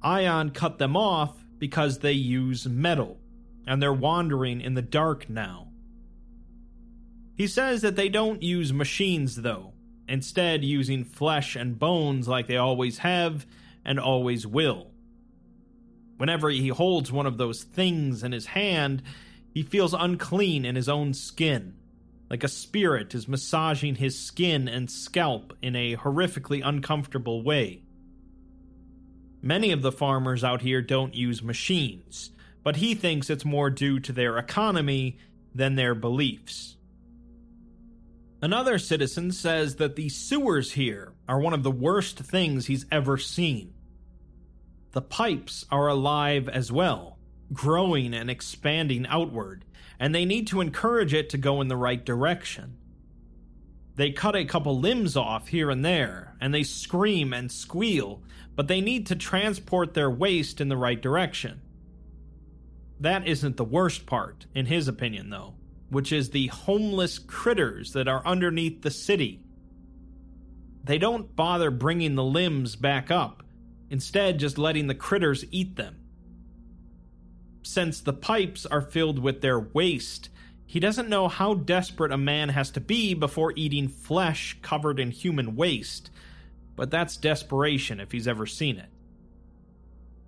Ion 0.02 0.50
cut 0.50 0.78
them 0.78 0.96
off 0.96 1.44
because 1.60 2.00
they 2.00 2.10
use 2.10 2.66
metal 2.66 3.20
and 3.66 3.82
they're 3.82 3.92
wandering 3.92 4.60
in 4.60 4.74
the 4.74 4.82
dark 4.82 5.28
now. 5.28 5.68
He 7.36 7.46
says 7.46 7.82
that 7.82 7.96
they 7.96 8.08
don't 8.08 8.42
use 8.42 8.72
machines, 8.72 9.36
though, 9.36 9.72
instead, 10.08 10.64
using 10.64 11.04
flesh 11.04 11.56
and 11.56 11.78
bones 11.78 12.28
like 12.28 12.46
they 12.46 12.56
always 12.56 12.98
have 12.98 13.46
and 13.84 13.98
always 13.98 14.46
will. 14.46 14.90
Whenever 16.16 16.48
he 16.48 16.68
holds 16.68 17.10
one 17.10 17.26
of 17.26 17.38
those 17.38 17.64
things 17.64 18.22
in 18.22 18.30
his 18.32 18.46
hand, 18.46 19.02
he 19.52 19.62
feels 19.62 19.94
unclean 19.94 20.64
in 20.64 20.76
his 20.76 20.88
own 20.88 21.12
skin, 21.12 21.74
like 22.30 22.44
a 22.44 22.48
spirit 22.48 23.14
is 23.14 23.26
massaging 23.26 23.96
his 23.96 24.18
skin 24.18 24.68
and 24.68 24.90
scalp 24.90 25.56
in 25.60 25.74
a 25.74 25.96
horrifically 25.96 26.62
uncomfortable 26.64 27.42
way. 27.42 27.82
Many 29.42 29.72
of 29.72 29.82
the 29.82 29.92
farmers 29.92 30.44
out 30.44 30.62
here 30.62 30.80
don't 30.80 31.14
use 31.14 31.42
machines 31.42 32.30
but 32.64 32.76
he 32.76 32.94
thinks 32.94 33.30
it's 33.30 33.44
more 33.44 33.70
due 33.70 34.00
to 34.00 34.12
their 34.12 34.38
economy 34.38 35.18
than 35.54 35.76
their 35.76 35.94
beliefs. 35.94 36.76
Another 38.42 38.78
citizen 38.78 39.30
says 39.30 39.76
that 39.76 39.96
the 39.96 40.08
sewers 40.08 40.72
here 40.72 41.12
are 41.28 41.38
one 41.38 41.54
of 41.54 41.62
the 41.62 41.70
worst 41.70 42.18
things 42.18 42.66
he's 42.66 42.86
ever 42.90 43.16
seen. 43.16 43.72
The 44.92 45.02
pipes 45.02 45.64
are 45.70 45.88
alive 45.88 46.48
as 46.48 46.72
well, 46.72 47.18
growing 47.52 48.12
and 48.14 48.30
expanding 48.30 49.06
outward, 49.06 49.64
and 49.98 50.14
they 50.14 50.24
need 50.24 50.46
to 50.48 50.60
encourage 50.60 51.14
it 51.14 51.30
to 51.30 51.38
go 51.38 51.60
in 51.60 51.68
the 51.68 51.76
right 51.76 52.04
direction. 52.04 52.76
They 53.96 54.10
cut 54.10 54.34
a 54.34 54.44
couple 54.44 54.78
limbs 54.78 55.16
off 55.16 55.48
here 55.48 55.70
and 55.70 55.84
there, 55.84 56.36
and 56.40 56.52
they 56.52 56.64
scream 56.64 57.32
and 57.32 57.50
squeal, 57.50 58.22
but 58.56 58.68
they 58.68 58.80
need 58.80 59.06
to 59.06 59.16
transport 59.16 59.94
their 59.94 60.10
waste 60.10 60.60
in 60.60 60.68
the 60.68 60.76
right 60.76 61.00
direction. 61.00 61.60
That 63.00 63.26
isn't 63.26 63.56
the 63.56 63.64
worst 63.64 64.06
part, 64.06 64.46
in 64.54 64.66
his 64.66 64.88
opinion, 64.88 65.30
though, 65.30 65.54
which 65.90 66.12
is 66.12 66.30
the 66.30 66.46
homeless 66.48 67.18
critters 67.18 67.92
that 67.92 68.08
are 68.08 68.26
underneath 68.26 68.82
the 68.82 68.90
city. 68.90 69.40
They 70.84 70.98
don't 70.98 71.34
bother 71.34 71.70
bringing 71.70 72.14
the 72.14 72.24
limbs 72.24 72.76
back 72.76 73.10
up, 73.10 73.42
instead, 73.90 74.38
just 74.38 74.58
letting 74.58 74.86
the 74.86 74.94
critters 74.94 75.44
eat 75.50 75.76
them. 75.76 75.96
Since 77.62 78.02
the 78.02 78.12
pipes 78.12 78.66
are 78.66 78.82
filled 78.82 79.18
with 79.18 79.40
their 79.40 79.58
waste, 79.58 80.28
he 80.66 80.80
doesn't 80.80 81.08
know 81.08 81.28
how 81.28 81.54
desperate 81.54 82.12
a 82.12 82.18
man 82.18 82.50
has 82.50 82.70
to 82.72 82.80
be 82.80 83.14
before 83.14 83.52
eating 83.56 83.88
flesh 83.88 84.58
covered 84.60 84.98
in 84.98 85.10
human 85.10 85.56
waste, 85.56 86.10
but 86.76 86.90
that's 86.90 87.16
desperation 87.16 88.00
if 88.00 88.12
he's 88.12 88.28
ever 88.28 88.46
seen 88.46 88.76
it. 88.76 88.88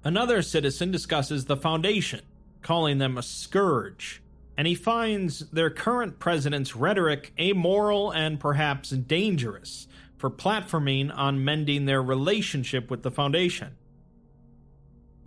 Another 0.04 0.40
citizen 0.40 0.90
discusses 0.90 1.44
the 1.44 1.56
Foundation, 1.56 2.20
calling 2.66 2.98
them 2.98 3.16
a 3.16 3.22
scourge, 3.22 4.20
and 4.58 4.66
he 4.66 4.74
finds 4.74 5.38
their 5.50 5.70
current 5.70 6.18
president's 6.18 6.74
rhetoric 6.74 7.32
amoral 7.38 8.10
and 8.10 8.40
perhaps 8.40 8.90
dangerous 8.90 9.86
for 10.18 10.28
platforming 10.28 11.16
on 11.16 11.44
mending 11.44 11.84
their 11.84 12.02
relationship 12.02 12.90
with 12.90 13.04
the 13.04 13.10
Foundation. 13.12 13.76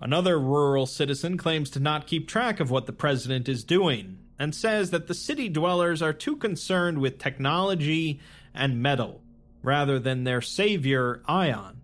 Another 0.01 0.37
rural 0.37 0.85
citizen 0.85 1.37
claims 1.37 1.69
to 1.69 1.79
not 1.79 2.07
keep 2.07 2.27
track 2.27 2.59
of 2.59 2.71
what 2.71 2.87
the 2.87 2.91
president 2.91 3.47
is 3.47 3.63
doing 3.63 4.17
and 4.37 4.53
says 4.53 4.91
that 4.91 5.07
the 5.07 5.13
city 5.13 5.47
dwellers 5.47 6.01
are 6.01 6.11
too 6.11 6.35
concerned 6.35 6.97
with 6.97 7.19
technology 7.19 8.19
and 8.53 8.81
metal 8.81 9.21
rather 9.63 9.97
than 9.97 10.25
their 10.25 10.41
savior, 10.41 11.21
Ion. 11.25 11.78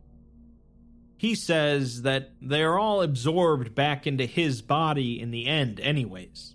He 1.26 1.34
says 1.34 2.04
that 2.04 2.34
they 2.40 2.62
are 2.62 2.78
all 2.78 3.02
absorbed 3.02 3.74
back 3.74 4.06
into 4.06 4.28
his 4.28 4.62
body 4.62 5.20
in 5.20 5.32
the 5.32 5.48
end, 5.48 5.80
anyways. 5.80 6.54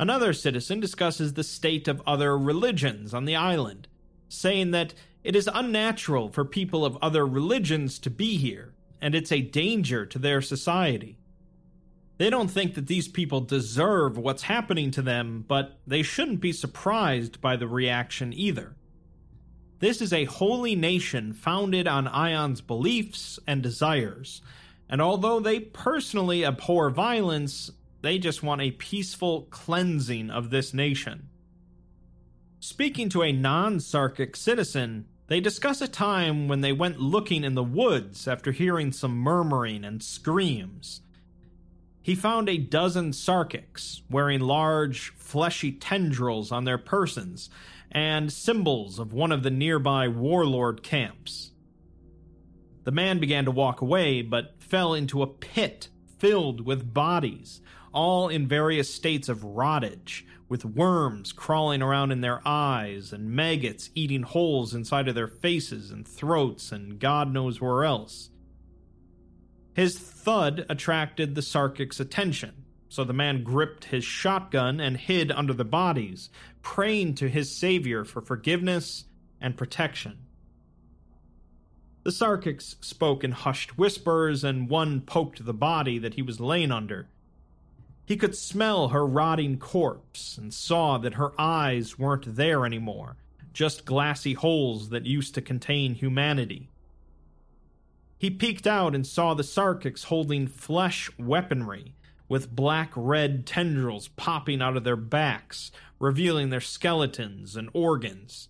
Another 0.00 0.32
citizen 0.32 0.80
discusses 0.80 1.34
the 1.34 1.44
state 1.44 1.86
of 1.86 2.02
other 2.08 2.36
religions 2.36 3.14
on 3.14 3.24
the 3.24 3.36
island, 3.36 3.86
saying 4.28 4.72
that 4.72 4.94
it 5.22 5.36
is 5.36 5.48
unnatural 5.54 6.28
for 6.30 6.44
people 6.44 6.84
of 6.84 6.98
other 7.00 7.24
religions 7.24 8.00
to 8.00 8.10
be 8.10 8.36
here, 8.36 8.74
and 9.00 9.14
it's 9.14 9.30
a 9.30 9.42
danger 9.42 10.04
to 10.04 10.18
their 10.18 10.42
society. 10.42 11.18
They 12.18 12.30
don't 12.30 12.50
think 12.50 12.74
that 12.74 12.88
these 12.88 13.06
people 13.06 13.42
deserve 13.42 14.18
what's 14.18 14.42
happening 14.42 14.90
to 14.90 15.02
them, 15.02 15.44
but 15.46 15.78
they 15.86 16.02
shouldn't 16.02 16.40
be 16.40 16.50
surprised 16.50 17.40
by 17.40 17.54
the 17.54 17.68
reaction 17.68 18.32
either. 18.32 18.74
This 19.78 20.00
is 20.00 20.12
a 20.12 20.24
holy 20.24 20.74
nation 20.74 21.32
founded 21.32 21.86
on 21.86 22.08
Ion's 22.08 22.60
beliefs 22.60 23.38
and 23.46 23.62
desires, 23.62 24.40
and 24.88 25.02
although 25.02 25.38
they 25.38 25.60
personally 25.60 26.44
abhor 26.44 26.88
violence, 26.90 27.70
they 28.00 28.18
just 28.18 28.42
want 28.42 28.62
a 28.62 28.70
peaceful 28.70 29.46
cleansing 29.50 30.30
of 30.30 30.50
this 30.50 30.72
nation. 30.72 31.28
Speaking 32.58 33.08
to 33.10 33.22
a 33.22 33.32
non 33.32 33.76
Sarkic 33.76 34.34
citizen, 34.34 35.06
they 35.26 35.40
discuss 35.40 35.80
a 35.80 35.88
time 35.88 36.48
when 36.48 36.62
they 36.62 36.72
went 36.72 37.00
looking 37.00 37.44
in 37.44 37.54
the 37.54 37.62
woods 37.62 38.26
after 38.26 38.52
hearing 38.52 38.92
some 38.92 39.16
murmuring 39.16 39.84
and 39.84 40.02
screams 40.02 41.02
he 42.06 42.14
found 42.14 42.48
a 42.48 42.56
dozen 42.56 43.10
Sarkics 43.10 44.02
wearing 44.08 44.38
large, 44.38 45.12
fleshy 45.16 45.72
tendrils 45.72 46.52
on 46.52 46.62
their 46.62 46.78
persons 46.78 47.50
and 47.96 48.30
symbols 48.30 48.98
of 48.98 49.14
one 49.14 49.32
of 49.32 49.42
the 49.42 49.50
nearby 49.50 50.06
warlord 50.06 50.82
camps. 50.82 51.52
The 52.84 52.90
man 52.92 53.18
began 53.18 53.46
to 53.46 53.50
walk 53.50 53.80
away, 53.80 54.20
but 54.20 54.54
fell 54.58 54.92
into 54.92 55.22
a 55.22 55.26
pit 55.26 55.88
filled 56.18 56.60
with 56.66 56.92
bodies, 56.92 57.62
all 57.94 58.28
in 58.28 58.46
various 58.46 58.92
states 58.92 59.30
of 59.30 59.42
rottage, 59.42 60.26
with 60.46 60.62
worms 60.62 61.32
crawling 61.32 61.80
around 61.80 62.12
in 62.12 62.20
their 62.20 62.46
eyes 62.46 63.14
and 63.14 63.30
maggots 63.30 63.88
eating 63.94 64.24
holes 64.24 64.74
inside 64.74 65.08
of 65.08 65.14
their 65.14 65.26
faces 65.26 65.90
and 65.90 66.06
throats 66.06 66.72
and 66.72 66.98
God 66.98 67.32
knows 67.32 67.62
where 67.62 67.82
else. 67.82 68.28
His 69.74 69.98
thud 69.98 70.66
attracted 70.68 71.34
the 71.34 71.40
Sarkic's 71.40 71.98
attention, 71.98 72.65
so 72.88 73.04
the 73.04 73.12
man 73.12 73.42
gripped 73.42 73.86
his 73.86 74.04
shotgun 74.04 74.80
and 74.80 74.96
hid 74.96 75.30
under 75.32 75.52
the 75.52 75.64
bodies, 75.64 76.30
praying 76.62 77.14
to 77.14 77.28
his 77.28 77.54
savior 77.54 78.04
for 78.04 78.20
forgiveness 78.20 79.04
and 79.40 79.56
protection. 79.56 80.18
The 82.04 82.12
Sarkics 82.12 82.76
spoke 82.84 83.24
in 83.24 83.32
hushed 83.32 83.76
whispers, 83.76 84.44
and 84.44 84.68
one 84.70 85.00
poked 85.00 85.44
the 85.44 85.52
body 85.52 85.98
that 85.98 86.14
he 86.14 86.22
was 86.22 86.38
laying 86.38 86.70
under. 86.70 87.08
He 88.04 88.16
could 88.16 88.36
smell 88.36 88.88
her 88.88 89.04
rotting 89.04 89.58
corpse 89.58 90.38
and 90.38 90.54
saw 90.54 90.98
that 90.98 91.14
her 91.14 91.32
eyes 91.36 91.98
weren't 91.98 92.36
there 92.36 92.64
anymore, 92.64 93.16
just 93.52 93.84
glassy 93.84 94.34
holes 94.34 94.90
that 94.90 95.06
used 95.06 95.34
to 95.34 95.42
contain 95.42 95.94
humanity. 95.94 96.68
He 98.18 98.30
peeked 98.30 98.66
out 98.66 98.94
and 98.94 99.04
saw 99.04 99.34
the 99.34 99.42
Sarkics 99.42 100.04
holding 100.04 100.46
flesh 100.46 101.10
weaponry, 101.18 101.94
with 102.28 102.54
black 102.54 102.92
red 102.96 103.46
tendrils 103.46 104.08
popping 104.08 104.60
out 104.60 104.76
of 104.76 104.84
their 104.84 104.96
backs, 104.96 105.70
revealing 105.98 106.50
their 106.50 106.60
skeletons 106.60 107.56
and 107.56 107.68
organs. 107.72 108.48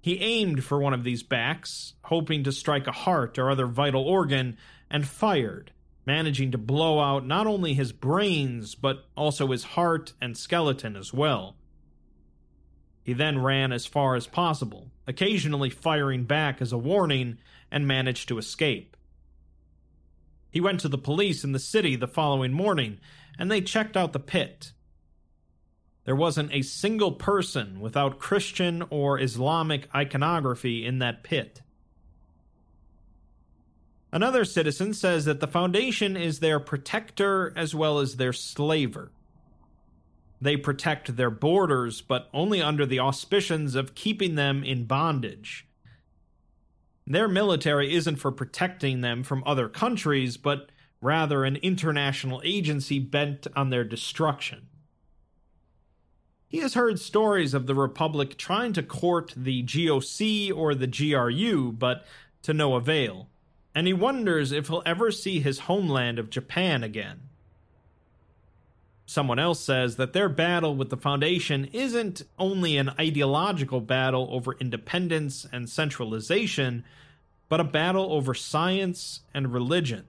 He 0.00 0.20
aimed 0.20 0.62
for 0.62 0.78
one 0.78 0.94
of 0.94 1.04
these 1.04 1.22
backs, 1.22 1.94
hoping 2.04 2.44
to 2.44 2.52
strike 2.52 2.86
a 2.86 2.92
heart 2.92 3.38
or 3.38 3.50
other 3.50 3.66
vital 3.66 4.02
organ, 4.02 4.56
and 4.88 5.06
fired, 5.06 5.72
managing 6.04 6.52
to 6.52 6.58
blow 6.58 7.00
out 7.00 7.26
not 7.26 7.46
only 7.46 7.74
his 7.74 7.92
brains, 7.92 8.74
but 8.74 9.04
also 9.16 9.48
his 9.48 9.64
heart 9.64 10.12
and 10.20 10.36
skeleton 10.36 10.94
as 10.96 11.12
well. 11.12 11.56
He 13.02 13.12
then 13.12 13.40
ran 13.40 13.72
as 13.72 13.86
far 13.86 14.16
as 14.16 14.26
possible, 14.26 14.90
occasionally 15.06 15.70
firing 15.70 16.24
back 16.24 16.60
as 16.60 16.72
a 16.72 16.78
warning 16.78 17.38
and 17.70 17.86
managed 17.86 18.28
to 18.28 18.38
escape. 18.38 18.95
He 20.50 20.60
went 20.60 20.80
to 20.80 20.88
the 20.88 20.98
police 20.98 21.44
in 21.44 21.52
the 21.52 21.58
city 21.58 21.96
the 21.96 22.08
following 22.08 22.52
morning, 22.52 22.98
and 23.38 23.50
they 23.50 23.60
checked 23.60 23.96
out 23.96 24.12
the 24.12 24.20
pit. 24.20 24.72
There 26.04 26.16
wasn't 26.16 26.52
a 26.52 26.62
single 26.62 27.12
person 27.12 27.80
without 27.80 28.20
Christian 28.20 28.84
or 28.90 29.20
Islamic 29.20 29.88
iconography 29.94 30.86
in 30.86 31.00
that 31.00 31.24
pit. 31.24 31.62
Another 34.12 34.44
citizen 34.44 34.94
says 34.94 35.24
that 35.24 35.40
the 35.40 35.48
Foundation 35.48 36.16
is 36.16 36.38
their 36.38 36.60
protector 36.60 37.52
as 37.56 37.74
well 37.74 37.98
as 37.98 38.16
their 38.16 38.32
slaver. 38.32 39.10
They 40.40 40.56
protect 40.56 41.16
their 41.16 41.30
borders, 41.30 42.02
but 42.02 42.28
only 42.32 42.62
under 42.62 42.86
the 42.86 43.00
auspicions 43.00 43.74
of 43.74 43.94
keeping 43.94 44.36
them 44.36 44.62
in 44.62 44.84
bondage. 44.84 45.66
Their 47.06 47.28
military 47.28 47.94
isn't 47.94 48.16
for 48.16 48.32
protecting 48.32 49.00
them 49.00 49.22
from 49.22 49.44
other 49.46 49.68
countries, 49.68 50.36
but 50.36 50.70
rather 51.00 51.44
an 51.44 51.56
international 51.56 52.42
agency 52.44 52.98
bent 52.98 53.46
on 53.54 53.70
their 53.70 53.84
destruction. 53.84 54.68
He 56.48 56.58
has 56.58 56.74
heard 56.74 56.98
stories 56.98 57.54
of 57.54 57.66
the 57.66 57.74
Republic 57.74 58.36
trying 58.36 58.72
to 58.74 58.82
court 58.82 59.34
the 59.36 59.62
GOC 59.62 60.52
or 60.54 60.74
the 60.74 60.86
GRU, 60.86 61.72
but 61.72 62.04
to 62.42 62.54
no 62.54 62.74
avail, 62.74 63.28
and 63.74 63.86
he 63.86 63.92
wonders 63.92 64.52
if 64.52 64.68
he'll 64.68 64.82
ever 64.86 65.10
see 65.10 65.40
his 65.40 65.60
homeland 65.60 66.18
of 66.18 66.30
Japan 66.30 66.82
again. 66.82 67.25
Someone 69.06 69.38
else 69.38 69.60
says 69.60 69.96
that 69.96 70.12
their 70.12 70.28
battle 70.28 70.74
with 70.74 70.90
the 70.90 70.96
Foundation 70.96 71.66
isn't 71.72 72.22
only 72.38 72.76
an 72.76 72.90
ideological 72.98 73.80
battle 73.80 74.28
over 74.32 74.56
independence 74.58 75.46
and 75.52 75.70
centralization, 75.70 76.84
but 77.48 77.60
a 77.60 77.64
battle 77.64 78.12
over 78.12 78.34
science 78.34 79.20
and 79.32 79.52
religion. 79.52 80.06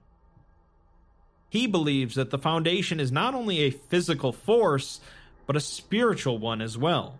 He 1.48 1.68
believes 1.68 2.16
that 2.16 2.30
the 2.30 2.38
Foundation 2.38 2.98
is 2.98 3.12
not 3.12 3.34
only 3.34 3.60
a 3.60 3.70
physical 3.70 4.32
force, 4.32 5.00
but 5.46 5.54
a 5.56 5.60
spiritual 5.60 6.38
one 6.38 6.60
as 6.60 6.76
well. 6.76 7.18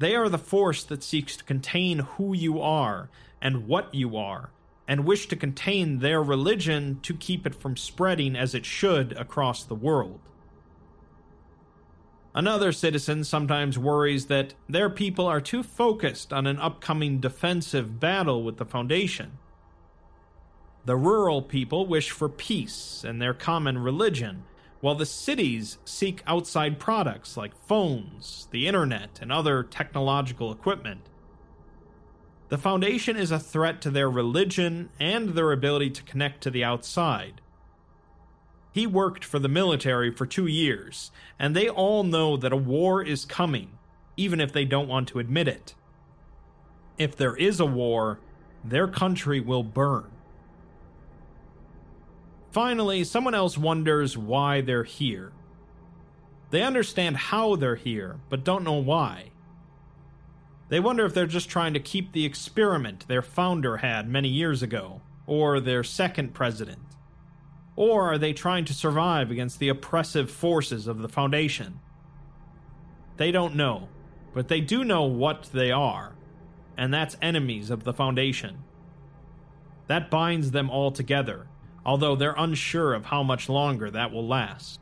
They 0.00 0.16
are 0.16 0.28
the 0.28 0.36
force 0.36 0.82
that 0.84 1.04
seeks 1.04 1.36
to 1.36 1.44
contain 1.44 2.00
who 2.00 2.34
you 2.34 2.60
are 2.60 3.08
and 3.40 3.68
what 3.68 3.94
you 3.94 4.16
are, 4.16 4.50
and 4.86 5.04
wish 5.04 5.26
to 5.28 5.36
contain 5.36 5.98
their 5.98 6.22
religion 6.22 7.00
to 7.02 7.14
keep 7.14 7.46
it 7.46 7.54
from 7.54 7.76
spreading 7.76 8.36
as 8.36 8.54
it 8.54 8.66
should 8.66 9.12
across 9.12 9.64
the 9.64 9.74
world. 9.74 10.20
Another 12.34 12.72
citizen 12.72 13.22
sometimes 13.22 13.78
worries 13.78 14.26
that 14.26 14.54
their 14.68 14.90
people 14.90 15.26
are 15.26 15.40
too 15.40 15.62
focused 15.62 16.32
on 16.32 16.46
an 16.46 16.58
upcoming 16.58 17.20
defensive 17.20 18.00
battle 18.00 18.42
with 18.42 18.56
the 18.56 18.64
Foundation. 18.64 19.38
The 20.84 20.96
rural 20.96 21.40
people 21.42 21.86
wish 21.86 22.10
for 22.10 22.28
peace 22.28 23.04
and 23.06 23.22
their 23.22 23.34
common 23.34 23.78
religion, 23.78 24.44
while 24.80 24.96
the 24.96 25.06
cities 25.06 25.78
seek 25.84 26.22
outside 26.26 26.78
products 26.78 27.36
like 27.36 27.56
phones, 27.66 28.48
the 28.50 28.66
internet, 28.66 29.20
and 29.22 29.32
other 29.32 29.62
technological 29.62 30.52
equipment. 30.52 31.08
The 32.48 32.58
Foundation 32.58 33.16
is 33.16 33.30
a 33.30 33.38
threat 33.38 33.80
to 33.82 33.90
their 33.90 34.10
religion 34.10 34.90
and 35.00 35.30
their 35.30 35.50
ability 35.50 35.90
to 35.90 36.02
connect 36.02 36.42
to 36.42 36.50
the 36.50 36.62
outside. 36.62 37.40
He 38.72 38.86
worked 38.86 39.24
for 39.24 39.38
the 39.38 39.48
military 39.48 40.10
for 40.10 40.26
two 40.26 40.46
years, 40.46 41.10
and 41.38 41.54
they 41.54 41.68
all 41.68 42.02
know 42.02 42.36
that 42.36 42.52
a 42.52 42.56
war 42.56 43.02
is 43.02 43.24
coming, 43.24 43.78
even 44.16 44.40
if 44.40 44.52
they 44.52 44.64
don't 44.64 44.88
want 44.88 45.08
to 45.08 45.20
admit 45.20 45.48
it. 45.48 45.74
If 46.98 47.16
there 47.16 47.36
is 47.36 47.60
a 47.60 47.66
war, 47.66 48.18
their 48.64 48.88
country 48.88 49.40
will 49.40 49.62
burn. 49.62 50.10
Finally, 52.50 53.04
someone 53.04 53.34
else 53.34 53.58
wonders 53.58 54.16
why 54.18 54.60
they're 54.60 54.84
here. 54.84 55.32
They 56.50 56.62
understand 56.62 57.16
how 57.16 57.56
they're 57.56 57.74
here, 57.74 58.20
but 58.28 58.44
don't 58.44 58.64
know 58.64 58.74
why. 58.74 59.30
They 60.68 60.80
wonder 60.80 61.04
if 61.04 61.14
they're 61.14 61.26
just 61.26 61.48
trying 61.48 61.74
to 61.74 61.80
keep 61.80 62.12
the 62.12 62.24
experiment 62.24 63.06
their 63.06 63.22
founder 63.22 63.78
had 63.78 64.08
many 64.08 64.28
years 64.28 64.62
ago, 64.62 65.02
or 65.26 65.60
their 65.60 65.84
second 65.84 66.34
president. 66.34 66.80
Or 67.76 68.12
are 68.12 68.18
they 68.18 68.32
trying 68.32 68.64
to 68.66 68.74
survive 68.74 69.30
against 69.30 69.58
the 69.58 69.68
oppressive 69.68 70.30
forces 70.30 70.86
of 70.86 71.02
the 71.02 71.08
Foundation? 71.08 71.80
They 73.16 73.30
don't 73.30 73.54
know, 73.54 73.88
but 74.32 74.48
they 74.48 74.60
do 74.60 74.84
know 74.84 75.04
what 75.04 75.50
they 75.52 75.70
are, 75.70 76.14
and 76.76 76.92
that's 76.92 77.16
enemies 77.20 77.70
of 77.70 77.84
the 77.84 77.92
Foundation. 77.92 78.64
That 79.86 80.10
binds 80.10 80.52
them 80.52 80.70
all 80.70 80.90
together, 80.90 81.46
although 81.84 82.16
they're 82.16 82.34
unsure 82.36 82.94
of 82.94 83.06
how 83.06 83.22
much 83.22 83.48
longer 83.48 83.90
that 83.90 84.12
will 84.12 84.26
last. 84.26 84.80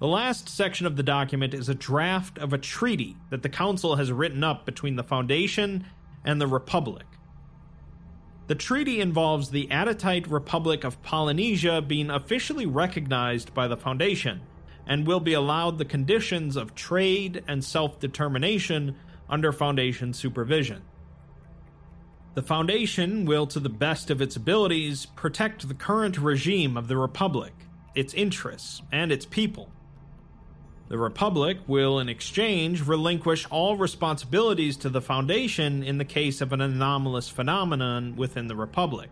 The 0.00 0.08
last 0.08 0.48
section 0.48 0.86
of 0.86 0.96
the 0.96 1.04
document 1.04 1.54
is 1.54 1.68
a 1.68 1.74
draft 1.74 2.36
of 2.38 2.52
a 2.52 2.58
treaty 2.58 3.16
that 3.30 3.42
the 3.42 3.48
Council 3.48 3.94
has 3.96 4.10
written 4.10 4.42
up 4.42 4.66
between 4.66 4.96
the 4.96 5.04
Foundation 5.04 5.86
and 6.24 6.40
the 6.40 6.48
Republic. 6.48 7.06
The 8.48 8.56
treaty 8.56 9.00
involves 9.00 9.50
the 9.50 9.68
Adytite 9.68 10.30
Republic 10.30 10.82
of 10.82 11.02
Polynesia 11.02 11.80
being 11.80 12.10
officially 12.10 12.66
recognized 12.66 13.54
by 13.54 13.68
the 13.68 13.76
Foundation 13.76 14.40
and 14.86 15.06
will 15.06 15.20
be 15.20 15.32
allowed 15.32 15.78
the 15.78 15.84
conditions 15.84 16.56
of 16.56 16.74
trade 16.74 17.44
and 17.46 17.64
self 17.64 18.00
determination 18.00 18.96
under 19.30 19.52
Foundation 19.52 20.12
supervision. 20.12 20.82
The 22.34 22.42
Foundation 22.42 23.24
will, 23.26 23.46
to 23.46 23.60
the 23.60 23.68
best 23.68 24.10
of 24.10 24.20
its 24.20 24.34
abilities, 24.34 25.06
protect 25.06 25.68
the 25.68 25.74
current 25.74 26.18
regime 26.18 26.76
of 26.76 26.88
the 26.88 26.96
Republic, 26.96 27.52
its 27.94 28.12
interests, 28.12 28.82
and 28.90 29.12
its 29.12 29.24
people. 29.24 29.70
The 30.94 31.00
Republic 31.00 31.58
will, 31.66 31.98
in 31.98 32.08
exchange, 32.08 32.86
relinquish 32.86 33.48
all 33.50 33.76
responsibilities 33.76 34.76
to 34.76 34.88
the 34.88 35.00
Foundation 35.00 35.82
in 35.82 35.98
the 35.98 36.04
case 36.04 36.40
of 36.40 36.52
an 36.52 36.60
anomalous 36.60 37.28
phenomenon 37.28 38.14
within 38.14 38.46
the 38.46 38.54
Republic. 38.54 39.10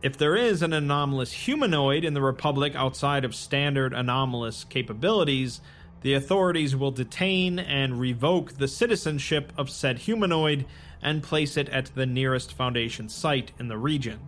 If 0.00 0.16
there 0.16 0.34
is 0.34 0.62
an 0.62 0.72
anomalous 0.72 1.30
humanoid 1.30 2.06
in 2.06 2.14
the 2.14 2.22
Republic 2.22 2.74
outside 2.74 3.26
of 3.26 3.34
standard 3.34 3.92
anomalous 3.92 4.64
capabilities, 4.64 5.60
the 6.00 6.14
authorities 6.14 6.74
will 6.74 6.90
detain 6.90 7.58
and 7.58 8.00
revoke 8.00 8.54
the 8.54 8.66
citizenship 8.66 9.52
of 9.58 9.68
said 9.68 9.98
humanoid 9.98 10.64
and 11.02 11.22
place 11.22 11.58
it 11.58 11.68
at 11.68 11.94
the 11.94 12.06
nearest 12.06 12.54
Foundation 12.54 13.10
site 13.10 13.52
in 13.58 13.68
the 13.68 13.76
region. 13.76 14.20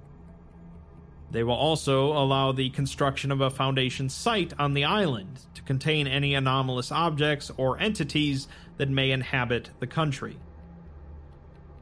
They 1.30 1.42
will 1.42 1.54
also 1.54 2.12
allow 2.12 2.52
the 2.52 2.70
construction 2.70 3.32
of 3.32 3.40
a 3.40 3.50
Foundation 3.50 4.08
site 4.08 4.52
on 4.58 4.74
the 4.74 4.84
island 4.84 5.40
to 5.54 5.62
contain 5.62 6.06
any 6.06 6.34
anomalous 6.34 6.92
objects 6.92 7.50
or 7.56 7.78
entities 7.78 8.48
that 8.76 8.88
may 8.88 9.10
inhabit 9.10 9.70
the 9.80 9.86
country. 9.86 10.38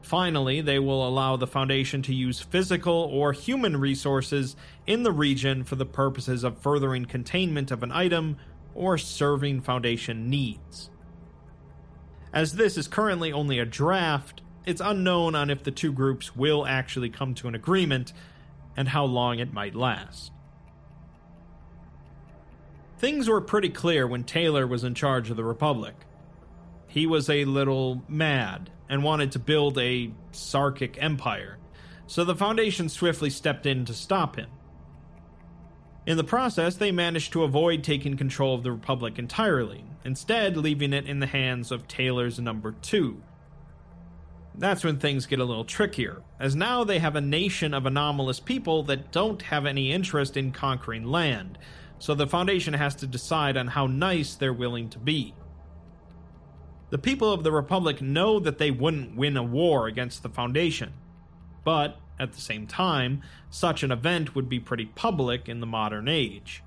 Finally, 0.01 0.61
they 0.61 0.77
will 0.77 1.07
allow 1.07 1.35
the 1.35 1.47
Foundation 1.47 2.01
to 2.03 2.13
use 2.13 2.39
physical 2.39 2.93
or 2.93 3.33
human 3.33 3.77
resources 3.77 4.55
in 4.85 5.03
the 5.03 5.11
region 5.11 5.63
for 5.63 5.75
the 5.75 5.85
purposes 5.85 6.43
of 6.43 6.59
furthering 6.59 7.05
containment 7.05 7.71
of 7.71 7.81
an 7.81 7.91
item 7.91 8.37
or 8.75 8.97
serving 8.97 9.61
Foundation 9.61 10.29
needs. 10.29 10.89
As 12.33 12.53
this 12.53 12.77
is 12.77 12.87
currently 12.87 13.31
only 13.31 13.57
a 13.57 13.65
draft, 13.65 14.41
it's 14.65 14.81
unknown 14.81 15.35
on 15.35 15.49
if 15.49 15.63
the 15.63 15.71
two 15.71 15.91
groups 15.91 16.35
will 16.35 16.65
actually 16.65 17.09
come 17.09 17.33
to 17.35 17.47
an 17.47 17.55
agreement 17.55 18.11
and 18.77 18.89
how 18.89 19.05
long 19.05 19.39
it 19.39 19.53
might 19.53 19.75
last. 19.75 20.31
Things 22.97 23.27
were 23.27 23.41
pretty 23.41 23.69
clear 23.69 24.07
when 24.07 24.23
Taylor 24.23 24.65
was 24.65 24.83
in 24.83 24.95
charge 24.95 25.29
of 25.29 25.37
the 25.37 25.43
Republic. 25.43 25.95
He 26.87 27.05
was 27.05 27.29
a 27.29 27.45
little 27.45 28.03
mad 28.07 28.69
and 28.89 29.03
wanted 29.03 29.33
to 29.33 29.39
build 29.39 29.77
a 29.77 30.11
Sarkic 30.31 30.95
empire, 30.99 31.57
so 32.07 32.23
the 32.23 32.35
Foundation 32.35 32.87
swiftly 32.87 33.29
stepped 33.29 33.65
in 33.65 33.85
to 33.85 33.93
stop 33.93 34.37
him. 34.37 34.49
In 36.05 36.17
the 36.17 36.23
process, 36.23 36.75
they 36.75 36.91
managed 36.91 37.33
to 37.33 37.43
avoid 37.43 37.83
taking 37.83 38.15
control 38.15 38.55
of 38.55 38.63
the 38.63 38.71
Republic 38.71 39.17
entirely, 39.17 39.83
instead, 40.03 40.55
leaving 40.55 40.93
it 40.93 41.07
in 41.07 41.19
the 41.19 41.25
hands 41.25 41.71
of 41.71 41.87
Taylor's 41.87 42.39
number 42.39 42.73
two. 42.81 43.21
That's 44.57 44.83
when 44.83 44.99
things 44.99 45.25
get 45.25 45.39
a 45.39 45.45
little 45.45 45.65
trickier, 45.65 46.21
as 46.39 46.55
now 46.55 46.83
they 46.83 46.99
have 46.99 47.15
a 47.15 47.21
nation 47.21 47.73
of 47.73 47.85
anomalous 47.85 48.39
people 48.39 48.83
that 48.83 49.11
don't 49.11 49.41
have 49.41 49.65
any 49.65 49.91
interest 49.91 50.37
in 50.37 50.51
conquering 50.51 51.03
land, 51.03 51.57
so 51.99 52.15
the 52.15 52.27
Foundation 52.27 52.73
has 52.73 52.95
to 52.95 53.07
decide 53.07 53.57
on 53.57 53.67
how 53.67 53.85
nice 53.87 54.35
they're 54.35 54.53
willing 54.53 54.89
to 54.91 54.99
be. 54.99 55.33
The 56.89 56.97
people 56.97 57.33
of 57.33 57.43
the 57.43 57.51
Republic 57.51 58.01
know 58.01 58.39
that 58.39 58.57
they 58.57 58.71
wouldn't 58.71 59.17
win 59.17 59.35
a 59.35 59.43
war 59.43 59.87
against 59.87 60.23
the 60.23 60.29
Foundation, 60.29 60.93
but 61.65 61.99
at 62.17 62.31
the 62.31 62.41
same 62.41 62.65
time, 62.65 63.23
such 63.49 63.83
an 63.83 63.91
event 63.91 64.35
would 64.35 64.47
be 64.47 64.59
pretty 64.59 64.85
public 64.85 65.49
in 65.49 65.59
the 65.59 65.67
modern 65.67 66.07
age. 66.07 66.63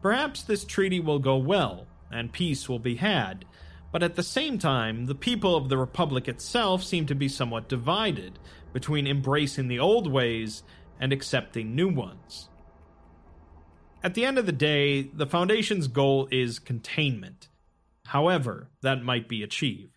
Perhaps 0.00 0.42
this 0.42 0.64
treaty 0.64 1.00
will 1.00 1.18
go 1.18 1.36
well, 1.36 1.86
and 2.10 2.32
peace 2.32 2.68
will 2.68 2.78
be 2.78 2.96
had, 2.96 3.44
but 3.94 4.02
at 4.02 4.16
the 4.16 4.24
same 4.24 4.58
time, 4.58 5.06
the 5.06 5.14
people 5.14 5.54
of 5.54 5.68
the 5.68 5.78
Republic 5.78 6.26
itself 6.26 6.82
seem 6.82 7.06
to 7.06 7.14
be 7.14 7.28
somewhat 7.28 7.68
divided 7.68 8.40
between 8.72 9.06
embracing 9.06 9.68
the 9.68 9.78
old 9.78 10.10
ways 10.10 10.64
and 10.98 11.12
accepting 11.12 11.76
new 11.76 11.88
ones. 11.88 12.48
At 14.02 14.14
the 14.14 14.24
end 14.24 14.36
of 14.36 14.46
the 14.46 14.50
day, 14.50 15.02
the 15.02 15.28
Foundation's 15.28 15.86
goal 15.86 16.26
is 16.32 16.58
containment. 16.58 17.46
However, 18.06 18.68
that 18.82 19.04
might 19.04 19.28
be 19.28 19.44
achieved. 19.44 19.93